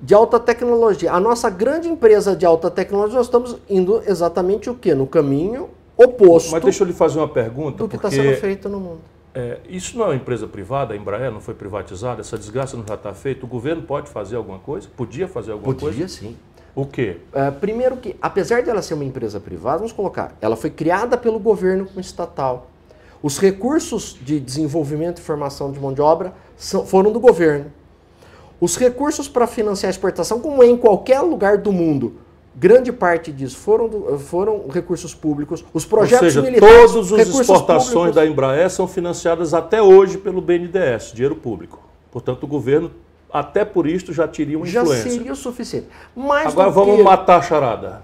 de 0.00 0.14
alta 0.14 0.38
tecnologia. 0.38 1.12
A 1.12 1.18
nossa 1.18 1.50
grande 1.50 1.88
empresa 1.88 2.36
de 2.36 2.46
alta 2.46 2.70
tecnologia, 2.70 3.16
nós 3.16 3.26
estamos 3.26 3.56
indo 3.68 4.00
exatamente 4.06 4.70
o 4.70 4.74
quê? 4.76 4.94
No 4.94 5.06
caminho 5.06 5.68
oposto. 5.96 6.52
Mas 6.52 6.62
deixa 6.62 6.84
eu 6.84 6.86
lhe 6.86 6.92
fazer 6.92 7.18
uma 7.18 7.28
pergunta. 7.28 7.78
Do 7.78 7.88
que 7.88 7.96
está 7.96 8.08
sendo 8.08 8.36
feito 8.36 8.68
no 8.68 8.78
mundo. 8.78 9.00
É, 9.34 9.58
isso 9.68 9.96
não 9.96 10.06
é 10.06 10.08
uma 10.08 10.16
empresa 10.16 10.46
privada, 10.46 10.92
a 10.92 10.96
Embraer 10.96 11.30
não 11.30 11.40
foi 11.40 11.54
privatizada, 11.54 12.20
essa 12.20 12.36
desgraça 12.36 12.76
não 12.76 12.84
já 12.86 12.94
está 12.94 13.14
feita. 13.14 13.44
O 13.46 13.48
governo 13.48 13.82
pode 13.82 14.10
fazer 14.10 14.36
alguma 14.36 14.58
coisa? 14.58 14.88
Podia 14.96 15.28
fazer 15.28 15.52
alguma 15.52 15.72
Podia, 15.72 15.88
coisa? 15.88 15.98
Podia 15.98 16.08
sim. 16.08 16.36
O 16.74 16.86
quê? 16.86 17.18
É, 17.32 17.50
primeiro 17.50 17.96
que, 17.96 18.16
apesar 18.20 18.62
de 18.62 18.70
ela 18.70 18.82
ser 18.82 18.94
uma 18.94 19.04
empresa 19.04 19.40
privada, 19.40 19.78
vamos 19.78 19.92
colocar, 19.92 20.36
ela 20.40 20.56
foi 20.56 20.70
criada 20.70 21.16
pelo 21.16 21.38
governo 21.38 21.86
como 21.86 22.00
estatal. 22.00 22.70
Os 23.22 23.38
recursos 23.38 24.18
de 24.20 24.40
desenvolvimento 24.40 25.18
e 25.18 25.20
formação 25.20 25.70
de 25.70 25.78
mão 25.78 25.92
de 25.92 26.00
obra 26.00 26.32
são, 26.56 26.86
foram 26.86 27.12
do 27.12 27.20
governo. 27.20 27.66
Os 28.60 28.76
recursos 28.76 29.28
para 29.28 29.46
financiar 29.46 29.88
a 29.88 29.90
exportação, 29.90 30.40
como 30.40 30.62
é 30.62 30.66
em 30.66 30.76
qualquer 30.76 31.20
lugar 31.20 31.58
do 31.58 31.72
mundo, 31.72 32.18
grande 32.54 32.92
parte 32.92 33.32
disso 33.32 33.56
foram, 33.56 34.18
foram 34.18 34.68
recursos 34.68 35.14
públicos. 35.14 35.64
Os 35.72 35.84
projetos 35.84 36.22
Ou 36.22 36.30
seja, 36.30 36.42
militares, 36.42 36.92
todas 36.92 37.12
as 37.12 37.28
exportações 37.28 37.92
públicos. 37.92 38.14
da 38.14 38.26
Embraer 38.26 38.70
são 38.70 38.86
financiadas 38.86 39.54
até 39.54 39.80
hoje 39.80 40.18
pelo 40.18 40.40
BNDES, 40.40 41.12
dinheiro 41.12 41.36
público. 41.36 41.80
Portanto, 42.10 42.44
o 42.44 42.46
governo, 42.46 42.90
até 43.32 43.64
por 43.64 43.86
isso, 43.86 44.12
já 44.12 44.26
teria 44.26 44.58
uma 44.58 44.66
já 44.66 44.82
influência. 44.82 45.10
Já 45.10 45.16
seria 45.16 45.32
o 45.32 45.36
suficiente. 45.36 45.86
Mais 46.14 46.48
Agora 46.48 46.70
vamos 46.70 46.96
que... 46.96 47.02
matar 47.02 47.38
a 47.38 47.42
charada. 47.42 48.02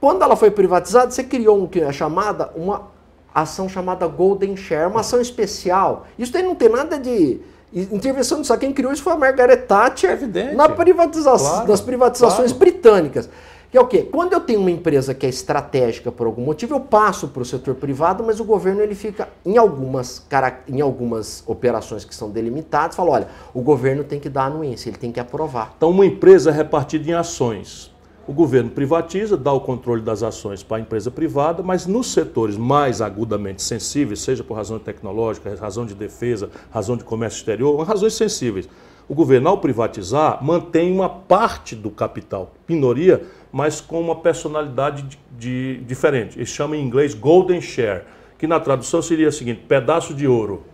Quando 0.00 0.22
ela 0.22 0.36
foi 0.36 0.50
privatizada, 0.50 1.10
você 1.10 1.22
criou 1.22 1.58
um, 1.58 1.68
a 1.86 1.92
chamada 1.92 2.50
uma 2.54 2.88
ação 3.34 3.68
chamada 3.68 4.06
Golden 4.06 4.56
Share, 4.56 4.90
uma 4.90 5.00
ação 5.00 5.20
especial. 5.20 6.06
Isso 6.18 6.34
aí 6.36 6.42
não 6.42 6.54
tem 6.54 6.68
nada 6.68 6.98
de 6.98 7.38
intervenção 7.72 8.40
disso. 8.40 8.56
Quem 8.58 8.72
criou 8.72 8.92
isso 8.92 9.02
foi 9.02 9.12
a 9.12 9.16
Margaret 9.16 9.58
Thatcher 9.58 10.10
Evidente. 10.10 10.54
na 10.54 10.68
privatização, 10.68 11.50
claro, 11.50 11.68
nas 11.68 11.80
privatizações 11.80 12.52
claro. 12.52 12.58
britânicas. 12.58 13.28
Que 13.70 13.76
é 13.76 13.80
o 13.80 13.86
quê? 13.86 14.02
Quando 14.02 14.32
eu 14.32 14.40
tenho 14.40 14.60
uma 14.60 14.70
empresa 14.70 15.12
que 15.12 15.26
é 15.26 15.28
estratégica 15.28 16.12
por 16.12 16.26
algum 16.26 16.42
motivo, 16.42 16.74
eu 16.74 16.80
passo 16.80 17.28
para 17.28 17.42
o 17.42 17.44
setor 17.44 17.74
privado, 17.74 18.22
mas 18.24 18.38
o 18.38 18.44
governo 18.44 18.80
ele 18.80 18.94
fica 18.94 19.28
em 19.44 19.58
algumas, 19.58 20.24
em 20.68 20.80
algumas 20.80 21.42
operações 21.46 22.04
que 22.04 22.14
são 22.14 22.30
delimitadas, 22.30 22.96
fala, 22.96 23.10
olha, 23.10 23.28
o 23.52 23.60
governo 23.60 24.04
tem 24.04 24.20
que 24.20 24.28
dar 24.28 24.44
anuência, 24.44 24.88
ele 24.88 24.98
tem 24.98 25.10
que 25.10 25.18
aprovar. 25.18 25.74
Então 25.76 25.90
uma 25.90 26.06
empresa 26.06 26.50
é 26.50 26.52
repartida 26.52 27.10
em 27.10 27.14
ações. 27.14 27.94
O 28.28 28.32
governo 28.32 28.70
privatiza, 28.70 29.36
dá 29.36 29.52
o 29.52 29.60
controle 29.60 30.02
das 30.02 30.20
ações 30.20 30.60
para 30.60 30.78
a 30.78 30.80
empresa 30.80 31.12
privada, 31.12 31.62
mas 31.62 31.86
nos 31.86 32.12
setores 32.12 32.56
mais 32.56 33.00
agudamente 33.00 33.62
sensíveis, 33.62 34.20
seja 34.20 34.42
por 34.42 34.54
razão 34.54 34.80
tecnológica, 34.80 35.54
razão 35.54 35.86
de 35.86 35.94
defesa, 35.94 36.50
razão 36.72 36.96
de 36.96 37.04
comércio 37.04 37.38
exterior, 37.38 37.80
razões 37.86 38.14
sensíveis, 38.14 38.68
o 39.08 39.14
governo, 39.14 39.48
ao 39.48 39.58
privatizar, 39.58 40.42
mantém 40.42 40.92
uma 40.92 41.08
parte 41.08 41.76
do 41.76 41.90
capital, 41.90 42.52
minoria, 42.68 43.22
mas 43.52 43.80
com 43.80 44.00
uma 44.00 44.16
personalidade 44.16 45.02
de, 45.02 45.18
de, 45.38 45.84
diferente. 45.84 46.36
Eles 46.36 46.48
chamam 46.48 46.74
em 46.74 46.84
inglês 46.84 47.14
Golden 47.14 47.60
Share, 47.60 48.02
que 48.36 48.46
na 48.46 48.58
tradução 48.58 49.00
seria 49.00 49.28
o 49.28 49.32
seguinte: 49.32 49.62
pedaço 49.68 50.12
de 50.12 50.26
ouro. 50.26 50.64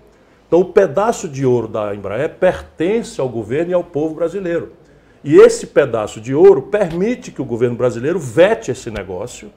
Então, 0.47 0.61
o 0.61 0.65
pedaço 0.65 1.29
de 1.29 1.47
ouro 1.47 1.69
da 1.69 1.95
Embraer 1.95 2.35
pertence 2.35 3.21
ao 3.21 3.29
governo 3.29 3.71
e 3.71 3.75
ao 3.75 3.85
povo 3.85 4.15
brasileiro. 4.15 4.73
E 5.25 5.37
esse 5.37 5.67
pedaço 5.69 6.21
de 6.21 6.35
ouro 6.35 6.63
permite 6.63 7.31
que 7.31 7.41
o 7.41 7.45
governo 7.45 7.77
brasileiro 7.77 8.19
vete 8.19 8.71
esse 8.71 8.91
negócio, 8.91 9.53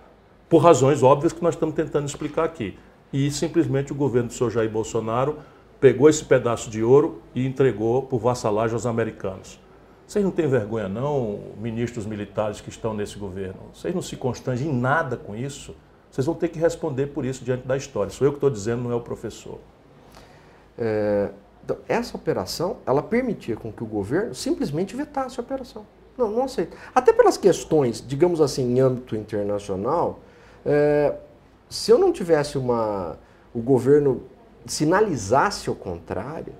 por 0.47 0.59
razões 0.59 1.01
óbvias 1.01 1.33
que 1.33 1.43
nós 1.43 1.55
estamos 1.55 1.75
tentando 1.75 2.07
explicar 2.07 2.43
aqui. 2.43 2.77
E 3.11 3.31
simplesmente 3.31 3.91
o 3.91 3.95
governo 3.95 4.27
do 4.27 4.33
senhor 4.33 4.51
Jair 4.51 4.69
Bolsonaro 4.69 5.37
pegou 5.85 6.09
esse 6.09 6.25
pedaço 6.25 6.67
de 6.67 6.83
ouro 6.83 7.21
e 7.35 7.45
entregou 7.45 8.01
por 8.01 8.17
vassalagem 8.17 8.73
aos 8.73 8.87
americanos. 8.87 9.59
Vocês 10.07 10.25
não 10.25 10.31
têm 10.31 10.47
vergonha, 10.47 10.89
não, 10.89 11.39
ministros 11.59 12.07
militares 12.07 12.59
que 12.59 12.69
estão 12.69 12.91
nesse 12.91 13.19
governo? 13.19 13.59
Vocês 13.71 13.93
não 13.93 14.01
se 14.01 14.15
constrangem 14.15 14.71
em 14.71 14.73
nada 14.73 15.15
com 15.15 15.35
isso? 15.35 15.75
Vocês 16.09 16.25
vão 16.25 16.33
ter 16.33 16.47
que 16.47 16.57
responder 16.57 17.05
por 17.05 17.23
isso 17.23 17.45
diante 17.45 17.67
da 17.67 17.77
história. 17.77 18.09
Sou 18.09 18.25
eu 18.25 18.31
que 18.31 18.37
estou 18.37 18.49
dizendo, 18.49 18.81
não 18.81 18.91
é 18.91 18.95
o 18.95 18.99
professor. 18.99 19.59
É, 20.75 21.29
então, 21.63 21.77
essa 21.87 22.17
operação, 22.17 22.77
ela 22.83 23.03
permitia 23.03 23.55
com 23.55 23.71
que 23.71 23.83
o 23.83 23.85
governo 23.85 24.33
simplesmente 24.33 24.95
vetasse 24.95 25.39
a 25.39 25.43
operação. 25.43 25.85
Não, 26.17 26.31
não 26.31 26.45
aceita. 26.45 26.75
Até 26.95 27.13
pelas 27.13 27.37
questões, 27.37 28.03
digamos 28.03 28.41
assim, 28.41 28.73
em 28.73 28.79
âmbito 28.79 29.15
internacional, 29.15 30.17
é, 30.65 31.13
se 31.69 31.91
eu 31.91 31.99
não 31.99 32.11
tivesse 32.11 32.57
uma. 32.57 33.19
o 33.53 33.61
governo 33.61 34.23
sinalizasse 34.65 35.69
o 35.69 35.75
contrário, 35.75 36.53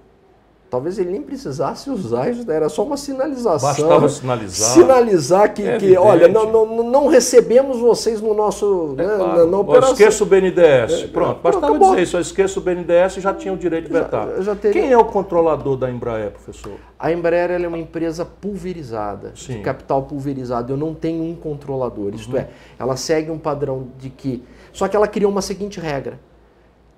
talvez 0.69 0.99
ele 0.99 1.11
nem 1.11 1.21
precisasse 1.21 1.89
usar 1.89 2.29
isso, 2.29 2.49
era 2.51 2.67
só 2.67 2.83
uma 2.83 2.97
sinalização. 2.97 3.69
Bastava 3.69 4.09
sinalizar. 4.09 4.69
Sinalizar 4.71 5.53
que, 5.53 5.63
é 5.63 5.77
que 5.77 5.97
olha, 5.97 6.27
não, 6.27 6.51
não, 6.51 6.83
não, 6.83 7.07
recebemos 7.07 7.79
vocês 7.79 8.19
no 8.19 8.33
nosso. 8.33 8.95
É 8.97 9.05
né, 9.05 9.15
claro. 9.15 9.49
na, 9.49 9.79
na 9.79 9.87
esqueça 9.91 10.23
o 10.23 10.27
BNDES. 10.27 10.57
É, 10.59 11.07
Pronto, 11.07 11.11
pronto, 11.11 11.41
bastava 11.41 11.67
acabou. 11.67 11.89
dizer 11.91 12.03
isso. 12.03 12.17
Eu 12.17 12.21
esqueço 12.21 12.59
o 12.59 12.63
BNDES 12.63 13.17
e 13.17 13.21
já 13.21 13.33
tinha 13.33 13.53
o 13.53 13.57
direito 13.57 13.87
de 13.87 13.93
vetar. 13.93 14.27
Já, 14.37 14.41
já. 14.41 14.55
Quem 14.55 14.91
é 14.91 14.97
o 14.97 15.05
controlador 15.05 15.77
da 15.77 15.89
Embraer, 15.89 16.31
professor? 16.31 16.73
A 16.99 17.11
Embraer 17.11 17.51
é 17.51 17.67
uma 17.67 17.77
empresa 17.77 18.25
pulverizada, 18.25 19.31
Sim. 19.35 19.57
de 19.57 19.59
capital 19.59 20.03
pulverizado. 20.03 20.73
Eu 20.73 20.77
não 20.77 20.93
tenho 20.93 21.23
um 21.23 21.35
controlador. 21.35 22.13
Isto 22.13 22.33
Uhum. 22.33 22.39
é, 22.39 22.49
ela 22.77 22.97
segue 22.97 23.31
um 23.31 23.39
padrão 23.39 23.87
de 23.97 24.09
que. 24.09 24.43
Só 24.73 24.87
que 24.87 24.95
ela 24.95 25.07
criou 25.07 25.31
uma 25.31 25.41
seguinte 25.41 25.79
regra. 25.79 26.19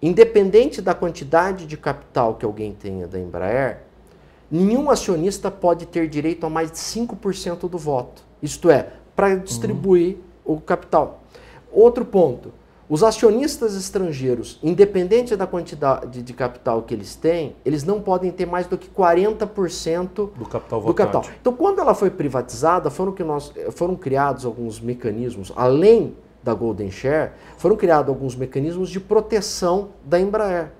Independente 0.01 0.81
da 0.81 0.93
quantidade 0.93 1.65
de 1.65 1.75
capital 1.75 2.35
que 2.35 2.45
alguém 2.45 2.71
tenha 2.71 3.07
da 3.07 3.19
Embraer, 3.19 3.81
nenhum 4.49 4.89
acionista 4.89 5.49
pode 5.49 5.85
ter 5.87 6.07
direito 6.07 6.45
a 6.45 6.49
mais 6.49 6.71
de 6.71 6.77
5% 6.77 7.67
do 7.67 7.77
voto. 7.77 8.23
Isto 8.41 8.69
é, 8.69 8.91
para 9.15 9.35
distribuir 9.35 10.17
o 10.45 10.61
capital. 10.61 11.23
Outro 11.71 12.05
ponto. 12.05 12.53
Os 12.89 13.03
acionistas 13.03 13.75
estrangeiros, 13.75 14.59
independente 14.63 15.35
da 15.35 15.45
quantidade 15.45 16.21
de 16.21 16.33
capital 16.33 16.83
que 16.83 16.93
eles 16.93 17.15
têm, 17.15 17.53
eles 17.65 17.83
não 17.83 17.99
podem 17.99 18.31
ter 18.31 18.45
mais 18.45 18.65
do 18.65 18.77
que 18.77 18.87
40% 18.87 20.07
Do 20.33 20.45
capital 20.45 20.81
do 20.81 20.93
capital. 20.93 21.25
Então, 21.41 21.51
quando 21.51 21.79
ela 21.79 21.93
foi 21.93 22.09
privatizada, 22.09 22.89
foram, 22.89 23.11
que 23.11 23.25
nós, 23.25 23.51
foram 23.71 23.93
criados 23.97 24.45
alguns 24.45 24.79
mecanismos, 24.79 25.51
além 25.53 26.15
da 26.47 26.53
Golden 26.53 26.89
Share, 26.89 27.31
foram 27.57 27.75
criados 27.75 28.09
alguns 28.09 28.35
mecanismos 28.35 28.89
de 28.89 28.99
proteção 29.01 29.89
da 30.05 30.17
Embraer. 30.19 30.71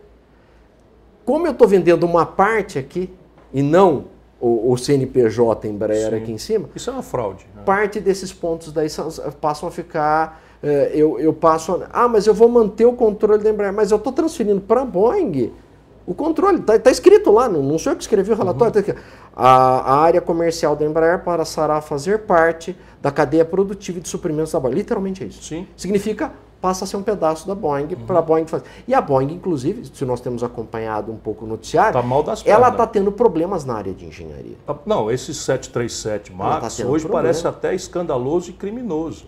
Como 1.26 1.46
eu 1.46 1.52
estou 1.52 1.68
vendendo 1.68 2.06
uma 2.06 2.26
parte 2.26 2.80
aqui 2.80 3.14
e 3.54 3.62
não 3.62 4.06
o, 4.40 4.72
o 4.72 4.78
CNPJ 4.78 5.68
Embraer 5.68 6.10
Sim. 6.12 6.16
aqui 6.16 6.32
em 6.32 6.38
cima, 6.38 6.70
Isso 6.74 6.90
é 6.90 6.94
uma 6.94 7.04
fraude. 7.04 7.46
né? 7.54 7.64
parte 7.66 8.00
desses 8.00 8.32
pontos 8.32 8.72
daí 8.72 8.90
são- 8.90 9.10
passam 9.42 9.68
a 9.68 9.72
ficar. 9.72 10.42
eh, 10.64 10.92
eu, 10.94 11.20
eu 11.20 11.34
passo. 11.34 11.74
a- 11.74 11.90
ah, 11.92 12.08
mas 12.08 12.26
eu 12.28 12.34
vou 12.34 12.48
manter 12.48 12.86
o 12.86 12.94
controle 12.94 13.44
da 13.44 13.50
Embraer. 13.50 13.74
Mas 13.74 13.92
eu 13.92 13.98
estou 13.98 14.14
transferindo 14.14 14.62
para 14.62 14.82
a 14.82 14.86
Boeing 14.86 15.52
o 16.08 16.16
controle. 16.16 16.64
Está 16.68 16.90
escrito 16.90 17.30
lá, 17.32 17.50
não, 17.50 17.62
não 17.62 17.78
sou 17.78 17.92
eu 17.92 17.98
que 17.98 18.02
escrevi 18.04 18.32
o 18.32 18.36
relatório. 18.36 18.74
tá 18.74 18.80
aqui. 18.80 18.96
A, 19.36 19.48
a 19.48 19.96
área 20.00 20.22
comercial 20.22 20.76
da 20.76 20.86
Embraer 20.86 21.22
passará 21.24 21.76
a 21.76 21.82
fazer 21.82 22.20
parte 22.20 22.76
da 23.02 23.12
cadeia 23.12 23.44
produtiva 23.46 24.00
de 24.00 24.08
suprimentos 24.08 24.54
da 24.54 24.60
Boeing. 24.60 24.74
Literalmente 24.74 25.24
é 25.24 25.28
isso. 25.28 25.44
Sim. 25.44 25.68
Significa 25.76 26.32
passa 26.60 26.86
a 26.86 26.88
ser 26.88 26.98
um 26.98 27.04
pedaço 27.04 27.46
da 27.48 27.54
Boeing 27.54 27.88
para 28.08 28.18
a 28.18 28.22
Boeing 28.22 28.48
fazer. 28.48 28.64
E 28.88 28.94
a 28.96 29.00
Boeing, 29.02 29.32
inclusive, 29.34 29.84
se 29.94 30.04
nós 30.06 30.20
temos 30.22 30.42
acompanhado 30.44 31.12
um 31.12 31.18
pouco 31.18 31.46
o 31.46 31.48
noticiário, 31.48 31.94
Tá 31.94 32.02
mal 32.02 32.24
das 32.24 32.44
ela 32.48 32.70
está 32.70 32.88
tendo 32.88 33.12
problemas 33.12 33.64
na 33.64 33.76
área 33.76 33.94
de 33.94 34.06
engenharia. 34.06 34.56
Tá- 34.66 34.76
Não, 34.86 35.12
esse 35.12 35.36
737 35.36 36.32
Ela 36.32 36.38
MAX 36.60 36.78
tá 36.78 36.84
hoje 36.86 37.04
problema. 37.06 37.12
parece 37.12 37.48
até 37.48 37.76
escandaloso 37.76 38.50
e 38.50 38.54
criminoso. 38.54 39.26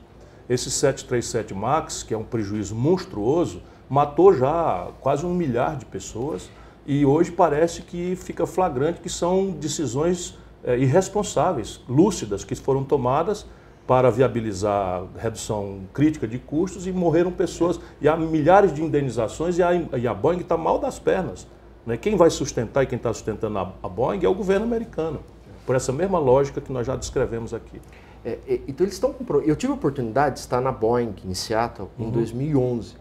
Esse 0.50 0.72
737 0.72 1.54
MAX, 1.54 2.02
que 2.02 2.14
é 2.14 2.18
um 2.18 2.24
prejuízo 2.24 2.74
monstruoso, 2.74 3.62
matou 3.88 4.34
já 4.34 4.88
quase 5.00 5.24
um 5.24 5.34
milhar 5.34 5.76
de 5.76 5.86
pessoas 5.86 6.50
e 6.92 7.06
hoje 7.06 7.32
parece 7.32 7.84
que 7.84 8.16
fica 8.16 8.48
flagrante 8.48 9.00
que 9.00 9.10
são 9.10 9.52
decisões 9.52 10.36
eh, 10.64 10.80
irresponsáveis, 10.80 11.80
lúcidas, 11.88 12.44
que 12.44 12.56
foram 12.56 12.84
tomadas 12.84 13.46
para 13.86 14.10
viabilizar 14.10 15.04
redução 15.16 15.82
crítica 15.94 16.28
de 16.28 16.40
custos 16.40 16.88
e 16.88 16.92
morreram 16.92 17.32
pessoas. 17.32 17.80
E 18.02 18.10
há 18.10 18.18
milhares 18.18 18.74
de 18.74 18.84
indenizações 18.84 19.60
e 19.60 19.62
a, 19.62 19.72
e 19.76 20.08
a 20.08 20.14
Boeing 20.16 20.40
está 20.40 20.58
mal 20.58 20.80
das 20.80 20.98
pernas. 20.98 21.46
Né? 21.86 21.96
Quem 21.96 22.16
vai 22.16 22.32
sustentar 22.32 22.82
e 22.82 22.88
quem 22.88 22.98
está 22.98 23.14
sustentando 23.14 23.60
a, 23.60 23.72
a 23.84 23.88
Boeing 23.88 24.26
é 24.26 24.28
o 24.28 24.34
governo 24.34 24.66
americano, 24.66 25.20
por 25.68 25.76
essa 25.76 25.94
mesma 25.94 26.18
lógica 26.18 26.60
que 26.60 26.72
nós 26.74 26.88
já 26.88 26.96
descrevemos 26.96 27.54
aqui. 27.54 27.80
É, 28.26 28.40
é, 28.48 28.62
então 28.68 28.84
eles 28.84 28.96
estão 28.96 29.14
Eu 29.46 29.56
tive 29.56 29.74
a 29.74 29.76
oportunidade 29.76 30.38
de 30.38 30.42
estar 30.42 30.60
na 30.60 30.72
Boeing 30.72 31.14
em 31.24 31.36
Seattle 31.36 31.88
em 32.00 32.10
2011 32.10 32.96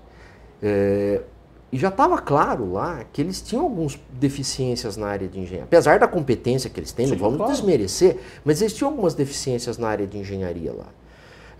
É, 0.62 1.22
e 1.70 1.78
já 1.78 1.88
estava 1.88 2.18
claro 2.18 2.72
lá 2.72 3.04
que 3.12 3.20
eles 3.20 3.40
tinham 3.40 3.64
algumas 3.64 3.98
deficiências 4.12 4.96
na 4.96 5.06
área 5.06 5.28
de 5.28 5.38
engenharia. 5.38 5.64
Apesar 5.64 5.98
da 5.98 6.08
competência 6.08 6.70
que 6.70 6.80
eles 6.80 6.92
têm, 6.92 7.06
não 7.06 7.14
Sim, 7.14 7.20
vamos 7.20 7.36
claro. 7.36 7.52
desmerecer, 7.52 8.18
mas 8.44 8.62
eles 8.62 8.72
tinham 8.72 8.90
algumas 8.90 9.14
deficiências 9.14 9.76
na 9.76 9.88
área 9.88 10.06
de 10.06 10.16
engenharia 10.16 10.72
lá. 10.72 10.86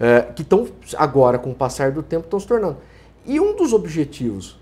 É, 0.00 0.22
que 0.22 0.42
estão 0.42 0.66
agora, 0.96 1.38
com 1.38 1.50
o 1.50 1.54
passar 1.54 1.92
do 1.92 2.02
tempo, 2.02 2.24
estão 2.24 2.40
se 2.40 2.46
tornando. 2.46 2.78
E 3.26 3.38
um 3.38 3.54
dos 3.54 3.72
objetivos 3.72 4.59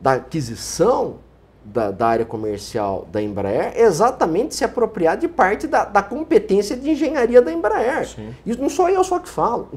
da 0.00 0.14
aquisição 0.14 1.18
da, 1.64 1.90
da, 1.90 2.06
área 2.06 2.24
comercial 2.24 3.06
da 3.10 3.22
Embraer 3.22 3.72
é 3.76 3.82
exatamente 3.82 4.54
se 4.54 4.64
apropriar 4.64 5.16
de 5.16 5.28
parte 5.28 5.66
da, 5.66 5.84
da 5.84 6.02
competência 6.02 6.76
de 6.76 6.90
engenharia 6.90 7.40
da 7.40 7.52
Embraer. 7.52 8.06
Sim. 8.08 8.34
Isso 8.44 8.60
não 8.60 8.68
sou 8.68 8.88
eu 8.88 9.02
só 9.04 9.18
que 9.18 9.28
falo. 9.28 9.68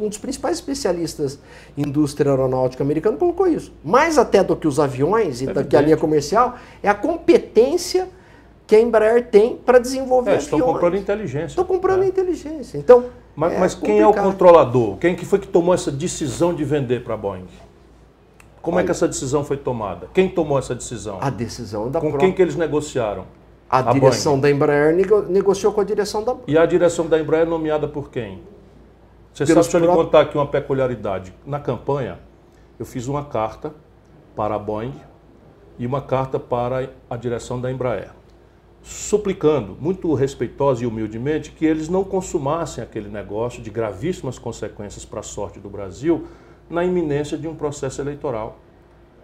um 0.00 0.08
dos 0.08 0.18
principais 0.18 0.56
especialistas 0.56 1.38
em 1.76 1.82
indústria 1.82 2.30
aeronáutica 2.30 2.82
americana 2.82 3.16
colocou 3.16 3.46
isso. 3.46 3.72
Mais 3.84 4.18
até 4.18 4.42
do 4.44 4.54
que 4.54 4.68
os 4.68 4.78
aviões 4.78 5.42
e 5.42 5.48
é 5.48 5.52
da 5.52 5.64
que 5.64 5.76
a 5.76 5.80
linha 5.80 5.96
comercial, 5.96 6.56
é 6.82 6.88
a 6.88 6.94
competência 6.94 8.08
que 8.66 8.74
a 8.74 8.80
Embraer 8.80 9.28
tem 9.28 9.56
para 9.56 9.78
desenvolver 9.78 10.32
é. 10.32 10.36
Estão 10.36 10.60
comprando 10.60 10.96
inteligência. 10.96 11.46
Estão 11.46 11.64
comprando 11.64 12.02
é. 12.02 12.06
inteligência. 12.06 12.78
Então, 12.78 13.06
mas, 13.34 13.52
é 13.52 13.58
mas 13.58 13.74
quem 13.74 14.00
é 14.00 14.06
o 14.06 14.14
controlador? 14.14 14.96
Quem 14.96 15.14
que 15.14 15.24
foi 15.24 15.38
que 15.38 15.46
tomou 15.46 15.74
essa 15.74 15.90
decisão 15.90 16.54
de 16.54 16.64
vender 16.64 17.04
para 17.04 17.14
a 17.14 17.16
Boeing? 17.16 17.46
Como 18.66 18.78
Olha, 18.78 18.82
é 18.82 18.86
que 18.86 18.90
essa 18.90 19.06
decisão 19.06 19.44
foi 19.44 19.56
tomada? 19.56 20.08
Quem 20.12 20.28
tomou 20.28 20.58
essa 20.58 20.74
decisão? 20.74 21.18
A 21.20 21.30
decisão 21.30 21.88
da 21.88 22.00
Com 22.00 22.08
própria... 22.08 22.26
quem 22.26 22.34
que 22.34 22.42
eles 22.42 22.56
negociaram? 22.56 23.24
A, 23.70 23.78
a 23.78 23.92
direção 23.92 24.32
Boeing. 24.32 24.40
da 24.42 24.50
Embraer 24.50 24.96
nego... 24.96 25.22
negociou 25.22 25.72
com 25.72 25.80
a 25.80 25.84
direção 25.84 26.24
da 26.24 26.34
E 26.48 26.58
a 26.58 26.66
direção 26.66 27.06
da 27.06 27.16
Embraer 27.16 27.46
é 27.46 27.48
nomeada 27.48 27.86
por 27.86 28.10
quem? 28.10 28.42
Você 29.32 29.46
Pelos 29.46 29.66
sabe, 29.66 29.72
deixa 29.72 29.76
eu 29.76 29.80
lhe 29.82 30.04
contar 30.04 30.22
aqui 30.22 30.36
uma 30.36 30.48
peculiaridade. 30.48 31.32
Na 31.46 31.60
campanha, 31.60 32.18
eu 32.76 32.84
fiz 32.84 33.06
uma 33.06 33.24
carta 33.26 33.72
para 34.34 34.56
a 34.56 34.58
Boeing 34.58 34.94
e 35.78 35.86
uma 35.86 36.02
carta 36.02 36.40
para 36.40 36.90
a 37.08 37.16
direção 37.16 37.60
da 37.60 37.70
Embraer, 37.70 38.10
suplicando, 38.82 39.76
muito 39.80 40.12
respeitosa 40.12 40.82
e 40.82 40.88
humildemente, 40.88 41.52
que 41.52 41.64
eles 41.64 41.88
não 41.88 42.02
consumassem 42.02 42.82
aquele 42.82 43.08
negócio 43.08 43.62
de 43.62 43.70
gravíssimas 43.70 44.40
consequências 44.40 45.04
para 45.04 45.20
a 45.20 45.22
sorte 45.22 45.60
do 45.60 45.70
Brasil, 45.70 46.26
na 46.68 46.84
iminência 46.84 47.36
de 47.36 47.46
um 47.48 47.54
processo 47.54 48.00
eleitoral. 48.00 48.58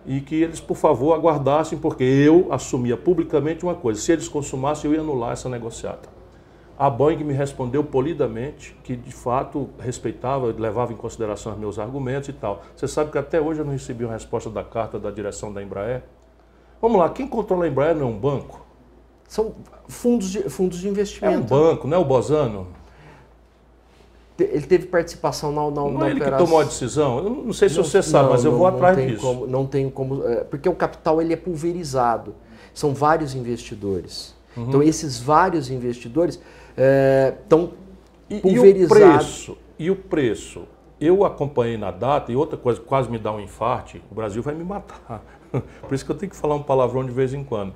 E 0.05 0.20
que 0.20 0.34
eles, 0.34 0.61
por 0.61 0.76
favor, 0.76 1.14
aguardassem, 1.14 1.78
porque 1.78 2.03
eu 2.03 2.49
assumia 2.51 2.97
publicamente 2.97 3.64
uma 3.64 3.74
coisa: 3.74 4.01
se 4.01 4.12
eles 4.12 4.28
consumassem, 4.28 4.90
eu 4.90 4.95
ia 4.97 5.01
anular 5.01 5.32
essa 5.32 5.49
negociata. 5.49 6.09
A 6.76 6.90
Boeing 6.90 7.22
me 7.22 7.32
respondeu 7.32 7.84
polidamente 7.84 8.76
que, 8.82 8.97
de 8.97 9.12
fato, 9.12 9.70
respeitava, 9.78 10.47
levava 10.47 10.93
em 10.93 10.97
consideração 10.97 11.53
os 11.53 11.59
meus 11.59 11.78
argumentos 11.78 12.28
e 12.28 12.32
tal. 12.32 12.62
Você 12.74 12.88
sabe 12.88 13.12
que 13.12 13.18
até 13.18 13.40
hoje 13.40 13.61
eu 13.61 13.64
não 13.64 13.72
recebi 13.72 14.05
uma 14.05 14.14
resposta 14.14 14.51
da 14.51 14.64
carta 14.64 14.99
da 14.99 15.11
direção 15.11 15.53
da 15.53 15.62
Embraer? 15.62 16.03
Vamos 16.80 16.99
lá, 16.99 17.09
quem 17.11 17.28
controla 17.28 17.66
a 17.66 17.68
Embraer 17.68 17.95
não 17.95 18.09
é 18.09 18.11
um 18.11 18.18
banco? 18.18 18.66
São 19.28 19.55
fundos 19.86 20.30
de, 20.30 20.51
fundos 20.51 20.78
de 20.78 20.88
investimento. 20.88 21.36
É 21.36 21.38
um 21.38 21.43
banco, 21.43 21.86
não 21.86 21.99
é 21.99 22.01
o 22.01 22.05
Bozano? 22.05 22.66
Ele 24.38 24.66
teve 24.66 24.86
participação 24.86 25.52
na, 25.52 25.62
na, 25.62 25.70
não 25.70 25.92
na 25.92 26.06
é 26.06 26.10
ele 26.10 26.20
operação. 26.20 26.38
que 26.38 26.50
tomou 26.50 26.60
a 26.60 26.64
decisão? 26.64 27.18
Eu 27.18 27.30
não 27.30 27.52
sei 27.52 27.68
se 27.68 27.76
não, 27.76 27.84
você 27.84 28.02
sabe, 28.02 28.24
não, 28.24 28.32
mas 28.32 28.44
eu 28.44 28.52
vou 28.52 28.66
atrás 28.66 28.96
disso. 28.96 29.20
Como, 29.20 29.46
não 29.46 29.66
tem 29.66 29.90
como. 29.90 30.26
É, 30.26 30.44
porque 30.44 30.68
o 30.68 30.74
capital 30.74 31.20
ele 31.20 31.32
é 31.32 31.36
pulverizado. 31.36 32.34
São 32.72 32.94
vários 32.94 33.34
investidores. 33.34 34.34
Uhum. 34.56 34.68
Então, 34.68 34.82
esses 34.82 35.20
vários 35.20 35.70
investidores 35.70 36.40
estão 37.40 37.72
é, 38.30 38.38
pulverizados. 38.40 38.98
E 38.98 39.10
o 39.10 39.16
preço? 39.18 39.58
E 39.78 39.90
o 39.90 39.96
preço? 39.96 40.62
Eu 41.00 41.24
acompanhei 41.24 41.76
na 41.76 41.90
data, 41.90 42.30
e 42.30 42.36
outra 42.36 42.56
coisa 42.56 42.80
quase 42.80 43.10
me 43.10 43.18
dá 43.18 43.32
um 43.32 43.40
infarte, 43.40 44.02
o 44.10 44.14
Brasil 44.14 44.42
vai 44.42 44.54
me 44.54 44.64
matar. 44.64 45.22
Por 45.82 45.94
isso 45.94 46.04
que 46.04 46.10
eu 46.10 46.16
tenho 46.16 46.30
que 46.30 46.36
falar 46.36 46.54
um 46.54 46.62
palavrão 46.62 47.04
de 47.04 47.10
vez 47.10 47.34
em 47.34 47.42
quando. 47.42 47.74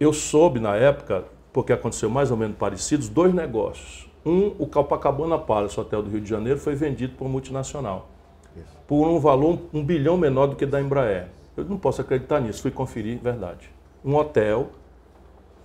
Eu 0.00 0.12
soube 0.12 0.58
na 0.58 0.74
época, 0.74 1.24
porque 1.52 1.72
aconteceu 1.72 2.08
mais 2.08 2.30
ou 2.30 2.36
menos 2.36 2.56
parecidos, 2.56 3.08
dois 3.08 3.34
negócios. 3.34 4.07
Um, 4.28 4.52
o 4.58 4.66
Copacabana 4.66 5.38
Palace, 5.38 5.80
hotel 5.80 6.02
do 6.02 6.10
Rio 6.10 6.20
de 6.20 6.28
Janeiro, 6.28 6.58
foi 6.58 6.74
vendido 6.74 7.14
por 7.16 7.26
multinacional. 7.26 8.10
Isso. 8.54 8.76
Por 8.86 9.08
um 9.08 9.18
valor 9.18 9.58
um 9.72 9.82
bilhão 9.82 10.18
menor 10.18 10.48
do 10.48 10.54
que 10.56 10.66
da 10.66 10.78
Embraer. 10.78 11.28
Eu 11.56 11.64
não 11.64 11.78
posso 11.78 12.02
acreditar 12.02 12.38
nisso, 12.38 12.60
fui 12.60 12.70
conferir, 12.70 13.18
verdade. 13.22 13.70
Um 14.04 14.14
hotel, 14.16 14.68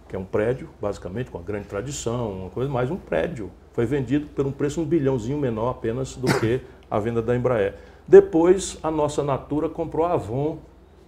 que 0.07 0.16
é 0.16 0.20
um 0.20 0.24
prédio, 0.24 0.70
basicamente, 0.82 1.30
com 1.30 1.39
uma 1.39 1.43
grande 1.43 1.68
tradição, 1.68 2.32
uma 2.32 2.49
coisa 2.49 2.72
mais, 2.72 2.89
um 2.89 2.95
prédio. 2.95 3.51
Foi 3.74 3.86
vendido 3.86 4.28
por 4.28 4.47
um 4.47 4.51
preço 4.51 4.80
um 4.80 4.86
bilhãozinho 4.86 5.38
menor 5.38 5.72
apenas 5.72 6.16
do 6.16 6.28
que 6.39 6.61
a 6.89 6.99
venda 6.99 7.22
da 7.22 7.36
Embraer. 7.36 7.76
Depois, 8.07 8.80
a 8.82 8.89
nossa 8.89 9.22
Natura 9.22 9.68
comprou 9.68 10.05
a 10.05 10.14
Avon, 10.14 10.59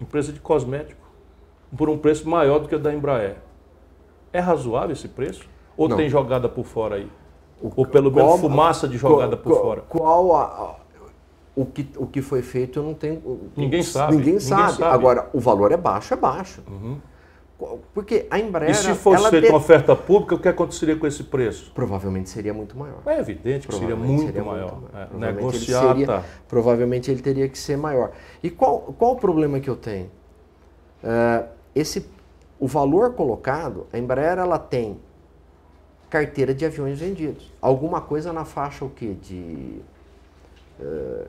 empresa 0.02 0.34
de 0.34 0.42
cosmético, 0.42 1.10
por 1.78 1.88
um 1.88 1.98
preço 1.98 2.28
maior 2.28 2.60
do 2.60 2.68
que 2.68 2.76
o 2.76 2.80
da 2.80 2.94
Embraer. 2.94 3.38
É 4.34 4.42
razoável 4.42 4.92
esse 4.92 5.08
preço? 5.08 5.48
Ou 5.78 5.88
não. 5.88 5.96
tem 5.96 6.10
jogada 6.10 6.50
por 6.50 6.66
fora 6.66 6.96
aí? 6.96 7.10
O, 7.62 7.72
Ou 7.76 7.86
pelo 7.86 8.12
menos 8.12 8.30
qual, 8.30 8.38
fumaça 8.38 8.88
de 8.88 8.98
jogada 8.98 9.38
qual, 9.38 9.56
por 9.56 9.62
fora? 9.62 9.82
Qual 9.88 10.36
a, 10.36 10.44
a, 10.44 10.76
o, 11.56 11.66
que, 11.66 11.88
o 11.98 12.06
que 12.06 12.22
foi 12.22 12.42
feito 12.42 12.80
eu 12.80 12.84
não 12.84 12.94
tenho. 12.94 13.50
Ninguém 13.56 13.82
sabe. 13.82 14.18
Ninguém 14.18 14.40
sabe. 14.40 14.62
Ninguém 14.62 14.78
sabe. 14.78 14.94
Agora, 14.94 15.30
o 15.34 15.40
valor 15.40 15.72
é 15.72 15.78
baixo, 15.78 16.14
é 16.14 16.18
baixo. 16.18 16.62
Uhum. 16.68 16.98
Porque 17.94 18.28
a 18.30 18.38
Embraer. 18.38 18.72
E 18.72 18.76
se 18.76 18.94
fosse 18.96 19.30
feita 19.30 19.48
uma 19.48 19.58
oferta 19.58 19.96
pública, 19.96 20.36
o 20.36 20.40
que 20.40 20.50
aconteceria 20.50 20.98
com 20.98 21.08
esse 21.08 21.24
preço? 21.24 21.72
Provavelmente 21.74 22.30
seria 22.30 22.54
muito 22.54 22.78
maior. 22.78 23.00
É 23.06 23.18
evidente 23.18 23.68
que 23.68 23.74
seria 23.74 23.96
muito 23.96 24.26
seria 24.26 24.44
maior. 24.44 24.74
Muito 24.74 24.94
maior. 24.94 25.10
É, 25.14 25.18
negociar. 25.18 25.92
Ele 25.92 26.06
seria, 26.06 26.24
provavelmente 26.50 27.10
ele 27.10 27.22
teria 27.22 27.48
que 27.48 27.58
ser 27.58 27.78
maior. 27.78 28.12
E 28.44 28.50
qual, 28.50 28.94
qual 28.98 29.14
o 29.14 29.16
problema 29.16 29.62
que 29.62 29.70
eu 29.70 29.78
tenho? 29.78 30.12
Uh, 31.02 31.48
esse, 31.74 32.06
o 32.60 32.68
valor 32.68 33.14
colocado, 33.14 33.88
a 33.94 33.98
Embraer 33.98 34.38
ela 34.38 34.60
tem 34.60 35.00
carteira 36.10 36.54
de 36.54 36.66
aviões 36.66 37.00
vendidos. 37.00 37.52
Alguma 37.62 38.02
coisa 38.02 38.32
na 38.32 38.46
faixa 38.46 38.86
o 38.86 38.90
quê? 38.90 39.16
De. 39.22 39.82
Uh, 40.80 41.26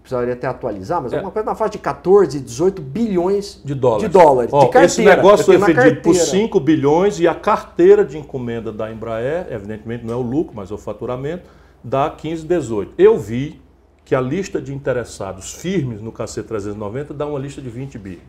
precisaria 0.00 0.32
até 0.32 0.46
atualizar, 0.46 1.02
mas 1.02 1.12
é. 1.12 1.16
alguma 1.16 1.30
coisa 1.30 1.46
na 1.46 1.54
faixa 1.54 1.72
de 1.72 1.78
14, 1.78 2.40
18 2.40 2.80
bilhões 2.80 3.60
de 3.64 3.74
dólares. 3.74 4.02
De 4.02 4.08
dólares 4.08 4.52
Ó, 4.52 4.60
de 4.60 4.64
carteira, 4.66 4.86
esse 4.86 5.04
negócio 5.04 5.44
foi 5.44 5.58
vendido 5.58 6.00
por 6.00 6.14
5 6.14 6.58
bilhões 6.60 7.20
e 7.20 7.28
a 7.28 7.34
carteira 7.34 8.04
de 8.04 8.16
encomenda 8.16 8.72
da 8.72 8.90
Embraer, 8.90 9.46
evidentemente 9.50 10.04
não 10.04 10.14
é 10.14 10.16
o 10.16 10.22
lucro, 10.22 10.54
mas 10.56 10.70
é 10.70 10.74
o 10.74 10.78
faturamento, 10.78 11.44
dá 11.82 12.08
15, 12.10 12.46
18. 12.46 12.94
Eu 12.96 13.18
vi 13.18 13.60
que 14.04 14.14
a 14.14 14.20
lista 14.20 14.60
de 14.60 14.74
interessados 14.74 15.52
firmes 15.52 16.00
no 16.00 16.12
KC390 16.12 17.12
dá 17.12 17.26
uma 17.26 17.38
lista 17.38 17.60
de 17.60 17.68
20 17.68 17.98
bi. 17.98 18.20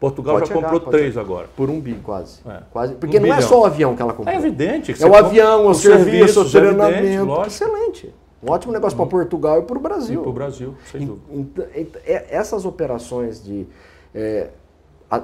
Portugal 0.00 0.36
pode 0.36 0.48
já 0.48 0.54
chegar, 0.54 0.70
comprou 0.70 0.90
três 0.90 1.14
ser. 1.14 1.20
agora. 1.20 1.48
Por 1.54 1.68
um 1.68 1.78
bi, 1.78 1.94
quase. 2.02 2.40
É. 2.48 2.62
quase. 2.72 2.94
Porque 2.94 3.18
um 3.18 3.20
não 3.20 3.28
é 3.28 3.32
bilhão. 3.34 3.46
é 3.46 3.48
só 3.48 3.60
o 3.60 3.64
avião 3.66 3.94
que 3.94 4.00
ela 4.00 4.14
comprou. 4.14 4.34
É 4.34 4.38
evidente. 4.38 4.94
é 4.98 5.06
o 5.06 5.14
avião, 5.14 5.66
o 5.66 5.74
serviço, 5.74 6.40
o 6.40 6.50
treinamento. 6.50 7.42
Excelente. 7.46 8.14
Um 8.42 8.50
ótimo 8.50 8.72
negócio 8.72 8.96
para 8.96 9.06
Portugal 9.06 9.58
e 9.58 9.62
para 9.62 9.76
o 9.76 9.80
Brasil. 9.80 10.18
E 10.18 10.22
para 10.22 10.30
o 10.30 10.32
Brasil, 10.32 10.74
sem 10.90 11.06
dúvida. 11.06 11.70
É, 11.74 12.26
essas 12.30 12.64
operações 12.64 13.44
de 13.44 13.66
é, 14.14 14.48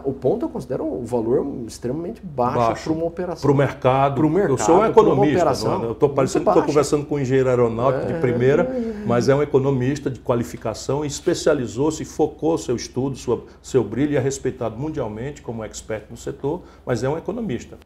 o 0.05 0.13
ponto 0.13 0.45
eu 0.45 0.49
considero 0.49 0.85
o 0.85 1.05
valor 1.05 1.47
extremamente 1.67 2.21
baixo, 2.21 2.85
para 2.85 2.93
uma 2.93 3.05
operação. 3.05 3.43
Para 3.43 3.53
o 3.53 3.55
mercado. 3.57 4.15
Para 4.17 4.27
o 4.27 4.31
mercado. 4.31 4.53
Eu 4.53 4.59
sou 4.59 4.81
um 4.81 4.87
economista. 4.87 5.45
É? 5.47 5.85
eu 5.85 5.93
estou 5.93 6.09
parecendo 6.09 6.45
que 6.45 6.51
estou 6.51 6.65
conversando 6.65 7.07
com 7.07 7.15
um 7.15 7.19
engenheiro 7.21 7.49
aeronáutico 7.49 8.11
é, 8.11 8.13
de 8.13 8.21
primeira, 8.21 8.69
mas 9.07 9.29
é 9.29 9.35
um 9.35 9.43
economista 9.43 10.11
de 10.11 10.19
qualificação 10.19 11.05
e 11.05 11.09
especializou-se, 11.09 12.05
focou 12.05 12.59
seu 12.59 12.75
estudo, 12.75 13.17
sua, 13.17 13.45
seu 13.63 13.85
brilho 13.85 14.15
e 14.15 14.17
é 14.17 14.21
respeitado 14.21 14.77
mundialmente 14.77 15.41
como 15.41 15.63
expert 15.63 16.07
no 16.11 16.17
setor, 16.17 16.63
mas 16.85 17.05
é 17.05 17.09
um 17.09 17.17
economista. 17.17 17.79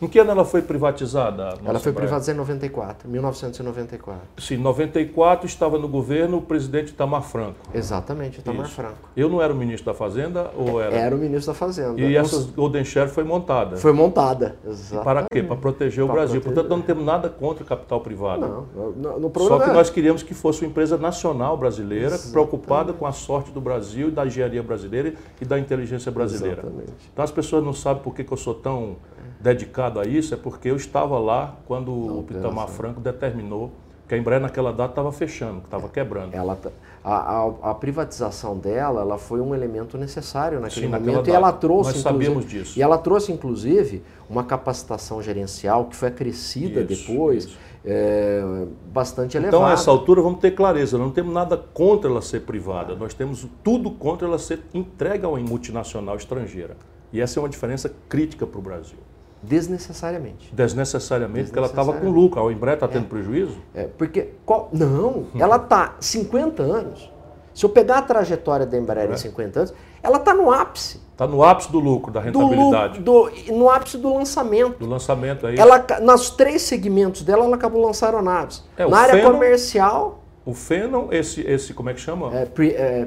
Em 0.00 0.06
que 0.06 0.18
ano 0.20 0.30
ela 0.30 0.44
foi 0.44 0.62
privatizada? 0.62 1.54
Ela 1.64 1.80
foi 1.80 1.92
privatizada 1.92 2.36
em 2.36 2.38
94, 2.38 3.08
1994. 3.08 4.20
Sim, 4.38 4.54
em 4.54 4.58
94 4.58 5.44
estava 5.46 5.76
no 5.76 5.88
governo 5.88 6.38
o 6.38 6.42
presidente 6.42 6.90
Itamar 6.90 7.22
Franco. 7.22 7.58
Exatamente, 7.74 8.38
Itamar 8.38 8.66
Isso. 8.66 8.76
Franco. 8.76 9.08
Eu 9.16 9.28
não 9.28 9.42
era 9.42 9.52
o 9.52 9.56
ministro 9.56 9.92
da 9.92 9.98
Fazenda 9.98 10.52
ou 10.56 10.80
era? 10.80 10.94
Era 10.94 11.16
o 11.16 11.18
ministro 11.18 11.52
da 11.52 11.58
Fazenda. 11.58 12.00
E 12.00 12.16
essa 12.16 12.38
Golden 12.54 12.84
Share 12.84 13.10
foi 13.10 13.24
montada? 13.24 13.76
Foi 13.76 13.92
montada, 13.92 14.56
exatamente. 14.64 15.04
para 15.04 15.26
quê? 15.28 15.42
Para 15.42 15.56
proteger 15.56 16.04
o 16.04 16.06
Brasil. 16.06 16.40
Proteger. 16.40 16.54
Portanto, 16.54 16.70
não 16.70 16.80
temos 16.80 17.04
nada 17.04 17.28
contra 17.28 17.64
o 17.64 17.66
capital 17.66 18.00
privado. 18.00 18.40
Não, 18.40 18.90
no, 18.92 19.20
no 19.20 19.30
problema 19.30 19.58
Só 19.58 19.64
que 19.64 19.70
é... 19.70 19.72
nós 19.72 19.90
queríamos 19.90 20.22
que 20.22 20.32
fosse 20.32 20.62
uma 20.62 20.70
empresa 20.70 20.96
nacional 20.96 21.56
brasileira, 21.56 22.06
exatamente. 22.06 22.32
preocupada 22.32 22.92
com 22.92 23.04
a 23.04 23.12
sorte 23.12 23.50
do 23.50 23.60
Brasil, 23.60 24.12
da 24.12 24.24
engenharia 24.24 24.62
brasileira 24.62 25.14
e 25.40 25.44
da 25.44 25.58
inteligência 25.58 26.12
brasileira. 26.12 26.60
Exatamente. 26.62 27.10
Então 27.12 27.24
as 27.24 27.32
pessoas 27.32 27.64
não 27.64 27.72
sabem 27.72 28.00
por 28.00 28.14
que, 28.14 28.22
que 28.22 28.32
eu 28.32 28.36
sou 28.36 28.54
tão 28.54 28.96
dedicado 29.40 29.87
a 29.96 30.04
isso 30.04 30.34
é 30.34 30.36
porque 30.36 30.70
eu 30.70 30.76
estava 30.76 31.18
lá 31.18 31.56
quando 31.66 31.90
Não, 31.90 32.18
o 32.18 32.26
Itamar 32.30 32.68
Franco 32.68 33.00
determinou 33.00 33.72
que 34.08 34.14
a 34.14 34.18
Embraer 34.18 34.40
naquela 34.40 34.72
data 34.72 34.92
estava 34.92 35.12
fechando, 35.12 35.60
que 35.60 35.66
estava 35.66 35.88
quebrando. 35.88 36.34
Ela, 36.34 36.56
tá, 36.56 36.70
a, 37.04 37.14
a, 37.14 37.70
a, 37.70 37.74
privatização 37.74 38.56
dela 38.56 39.02
ela 39.02 39.18
foi 39.18 39.40
um 39.40 39.54
elemento 39.54 39.98
necessário 39.98 40.58
naquele 40.60 40.86
Sim, 40.86 40.92
momento 40.92 41.28
e 41.28 41.32
ela 41.32 41.52
trouxe. 41.52 41.92
Nós 41.92 42.00
sabemos 42.00 42.48
disso. 42.48 42.78
E 42.78 42.82
ela 42.82 42.96
trouxe, 42.96 43.30
inclusive, 43.30 44.02
uma 44.28 44.42
capacitação 44.42 45.22
gerencial 45.22 45.84
que 45.84 45.94
foi 45.94 46.08
acrescida 46.08 46.80
isso, 46.80 47.06
depois. 47.06 47.44
Isso. 47.44 47.68
É, 47.84 48.66
bastante 48.92 49.36
elevada. 49.36 49.56
Então, 49.56 49.66
a 49.66 49.72
essa 49.72 49.90
altura, 49.90 50.20
vamos 50.20 50.40
ter 50.40 50.50
clareza: 50.50 50.98
não 50.98 51.10
temos 51.10 51.32
nada 51.32 51.56
contra 51.56 52.10
ela 52.10 52.20
ser 52.20 52.40
privada, 52.40 52.94
nós 52.96 53.14
temos 53.14 53.46
tudo 53.62 53.90
contra 53.92 54.26
ela 54.26 54.38
ser 54.38 54.60
entregue 54.74 55.24
a 55.24 55.28
uma 55.28 55.38
multinacional 55.38 56.16
estrangeira. 56.16 56.76
E 57.12 57.20
essa 57.20 57.38
é 57.38 57.42
uma 57.42 57.48
diferença 57.48 57.90
crítica 58.08 58.46
para 58.46 58.58
o 58.58 58.62
Brasil. 58.62 58.98
Desnecessariamente. 59.42 60.54
Desnecessariamente, 60.54 61.46
porque 61.46 61.58
ela 61.58 61.68
estava 61.68 61.92
com 61.92 62.10
lucro. 62.10 62.46
A 62.46 62.52
Embraer 62.52 62.76
está 62.76 62.88
tendo 62.88 63.04
é. 63.06 63.08
prejuízo? 63.08 63.56
É, 63.74 63.84
porque. 63.84 64.30
Qual, 64.44 64.68
não, 64.72 65.26
ela 65.38 65.56
está 65.56 65.94
50 66.00 66.62
anos. 66.62 67.10
Se 67.54 67.64
eu 67.64 67.70
pegar 67.70 67.98
a 67.98 68.02
trajetória 68.02 68.64
da 68.64 68.78
Embraer 68.78 69.10
é. 69.10 69.14
em 69.14 69.16
50 69.16 69.58
anos, 69.58 69.74
ela 70.02 70.18
está 70.18 70.32
no 70.32 70.52
ápice. 70.52 71.00
Está 71.10 71.26
no 71.26 71.42
ápice 71.42 71.72
do 71.72 71.80
lucro, 71.80 72.12
da 72.12 72.20
rentabilidade. 72.20 73.00
Do, 73.00 73.28
do, 73.28 73.52
no 73.52 73.68
ápice 73.68 73.98
do 73.98 74.14
lançamento. 74.14 74.78
Do 74.78 74.86
lançamento 74.86 75.44
aí. 75.44 75.58
Ela, 75.58 75.84
nas 76.00 76.30
três 76.30 76.62
segmentos 76.62 77.22
dela, 77.22 77.44
ela 77.44 77.56
acabou 77.56 77.84
lançando 77.84 78.10
aeronaves. 78.10 78.64
É, 78.76 78.86
Na 78.86 78.98
área 78.98 79.20
comercial, 79.28 80.22
O 80.44 80.54
Phenom, 80.54 81.08
esse, 81.10 81.40
esse, 81.40 81.74
como 81.74 81.90
é 81.90 81.94
que 81.94 82.00
chama? 82.00 82.32
é, 82.32 82.44
Pre- 82.44 82.74
é, 82.74 83.04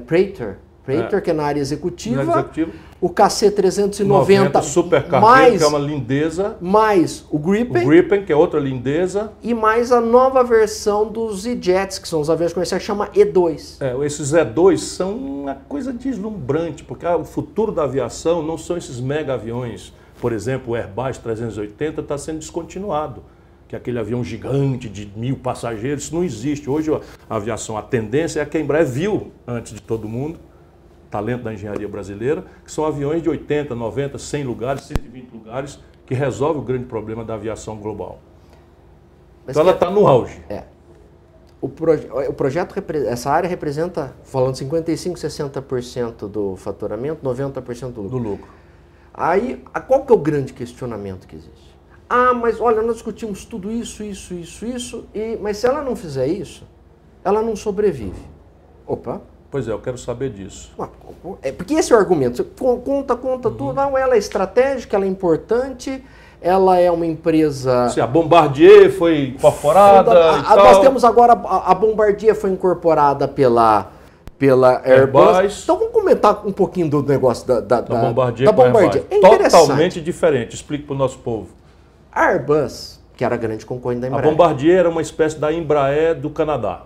Praetor, 0.84 1.02
Praetor, 1.04 1.22
que 1.22 1.30
é 1.30 1.34
na 1.34 1.44
área 1.44 1.60
executiva, 1.60 2.24
No 2.24 2.32
executivo. 2.32 2.72
o 3.00 3.10
KC390 3.10 4.04
90 4.04 4.62
super 4.62 5.04
cargueiro, 5.04 5.26
mais, 5.26 5.58
que 5.60 5.64
é 5.64 5.68
uma 5.68 5.80
lindeza. 5.80 6.58
mais 6.60 7.26
o 7.30 7.36
O 7.36 7.40
Gripen 7.40 7.86
Gripen, 7.86 8.26
que 8.26 8.32
é 8.34 8.36
outra 8.36 8.60
lindeza. 8.60 9.32
e 9.44 9.54
mais 9.54 9.92
a 9.92 10.02
nova 10.02 10.44
versão 10.44 11.08
dos 11.08 11.46
E-Jets, 11.46 12.00
que 12.00 12.08
são 12.08 12.20
os 12.20 12.30
aviões 12.30 12.52
comerciais, 12.54 12.82
que 12.82 12.88
chama 12.88 13.08
E2. 13.10 13.78
É, 13.80 13.96
esses 14.06 14.32
E2 14.34 14.78
são 14.80 15.16
uma 15.16 15.56
coisa 15.56 15.94
deslumbrante, 15.94 16.84
porque 16.84 17.06
ah, 17.06 17.18
o 17.18 17.24
futuro 17.26 17.72
da 17.72 17.84
aviação 17.84 18.42
não 18.42 18.58
são 18.58 18.76
esses 18.78 19.00
mega 19.00 19.34
aviões. 19.36 19.94
Por 20.20 20.34
exemplo, 20.34 20.74
o 20.74 20.76
Airbus 20.76 21.18
380 21.20 22.02
está 22.02 22.18
sendo 22.18 22.40
descontinuado, 22.40 23.24
que 23.68 23.76
é 23.76 23.78
aquele 23.78 23.98
avião 24.00 24.24
gigante 24.24 24.88
de 24.90 25.12
mil 25.16 25.36
passageiros. 25.38 26.04
Isso 26.06 26.14
não 26.16 26.24
existe. 26.24 26.70
Hoje 26.70 26.92
a 27.30 27.36
aviação, 27.36 27.78
a 27.78 27.82
tendência 27.82 28.40
é 28.42 28.46
que 28.46 28.58
a 28.58 28.60
Embraer 28.60 28.86
viu 28.86 29.32
antes 29.48 29.74
de 29.74 29.82
todo 29.82 30.08
mundo, 30.08 30.38
talento 31.12 31.44
da 31.44 31.54
engenharia 31.54 31.88
brasileira, 31.88 32.46
que 32.64 32.72
são 32.72 32.86
aviões 32.86 33.22
de 33.22 33.30
80, 33.30 33.76
90, 33.76 34.18
100 34.18 34.44
lugares, 34.46 34.84
120 34.86 35.30
lugares, 35.32 35.80
que 36.06 36.16
resolve 36.16 36.60
o 36.60 36.62
grande 36.64 36.86
problema 36.86 37.24
da 37.24 37.36
aviação 37.36 37.78
global. 37.78 38.20
Mas 39.46 39.56
Então 39.56 39.62
ela 39.62 39.74
está 39.74 39.90
no 39.92 40.08
auge. 40.08 40.42
É. 40.50 40.64
O, 41.62 41.70
proje- 41.70 42.10
o 42.28 42.34
projeto, 42.34 42.74
essa 43.08 43.30
área 43.30 43.48
representa, 43.48 44.16
falando 44.24 44.56
55, 44.56 45.16
60% 45.20 46.28
do 46.28 46.56
faturamento, 46.56 47.24
90% 47.24 47.92
do 47.92 48.02
lucro. 48.02 48.10
do 48.10 48.18
lucro. 48.30 48.48
Aí, 49.14 49.64
qual 49.88 50.06
que 50.06 50.12
é 50.12 50.16
o 50.16 50.18
grande 50.18 50.54
questionamento 50.54 51.28
que 51.28 51.36
existe? 51.36 51.78
Ah, 52.10 52.34
mas 52.34 52.60
olha, 52.60 52.82
nós 52.82 52.96
discutimos 52.96 53.46
tudo 53.46 53.72
isso, 53.72 54.04
isso, 54.04 54.34
isso, 54.34 54.66
isso, 54.66 55.06
e, 55.14 55.38
mas 55.42 55.58
se 55.58 55.68
ela 55.68 55.82
não 55.84 55.96
fizer 55.96 56.28
isso, 56.28 56.66
ela 57.24 57.42
não 57.42 57.56
sobrevive. 57.56 58.22
Opa, 58.88 59.22
Pois 59.52 59.68
é, 59.68 59.72
eu 59.72 59.80
quero 59.80 59.98
saber 59.98 60.30
disso. 60.30 60.72
Ué, 60.80 60.88
é, 61.44 61.52
porque 61.52 61.74
esse 61.74 61.92
é 61.92 61.96
o 61.96 62.00
argumento. 62.00 62.38
Você 62.38 62.44
con- 62.58 62.80
conta, 62.80 63.16
conta 63.18 63.50
Uhum. 63.50 63.56
tudo. 63.56 63.74
Não, 63.74 63.98
ela 63.98 64.16
é 64.16 64.18
estratégica, 64.18 64.96
ela 64.96 65.04
é 65.04 65.10
importante, 65.10 66.02
ela 66.42 66.78
é 66.80 66.90
uma 66.90 67.06
empresa. 67.06 67.90
Se 67.90 68.00
a 68.00 68.08
Bombardier 68.08 68.90
foi 68.92 69.28
incorporada 69.36 70.12
a- 70.14 70.40
a- 70.40 70.44
tal. 70.56 70.58
Nós 70.66 70.80
temos 70.80 71.04
agora 71.04 71.34
a, 71.34 71.72
a 71.72 71.76
Bombardier 71.76 72.34
foi 72.34 72.50
incorporada 72.52 73.28
pela 73.28 73.92
pela 74.40 74.82
Airbus. 74.84 75.36
Airbus. 75.38 75.64
Então 75.66 75.78
vamos 75.78 75.94
comentar 75.94 76.48
um 76.48 76.52
pouquinho 76.52 76.90
do 76.90 77.04
negócio 77.04 77.46
da, 77.46 77.60
da, 77.60 77.82
da 77.82 77.94
da- 77.94 78.02
Bombardier 78.02 78.46
da 78.46 78.50
a 78.52 78.66
Bombardier. 78.66 79.04
É. 79.12 79.20
Totalmente 79.50 80.02
diferente. 80.02 80.56
Explique 80.56 80.86
para 80.86 80.96
o 80.96 80.98
nosso 80.98 81.20
povo. 81.20 81.50
A 82.12 82.30
Airbus, 82.30 83.00
que 83.16 83.24
era 83.24 83.36
a 83.36 83.38
grande 83.38 83.66
concorrente 83.68 84.02
da 84.02 84.08
A 84.08 84.10
Embraer. 84.10 84.28
Bombardier 84.32 84.80
era 84.80 84.90
uma 84.90 85.02
espécie 85.02 85.38
da 85.38 85.54
Embraer 85.54 86.16
do 86.20 86.32
Canadá. 86.32 86.82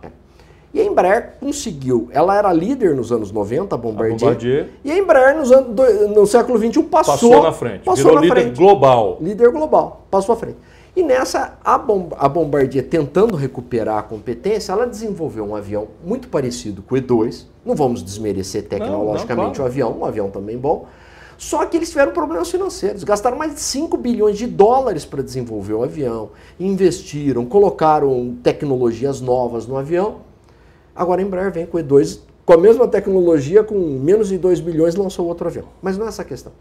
E 0.75 0.81
a 0.81 0.83
Embraer 0.83 1.35
conseguiu. 1.39 2.09
Ela 2.11 2.37
era 2.37 2.51
líder 2.51 2.93
nos 2.97 3.09
anos 3.09 3.31
90, 3.31 3.73
a 3.73 3.77
Bombardier. 3.77 4.19
Bombardier. 4.19 4.69
E 4.83 4.91
a 4.91 4.97
Embraer 4.97 5.37
nos 5.37 5.49
anos, 5.49 5.73
no 6.13 6.27
século 6.27 6.57
XXI 6.59 6.83
passou, 6.83 7.13
Passou 7.29 7.43
na 7.43 7.51
frente. 7.53 7.83
Passou 7.85 7.95
Virou 8.03 8.15
na 8.15 8.21
líder 8.21 8.41
frente. 8.41 8.57
global. 8.57 9.17
Líder 9.21 9.51
global, 9.51 10.05
passou 10.11 10.33
à 10.33 10.35
frente. 10.37 10.57
E 10.93 11.01
nessa, 11.01 11.57
a, 11.63 11.77
Bom- 11.77 12.09
a 12.19 12.27
Bombardier 12.27 12.85
tentando 12.89 13.37
recuperar 13.37 13.99
a 13.99 14.03
competência, 14.03 14.73
ela 14.73 14.85
desenvolveu 14.85 15.45
um 15.45 15.55
avião 15.55 15.87
muito 16.05 16.27
parecido 16.27 16.81
com 16.81 16.95
o 16.95 16.97
E2. 16.97 17.45
Não 17.65 17.73
vamos 17.73 18.03
desmerecer 18.03 18.63
tecnologicamente 18.67 19.55
claro. 19.55 19.63
o 19.63 19.65
avião, 19.65 19.97
um 19.97 20.03
avião 20.03 20.29
também 20.29 20.57
bom. 20.57 20.87
Só 21.37 21.65
que 21.65 21.77
eles 21.77 21.89
tiveram 21.89 22.11
problemas 22.11 22.51
financeiros. 22.51 23.05
Gastaram 23.05 23.37
mais 23.37 23.53
de 23.53 23.61
5 23.61 23.95
bilhões 23.95 24.37
de 24.37 24.45
dólares 24.45 25.05
para 25.05 25.23
desenvolver 25.23 25.73
o 25.73 25.83
avião. 25.83 26.31
Investiram, 26.59 27.45
colocaram 27.45 28.35
tecnologias 28.43 29.21
novas 29.21 29.65
no 29.65 29.77
avião. 29.77 30.34
Agora 30.95 31.21
a 31.21 31.23
Embraer 31.23 31.51
vem 31.51 31.65
com 31.65 31.77
o 31.77 31.81
E2 31.81 32.19
com 32.45 32.53
a 32.53 32.57
mesma 32.57 32.87
tecnologia, 32.87 33.63
com 33.63 33.75
menos 33.75 34.29
de 34.29 34.37
2 34.37 34.59
bilhões, 34.59 34.95
lançou 34.95 35.25
outro 35.25 35.47
avião. 35.47 35.65
Mas 35.81 35.97
não 35.97 36.05
é 36.05 36.09
essa 36.09 36.21
a 36.21 36.25
questão. 36.25 36.51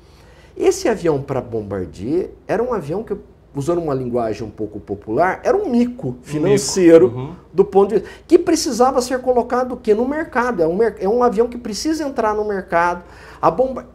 Esse 0.57 0.89
avião 0.89 1.21
para 1.21 1.43
Bombardier 1.43 2.31
era 2.49 2.63
um 2.63 2.73
avião 2.73 3.03
que, 3.03 3.15
usando 3.55 3.83
uma 3.83 3.93
linguagem 3.93 4.47
um 4.47 4.51
pouco 4.51 4.81
popular, 4.81 5.41
era 5.45 5.55
um 5.55 5.69
mico 5.69 6.17
financeiro 6.23 7.09
uhum. 7.09 7.35
do 7.53 7.65
ponto 7.65 7.91
de 7.91 7.95
vista 7.97 8.11
que 8.27 8.39
precisava 8.39 9.03
ser 9.03 9.21
colocado 9.21 9.73
o 9.73 9.77
quê? 9.77 9.95
no 9.95 10.09
mercado. 10.09 10.63
É 10.63 10.67
um, 10.67 10.83
é 10.83 11.09
um 11.09 11.23
avião 11.23 11.49
que 11.49 11.59
precisa 11.59 12.03
entrar 12.03 12.35
no 12.35 12.47
mercado. 12.47 13.05
A 13.43 13.51
bomba, 13.51 13.87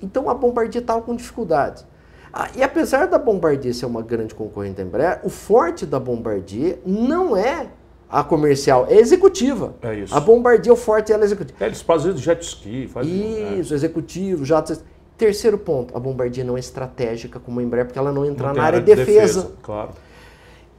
então 0.00 0.30
a 0.30 0.34
Bombardier 0.34 0.82
estava 0.82 1.02
com 1.02 1.16
dificuldades. 1.16 1.84
Ah, 2.32 2.48
e 2.54 2.62
apesar 2.62 3.08
da 3.08 3.18
Bombardier 3.18 3.74
ser 3.74 3.86
uma 3.86 4.02
grande 4.02 4.34
concorrente 4.34 4.76
da 4.76 4.82
Embraer, 4.84 5.20
o 5.24 5.28
forte 5.28 5.84
da 5.84 5.98
Bombardier 5.98 6.78
não 6.86 7.36
é 7.36 7.66
a 8.12 8.22
comercial, 8.22 8.86
é 8.90 8.96
executiva. 8.96 9.74
É 9.80 9.94
isso. 9.94 10.14
A 10.14 10.20
Bombardier, 10.20 10.70
o 10.70 10.76
forte 10.76 11.10
ela 11.10 11.22
é 11.22 11.24
executiva. 11.24 11.64
É, 11.64 11.66
Eles 11.66 11.80
fazem 11.80 12.14
jet 12.14 12.42
ski. 12.44 12.86
Fazem, 12.86 13.58
Isso, 13.58 13.72
executivo, 13.72 14.44
jatos. 14.44 14.84
Terceiro 15.16 15.56
ponto, 15.56 15.96
a 15.96 16.00
Bombardier 16.00 16.44
não 16.44 16.56
é 16.56 16.60
estratégica 16.60 17.40
como 17.40 17.60
a 17.60 17.62
Embraer, 17.62 17.86
porque 17.86 17.98
ela 17.98 18.12
não 18.12 18.24
é, 18.24 18.28
entra 18.28 18.48
não 18.48 18.56
na 18.56 18.64
área 18.64 18.80
de 18.80 18.94
defesa. 18.94 19.52
Claro. 19.62 19.92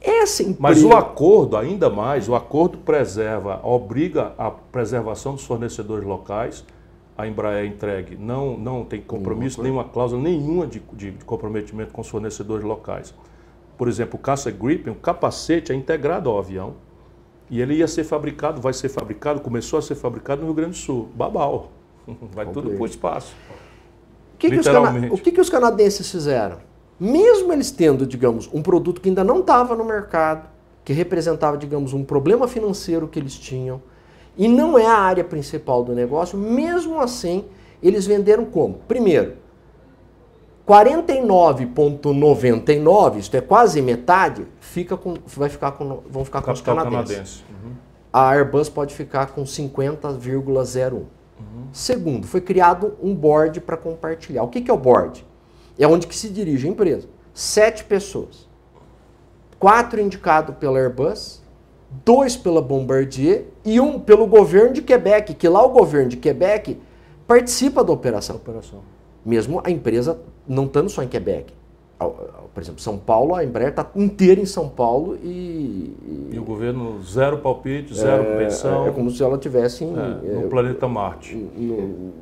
Essa 0.00 0.42
empresa... 0.42 0.58
Mas 0.60 0.84
o 0.84 0.92
acordo, 0.92 1.56
ainda 1.56 1.90
mais, 1.90 2.28
o 2.28 2.36
acordo 2.36 2.78
preserva, 2.78 3.58
obriga 3.64 4.32
a 4.38 4.50
preservação 4.50 5.34
dos 5.34 5.44
fornecedores 5.44 6.06
locais. 6.06 6.64
A 7.18 7.26
Embraer 7.26 7.66
entregue, 7.66 8.16
não, 8.16 8.56
não 8.56 8.84
tem 8.84 9.00
compromisso, 9.00 9.60
nenhuma 9.60 9.84
cláusula 9.84 10.22
nenhuma 10.22 10.66
de, 10.66 10.80
de 10.92 11.12
comprometimento 11.24 11.92
com 11.92 12.00
os 12.00 12.08
fornecedores 12.08 12.64
locais. 12.64 13.12
Por 13.76 13.88
exemplo, 13.88 14.20
o 14.20 14.22
caça 14.22 14.50
Gripen, 14.52 14.92
o 14.92 14.96
capacete 14.96 15.72
é 15.72 15.74
integrado 15.74 16.30
ao 16.30 16.38
avião 16.38 16.74
e 17.50 17.60
ele 17.60 17.74
ia 17.74 17.88
ser 17.88 18.04
fabricado, 18.04 18.60
vai 18.60 18.72
ser 18.72 18.88
fabricado, 18.88 19.40
começou 19.40 19.78
a 19.78 19.82
ser 19.82 19.94
fabricado 19.94 20.40
no 20.40 20.46
Rio 20.46 20.54
Grande 20.54 20.70
do 20.72 20.76
Sul. 20.76 21.08
Babau. 21.14 21.70
Vai 22.34 22.46
tudo 22.46 22.66
Ok. 22.66 22.74
para 22.74 22.82
o 22.82 22.86
espaço. 22.86 23.34
O 24.34 24.38
que, 24.38 24.50
que 24.50 24.58
os, 24.58 24.66
o 24.66 25.18
que 25.18 25.32
que 25.32 25.40
os 25.40 25.48
canadenses 25.48 26.10
fizeram? 26.10 26.58
Mesmo 27.00 27.52
eles 27.52 27.70
tendo, 27.70 28.06
digamos, 28.06 28.48
um 28.52 28.60
produto 28.62 29.00
que 29.00 29.08
ainda 29.08 29.24
não 29.24 29.40
estava 29.40 29.74
no 29.74 29.84
mercado, 29.84 30.48
que 30.84 30.92
representava, 30.92 31.56
digamos, 31.56 31.92
um 31.92 32.04
problema 32.04 32.46
financeiro 32.46 33.08
que 33.08 33.18
eles 33.18 33.38
tinham, 33.38 33.80
e 34.36 34.48
não 34.48 34.78
é 34.78 34.86
a 34.86 34.98
área 34.98 35.24
principal 35.24 35.82
do 35.82 35.94
negócio, 35.94 36.36
mesmo 36.36 37.00
assim, 37.00 37.44
eles 37.82 38.06
venderam 38.06 38.44
como? 38.44 38.80
Primeiro, 38.86 39.34
49,99, 40.66 43.18
isto 43.18 43.36
é 43.36 43.40
quase 43.40 43.80
metade, 43.82 44.46
fica 44.60 44.96
com, 44.96 45.14
vai 45.26 45.50
ficar 45.50 45.72
com, 45.72 46.00
vão 46.08 46.24
ficar 46.24 46.40
com 46.40 46.52
os 46.52 46.62
Capital 46.62 46.90
canadenses. 46.90 47.16
canadense. 47.16 47.44
Uhum. 47.64 47.72
A 48.12 48.30
Airbus 48.30 48.70
pode 48.70 48.94
ficar 48.94 49.26
com 49.28 49.44
50,01. 49.44 51.02
Segundo, 51.72 52.26
foi 52.26 52.40
criado 52.40 52.96
um 53.02 53.14
board 53.14 53.60
para 53.60 53.76
compartilhar. 53.76 54.42
O 54.44 54.48
que, 54.48 54.60
que 54.60 54.70
é 54.70 54.74
o 54.74 54.78
board? 54.78 55.26
É 55.76 55.88
onde 55.88 56.06
que 56.06 56.14
se 56.14 56.28
dirige 56.28 56.68
a 56.68 56.70
empresa. 56.70 57.08
Sete 57.34 57.82
pessoas. 57.84 58.48
Quatro 59.58 60.00
indicados 60.00 60.54
pela 60.56 60.78
Airbus, 60.78 61.42
dois 62.04 62.36
pela 62.36 62.62
Bombardier 62.62 63.46
e 63.64 63.80
um 63.80 63.98
pelo 63.98 64.26
governo 64.26 64.72
de 64.72 64.82
Quebec, 64.82 65.34
que 65.34 65.48
lá 65.48 65.64
o 65.64 65.70
governo 65.70 66.10
de 66.10 66.16
Quebec 66.16 66.80
participa 67.26 67.82
da 67.82 67.92
operação. 67.92 68.36
Operação. 68.36 68.82
Mesmo 69.24 69.60
a 69.64 69.70
empresa 69.70 70.20
não 70.46 70.64
estando 70.66 70.88
só 70.88 71.02
em 71.02 71.08
Quebec. 71.08 71.52
Por 71.98 72.60
exemplo, 72.60 72.80
São 72.80 72.98
Paulo, 72.98 73.34
a 73.34 73.44
Embraer 73.44 73.70
está 73.70 73.86
inteira 73.96 74.40
em 74.40 74.44
São 74.44 74.68
Paulo 74.68 75.16
e, 75.22 76.28
E 76.32 76.38
o 76.38 76.44
governo 76.44 77.02
zero 77.02 77.38
palpite, 77.38 77.94
zero 77.94 78.36
pensão 78.36 78.84
é, 78.84 78.88
é 78.88 78.92
como 78.92 79.10
se 79.10 79.22
ela 79.22 79.38
tivesse 79.38 79.84
em, 79.84 79.94
é, 79.96 80.20
é, 80.32 80.34
no 80.34 80.48
planeta 80.48 80.86
Marte. 80.86 81.34
no- 81.34 82.12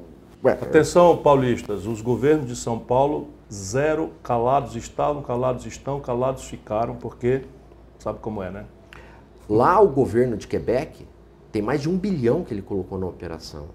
ué, 0.44 0.52
Atenção, 0.52 1.16
paulistas, 1.16 1.86
os 1.86 2.00
governos 2.00 2.46
de 2.46 2.54
São 2.56 2.78
Paulo, 2.78 3.28
zero, 3.52 4.10
calados 4.22 4.76
estavam, 4.76 5.22
calados 5.22 5.66
estão, 5.66 6.00
calados 6.00 6.44
ficaram, 6.44 6.94
porque 6.94 7.42
sabe 7.98 8.18
como 8.20 8.42
é, 8.42 8.50
né? 8.50 8.64
lá 9.48 9.80
o 9.80 9.88
governo 9.88 10.36
de 10.36 10.46
Quebec 10.46 11.06
tem 11.50 11.60
mais 11.60 11.82
de 11.82 11.88
um 11.88 11.96
bilhão 11.98 12.42
que 12.44 12.54
ele 12.54 12.62
colocou 12.62 12.98
na 12.98 13.06
operação. 13.06 13.66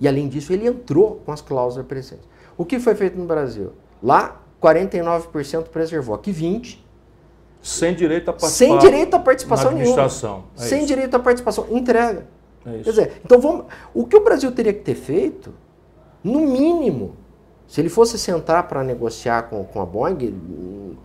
E 0.00 0.08
além 0.08 0.28
disso, 0.28 0.52
ele 0.52 0.66
entrou 0.66 1.20
com 1.24 1.30
as 1.30 1.40
cláusulas 1.40 1.86
presentes. 1.86 2.26
O 2.56 2.64
que 2.64 2.78
foi 2.78 2.94
feito 2.94 3.18
no 3.18 3.26
Brasil? 3.26 3.72
Lá, 4.02 4.40
49% 4.62 5.64
preservou. 5.64 6.14
Aqui, 6.14 6.32
20%. 6.32 6.78
Sem 7.62 7.94
direito 7.94 8.28
a 8.30 8.32
participar. 8.32 8.56
Sem 8.56 8.78
direito 8.78 9.14
à 9.14 9.18
participação 9.18 9.72
na 9.72 9.78
nenhuma. 9.78 9.94
administração. 9.94 10.44
É 10.56 10.60
Sem 10.62 10.78
isso. 10.78 10.86
direito 10.86 11.14
à 11.14 11.18
participação. 11.18 11.66
Entrega. 11.70 12.26
É. 12.64 12.78
Quer 12.78 12.90
dizer, 12.90 13.20
então 13.24 13.40
vamos. 13.40 13.66
O 13.92 14.06
que 14.06 14.16
o 14.16 14.22
Brasil 14.22 14.52
teria 14.52 14.72
que 14.72 14.82
ter 14.82 14.94
feito, 14.94 15.52
no 16.22 16.40
mínimo, 16.40 17.16
se 17.66 17.80
ele 17.80 17.88
fosse 17.88 18.18
sentar 18.18 18.68
para 18.68 18.84
negociar 18.84 19.42
com, 19.44 19.64
com 19.64 19.80
a 19.80 19.86
Boeing, 19.86 20.96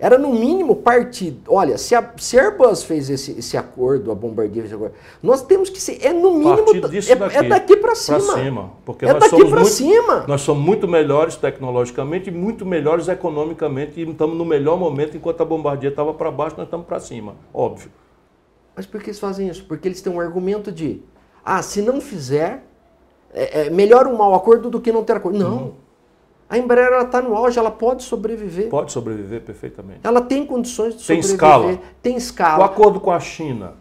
Era 0.00 0.16
no 0.16 0.32
mínimo 0.32 0.76
partir. 0.76 1.36
Olha, 1.48 1.76
se 1.76 1.92
a, 1.92 2.12
se 2.16 2.38
a 2.38 2.44
Airbus 2.44 2.84
fez 2.84 3.10
esse, 3.10 3.36
esse 3.36 3.56
acordo, 3.56 4.12
a 4.12 4.14
Bombardier 4.14 4.62
fez 4.62 4.66
esse 4.66 4.74
acordo, 4.74 4.94
nós 5.20 5.42
temos 5.42 5.68
que 5.68 5.80
ser. 5.80 5.98
É 6.04 6.12
no 6.12 6.34
mínimo. 6.34 6.70
É, 6.70 7.16
daqui, 7.16 7.36
é 7.36 7.42
daqui 7.42 7.76
para 7.76 7.94
cima. 7.96 8.20
Pra 8.20 8.34
cima. 8.36 8.72
Porque 8.84 9.04
é 9.04 9.12
nós 9.12 9.20
daqui 9.20 9.30
somos 9.30 9.50
para 9.50 9.60
muito, 9.60 9.72
cima. 9.72 10.24
Nós 10.28 10.40
somos 10.42 10.64
muito 10.64 10.86
melhores 10.86 11.34
tecnologicamente 11.34 12.30
e 12.30 12.32
muito 12.32 12.64
melhores 12.64 13.08
economicamente. 13.08 14.00
E 14.00 14.08
estamos 14.08 14.36
no 14.36 14.44
melhor 14.44 14.78
momento, 14.78 15.16
enquanto 15.16 15.40
a 15.40 15.44
Bombardier 15.44 15.90
estava 15.90 16.14
para 16.14 16.30
baixo, 16.30 16.56
nós 16.56 16.66
estamos 16.66 16.86
para 16.86 17.00
cima. 17.00 17.34
Óbvio. 17.52 17.90
Mas 18.76 18.86
por 18.86 19.00
que 19.00 19.10
eles 19.10 19.18
fazem 19.18 19.48
isso? 19.48 19.64
Porque 19.64 19.88
eles 19.88 20.00
têm 20.00 20.12
um 20.12 20.20
argumento 20.20 20.70
de: 20.70 21.02
ah, 21.44 21.60
se 21.60 21.82
não 21.82 22.00
fizer, 22.00 22.64
é, 23.34 23.66
é 23.66 23.70
melhor 23.70 24.06
um 24.06 24.16
mau 24.16 24.32
acordo 24.32 24.70
do 24.70 24.80
que 24.80 24.92
não 24.92 25.02
ter 25.02 25.16
acordo. 25.16 25.36
Não. 25.36 25.56
Uhum. 25.56 25.87
A 26.50 26.56
Embraer 26.56 26.92
está 27.02 27.20
no 27.20 27.36
auge, 27.36 27.58
ela 27.58 27.70
pode 27.70 28.02
sobreviver. 28.02 28.68
Pode 28.68 28.90
sobreviver 28.90 29.42
perfeitamente. 29.42 30.00
Ela 30.02 30.22
tem 30.22 30.46
condições 30.46 30.96
de 30.96 31.06
tem 31.06 31.22
sobreviver. 31.22 31.34
Escala. 31.34 31.78
Tem 32.00 32.16
escala. 32.16 32.60
O 32.60 32.64
acordo 32.64 33.00
com 33.00 33.10
a 33.10 33.20
China. 33.20 33.74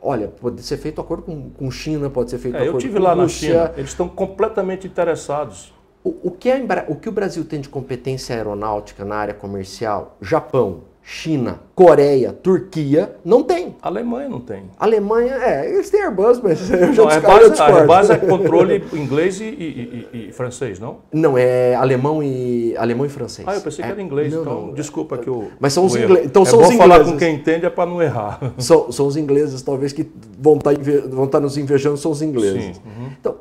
Olha, 0.00 0.28
pode 0.28 0.62
ser 0.62 0.76
feito 0.76 1.00
acordo 1.00 1.24
com, 1.24 1.50
com 1.50 1.70
China, 1.70 2.10
pode 2.10 2.30
ser 2.30 2.38
feito 2.38 2.56
é, 2.56 2.58
acordo 2.58 2.72
com 2.72 2.76
Eu 2.78 2.80
tive 2.80 2.98
lá 2.98 3.16
na 3.16 3.26
China, 3.26 3.72
eles 3.76 3.90
estão 3.90 4.08
completamente 4.08 4.86
interessados. 4.86 5.72
O, 6.04 6.28
o, 6.28 6.30
que 6.30 6.50
a 6.50 6.58
Embraer, 6.58 6.90
o 6.90 6.94
que 6.94 7.08
o 7.08 7.12
Brasil 7.12 7.44
tem 7.44 7.60
de 7.60 7.68
competência 7.68 8.36
aeronáutica 8.36 9.04
na 9.04 9.16
área 9.16 9.34
comercial, 9.34 10.16
Japão, 10.20 10.82
China, 11.10 11.60
Coreia, 11.74 12.34
Turquia, 12.34 13.16
não 13.24 13.42
tem. 13.42 13.74
A 13.80 13.88
Alemanha 13.88 14.28
não 14.28 14.40
tem. 14.40 14.64
A 14.78 14.84
Alemanha, 14.84 15.36
é, 15.36 15.72
eles 15.72 15.88
têm 15.88 16.02
Airbus, 16.02 16.38
mas 16.38 16.60
eu 16.70 16.92
já 16.92 17.02
não, 17.02 17.08
Airbus, 17.08 17.58
a 17.58 17.66
Airbus 17.66 18.10
é 18.10 18.16
controle 18.28 18.84
inglês 18.92 19.40
e, 19.40 19.44
e, 19.44 20.06
e, 20.12 20.28
e, 20.28 20.32
francês, 20.32 20.78
não? 20.78 20.98
Não, 21.10 21.38
é 21.38 21.74
alemão 21.74 22.22
e 22.22 22.76
alemão 22.76 23.06
e 23.06 23.08
francês. 23.08 23.48
Ah, 23.48 23.54
eu 23.54 23.62
pensei 23.62 23.82
é, 23.82 23.86
que 23.86 23.92
era 23.94 24.02
inglês, 24.02 24.34
não, 24.34 24.42
então 24.42 24.66
não, 24.66 24.74
desculpa 24.74 25.16
que 25.16 25.28
eu... 25.28 25.50
Mas 25.58 25.72
são 25.72 25.86
os 25.86 25.96
ingleses. 25.96 26.26
Então, 26.26 26.42
é 26.42 26.44
são 26.44 26.60
bom 26.60 26.68
os 26.68 26.74
falar 26.74 27.02
com 27.02 27.16
quem 27.16 27.36
entende 27.36 27.64
é 27.64 27.70
para 27.70 27.88
não 27.88 28.02
errar. 28.02 28.38
São, 28.58 28.92
são 28.92 29.06
os 29.06 29.16
ingleses, 29.16 29.62
talvez, 29.62 29.94
que 29.94 30.06
vão 30.38 30.56
estar, 30.56 30.74
tá 30.74 30.82
vão 31.08 31.24
estar 31.24 31.38
tá 31.38 31.40
nos 31.40 31.56
invejando, 31.56 31.96
são 31.96 32.10
os 32.10 32.20
ingleses. 32.20 32.76
Sim. 32.76 32.82
Uhum. 32.84 33.08
Então, 33.18 33.36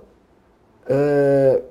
é, 0.87 1.61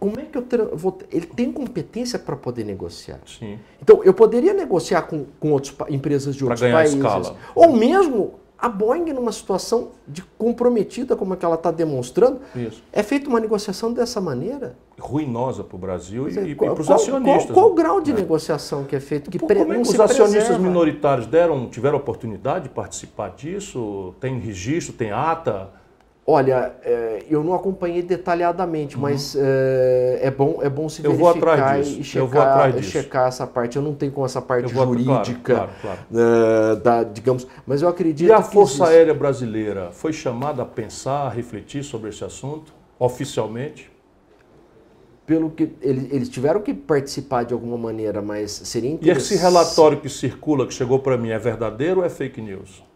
como 0.00 0.18
é 0.18 0.24
que 0.24 0.38
eu 0.38 0.76
vou. 0.76 0.98
Ele 1.12 1.26
tem 1.26 1.52
competência 1.52 2.18
para 2.18 2.34
poder 2.34 2.64
negociar. 2.64 3.20
Sim. 3.26 3.58
Então, 3.80 4.02
eu 4.02 4.14
poderia 4.14 4.54
negociar 4.54 5.02
com, 5.02 5.26
com 5.38 5.52
outras 5.52 5.76
empresas 5.90 6.34
de 6.34 6.42
outros 6.42 6.62
países. 6.62 6.96
Escala. 6.96 7.36
Ou 7.54 7.76
mesmo 7.76 8.40
a 8.58 8.68
Boeing, 8.68 9.12
numa 9.12 9.32
situação 9.32 9.92
de 10.06 10.22
comprometida, 10.36 11.16
como 11.16 11.34
é 11.34 11.36
que 11.36 11.44
ela 11.44 11.54
está 11.54 11.70
demonstrando, 11.70 12.40
Isso. 12.54 12.82
é 12.92 13.02
feita 13.02 13.28
uma 13.28 13.40
negociação 13.40 13.92
dessa 13.92 14.20
maneira. 14.20 14.76
Ruinosa 14.98 15.64
para 15.64 15.76
o 15.76 15.78
Brasil 15.78 16.28
e, 16.28 16.50
e 16.50 16.54
para 16.54 16.72
os 16.74 16.90
acionistas. 16.90 17.46
Qual, 17.46 17.54
qual, 17.54 17.72
o 17.72 17.74
grau 17.74 18.00
de 18.02 18.10
é. 18.10 18.14
negociação 18.14 18.84
que 18.84 18.94
é 18.94 19.00
feito? 19.00 19.30
Que 19.30 19.38
Pô, 19.38 19.46
como 19.46 19.72
é 19.72 19.76
que 19.76 19.82
os 19.82 19.98
acionistas 19.98 20.44
preserva? 20.44 20.58
minoritários 20.58 21.26
deram, 21.26 21.68
tiveram 21.68 21.96
oportunidade 21.96 22.64
de 22.64 22.70
participar 22.70 23.30
disso? 23.30 24.14
Tem 24.20 24.38
registro, 24.38 24.94
tem 24.94 25.10
ata? 25.10 25.79
Olha, 26.32 26.76
é, 26.84 27.24
eu 27.28 27.42
não 27.42 27.54
acompanhei 27.54 28.02
detalhadamente, 28.02 28.94
uhum. 28.94 29.02
mas 29.02 29.34
é, 29.36 30.20
é, 30.22 30.30
bom, 30.30 30.60
é 30.62 30.68
bom 30.68 30.88
se 30.88 31.04
eu 31.04 31.12
verificar 31.12 31.80
e 31.80 32.04
checar, 32.04 32.82
checar 32.84 33.26
essa 33.26 33.48
parte. 33.48 33.74
Eu 33.74 33.82
não 33.82 33.94
tenho 33.94 34.12
com 34.12 34.24
essa 34.24 34.40
parte 34.40 34.72
vou, 34.72 34.86
jurídica, 34.86 35.54
claro, 35.54 35.70
claro, 35.82 35.98
claro. 36.08 36.72
Uh, 36.72 36.76
da, 36.76 37.02
digamos, 37.02 37.48
mas 37.66 37.82
eu 37.82 37.88
acredito 37.88 38.28
E 38.28 38.32
a 38.32 38.42
Força 38.42 38.84
existe. 38.84 38.96
Aérea 38.96 39.12
Brasileira 39.12 39.90
foi 39.90 40.12
chamada 40.12 40.62
a 40.62 40.64
pensar, 40.64 41.26
a 41.26 41.28
refletir 41.28 41.82
sobre 41.82 42.10
esse 42.10 42.22
assunto, 42.24 42.72
oficialmente? 42.96 43.90
Pelo 45.26 45.50
que 45.50 45.72
eles, 45.82 46.12
eles 46.12 46.28
tiveram 46.28 46.60
que 46.60 46.72
participar 46.72 47.44
de 47.44 47.54
alguma 47.54 47.76
maneira, 47.76 48.22
mas 48.22 48.52
seria 48.52 48.90
interessante. 48.90 49.32
E 49.32 49.34
esse 49.34 49.42
relatório 49.42 50.00
que 50.00 50.08
circula, 50.08 50.64
que 50.64 50.74
chegou 50.74 51.00
para 51.00 51.18
mim, 51.18 51.30
é 51.30 51.38
verdadeiro 51.40 52.00
ou 52.00 52.06
é 52.06 52.08
fake 52.08 52.40
news? 52.40 52.88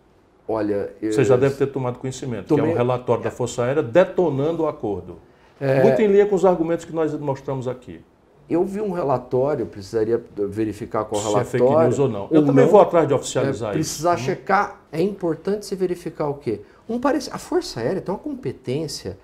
Olha, 0.46 0.92
eu... 1.00 1.12
Você 1.12 1.24
já 1.24 1.36
deve 1.36 1.54
ter 1.56 1.66
tomado 1.66 1.98
conhecimento, 1.98 2.48
Tomei... 2.48 2.64
que 2.64 2.70
é 2.70 2.74
um 2.74 2.76
relatório 2.76 3.22
da 3.22 3.30
Força 3.30 3.64
Aérea 3.64 3.82
detonando 3.82 4.64
o 4.64 4.68
acordo. 4.68 5.16
É... 5.60 5.82
Muito 5.82 6.00
em 6.02 6.06
linha 6.06 6.26
com 6.26 6.34
os 6.34 6.44
argumentos 6.44 6.84
que 6.84 6.92
nós 6.92 7.14
mostramos 7.18 7.66
aqui. 7.66 8.00
Eu 8.48 8.62
vi 8.62 8.80
um 8.80 8.92
relatório, 8.92 9.64
precisaria 9.64 10.22
verificar 10.36 11.06
qual 11.06 11.18
se 11.18 11.28
relatório. 11.28 11.50
Se 11.50 11.56
é 11.56 11.58
fake 11.60 11.82
news 11.82 11.98
ou 11.98 12.08
não. 12.08 12.28
Eu 12.30 12.40
ou 12.40 12.46
também 12.46 12.64
não, 12.64 12.72
vou 12.72 12.80
atrás 12.80 13.08
de 13.08 13.14
oficializar 13.14 13.70
é, 13.70 13.72
precisar 13.72 14.12
isso. 14.12 14.18
Precisar 14.18 14.34
checar. 14.34 14.80
É 14.92 15.00
importante 15.00 15.64
se 15.64 15.74
verificar 15.74 16.28
o 16.28 16.34
quê? 16.34 16.60
Um 16.88 16.98
parece, 16.98 17.30
a 17.32 17.38
Força 17.38 17.80
Aérea 17.80 18.02
tem 18.02 18.14
uma 18.14 18.20
competência 18.20 19.16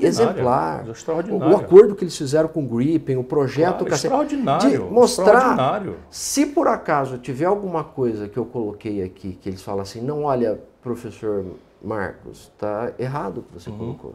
exemplar. 0.00 0.88
Extraordinária. 0.88 1.54
O, 1.54 1.58
acordo 1.58 1.94
que 1.94 2.04
eles 2.04 2.16
fizeram 2.16 2.48
com 2.48 2.64
o 2.64 2.66
Gripen, 2.66 3.16
o 3.18 3.24
projeto 3.24 3.80
claro, 3.80 3.94
extraordinário, 3.94 4.70
de 4.70 4.78
mostrar 4.78 5.26
extraordinário. 5.26 5.96
se 6.10 6.46
por 6.46 6.68
acaso 6.68 7.18
tiver 7.18 7.44
alguma 7.44 7.84
coisa 7.84 8.28
que 8.28 8.38
eu 8.38 8.46
coloquei 8.46 9.02
aqui 9.02 9.38
que 9.40 9.48
eles 9.48 9.62
falam 9.62 9.82
assim, 9.82 10.00
não 10.00 10.24
olha, 10.24 10.58
professor 10.82 11.44
Marcos, 11.82 12.50
está 12.54 12.92
errado 12.98 13.38
o 13.38 13.42
que 13.42 13.54
você 13.60 13.68
uhum. 13.68 13.78
colocou 13.78 14.14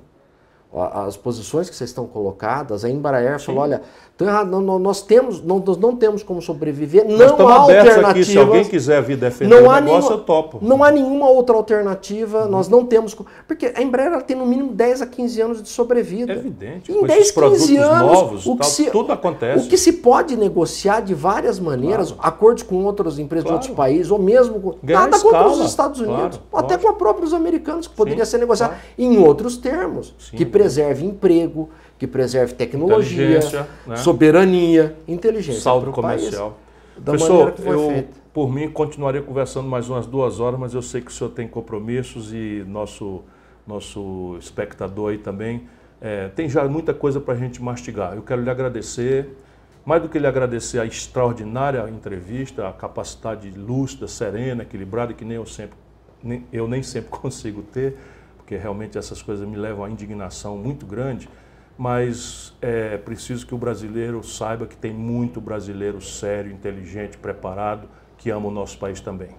as 0.74 1.16
posições 1.16 1.70
que 1.70 1.76
vocês 1.76 1.90
estão 1.90 2.06
colocadas, 2.06 2.84
a 2.84 2.90
Embraer 2.90 3.40
Sim. 3.40 3.48
falou, 3.48 3.62
olha, 3.62 3.82
não, 4.26 4.80
nós 4.80 5.02
temos, 5.02 5.44
não, 5.44 5.60
nós 5.60 5.78
não 5.78 5.96
temos 5.96 6.24
como 6.24 6.42
sobreviver, 6.42 7.06
não 7.08 7.48
há 7.48 7.54
alternativa. 7.54 8.10
Aqui, 8.10 8.24
se 8.26 8.38
alguém 8.38 8.66
quiser 8.66 9.02
vir 9.04 9.16
defender 9.16 9.50
não 9.50 9.70
o 9.70 9.74
negócio, 9.74 9.84
nenhuma, 9.84 10.12
eu 10.12 10.20
topo. 10.20 10.60
Não 10.62 10.84
há 10.84 10.92
nenhuma 10.92 11.30
outra 11.30 11.56
alternativa, 11.56 12.44
uhum. 12.44 12.50
nós 12.50 12.68
não 12.68 12.84
temos, 12.84 13.16
porque 13.48 13.72
a 13.76 13.82
Embraer 13.82 14.22
tem 14.24 14.36
no 14.36 14.46
mínimo 14.46 14.74
10 14.74 15.04
a 15.04 15.06
15 15.06 15.42
anos 15.42 15.64
de 15.64 15.70
sobrevida. 15.70 16.34
É 16.34 16.36
evidente, 16.36 16.92
em 16.92 17.06
10, 17.06 17.32
15 17.32 17.78
anos, 17.78 18.12
novos, 18.12 18.46
o 18.48 18.54
que 18.54 18.62
tal, 18.62 18.70
se, 18.70 18.90
tudo 18.90 19.12
acontece. 19.12 19.66
O 19.66 19.70
que 19.70 19.78
se 19.78 19.94
pode 19.94 20.36
negociar 20.36 21.02
de 21.02 21.14
várias 21.14 21.60
maneiras, 21.60 22.12
claro. 22.12 22.28
acordos 22.28 22.64
com 22.64 22.84
outras 22.86 23.20
empresas 23.20 23.46
claro. 23.46 23.60
de 23.60 23.68
outros 23.70 23.78
países, 23.78 24.12
ou 24.12 24.18
mesmo 24.18 24.60
com, 24.60 24.76
nada 24.82 25.16
escala. 25.16 25.44
contra 25.44 25.64
os 25.64 25.70
Estados 25.70 26.02
Unidos, 26.02 26.40
claro. 26.50 26.66
até 26.66 26.78
com 26.78 27.24
os 27.24 27.34
americanos, 27.34 27.88
que 27.88 27.96
poderia 27.96 28.26
Sim, 28.26 28.32
ser 28.32 28.38
negociado 28.40 28.76
em 28.98 29.18
outros 29.20 29.58
termos, 29.58 30.16
Sim. 30.18 30.38
que 30.38 30.46
preserve 30.58 31.06
emprego, 31.06 31.70
que 32.00 32.08
preserve 32.08 32.54
tecnologia, 32.54 33.40
né? 33.86 33.96
soberania, 33.96 34.96
inteligência. 35.08 35.62
Saldo 35.62 35.92
comercial. 35.92 36.58
País, 36.96 37.04
Professor, 37.04 37.54
eu, 37.64 37.90
feito. 37.90 38.20
por 38.34 38.52
mim, 38.52 38.70
continuaria 38.70 39.22
conversando 39.22 39.68
mais 39.68 39.88
umas 39.88 40.08
duas 40.08 40.40
horas, 40.40 40.60
mas 40.60 40.74
eu 40.74 40.82
sei 40.82 41.02
que 41.02 41.12
o 41.12 41.14
senhor 41.14 41.30
tem 41.30 41.48
compromissos 41.48 42.34
e 42.34 42.64
nosso, 42.68 43.22
nosso 43.68 44.36
espectador 44.40 45.12
aí 45.12 45.20
também. 45.20 45.68
É, 46.02 46.30
tem 46.30 46.50
já 46.50 46.68
muita 46.68 46.94
coisa 46.94 47.20
para 47.20 47.36
a 47.36 47.38
gente 47.38 47.62
mastigar. 47.62 48.16
Eu 48.16 48.24
quero 48.24 48.42
lhe 48.42 48.50
agradecer. 48.50 49.30
Mais 49.86 50.02
do 50.02 50.10
que 50.10 50.20
lhe 50.20 50.28
agradecer 50.28 50.80
a 50.80 50.86
extraordinária 50.86 51.88
entrevista, 51.90 52.68
a 52.68 52.74
capacidade 52.74 53.50
lúcida, 53.52 54.06
serena, 54.06 54.64
equilibrada, 54.64 55.14
que 55.14 55.24
nem 55.24 55.38
eu 55.38 55.46
sempre, 55.46 55.78
nem, 56.22 56.44
eu 56.52 56.68
nem 56.68 56.84
sempre 56.84 57.10
consigo 57.18 57.62
ter 57.62 57.96
porque 58.48 58.56
realmente 58.56 58.98
essas 58.98 59.22
coisas 59.22 59.46
me 59.46 59.58
levam 59.58 59.84
à 59.84 59.90
indignação 59.90 60.58
muito 60.58 60.86
grande, 60.86 61.28
mas 61.78 62.56
é 62.62 62.98
preciso 62.98 63.46
que 63.46 63.54
o 63.54 63.58
brasileiro 63.58 64.24
saiba 64.24 64.66
que 64.66 64.78
tem 64.78 64.94
muito 64.94 65.42
brasileiro 65.42 66.00
sério, 66.00 66.50
inteligente, 66.50 67.18
preparado, 67.18 67.90
que 68.18 68.30
ama 68.30 68.48
o 68.48 68.52
nosso 68.52 68.80
país 68.80 69.02
também. 69.02 69.32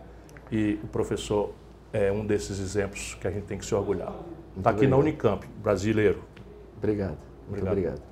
E 0.52 0.78
o 0.84 0.88
professor 0.88 1.54
é 1.90 2.12
um 2.12 2.26
desses 2.26 2.60
exemplos 2.60 3.16
que 3.18 3.26
a 3.26 3.30
gente 3.30 3.44
tem 3.44 3.56
que 3.56 3.64
se 3.64 3.74
orgulhar. 3.74 4.12
Está 4.54 4.68
aqui 4.68 4.86
na 4.86 4.98
Unicamp, 4.98 5.48
brasileiro. 5.62 6.22
Obrigado. 6.76 7.16
Muito 7.48 7.66
obrigado. 7.66 7.72
obrigado. 7.72 8.02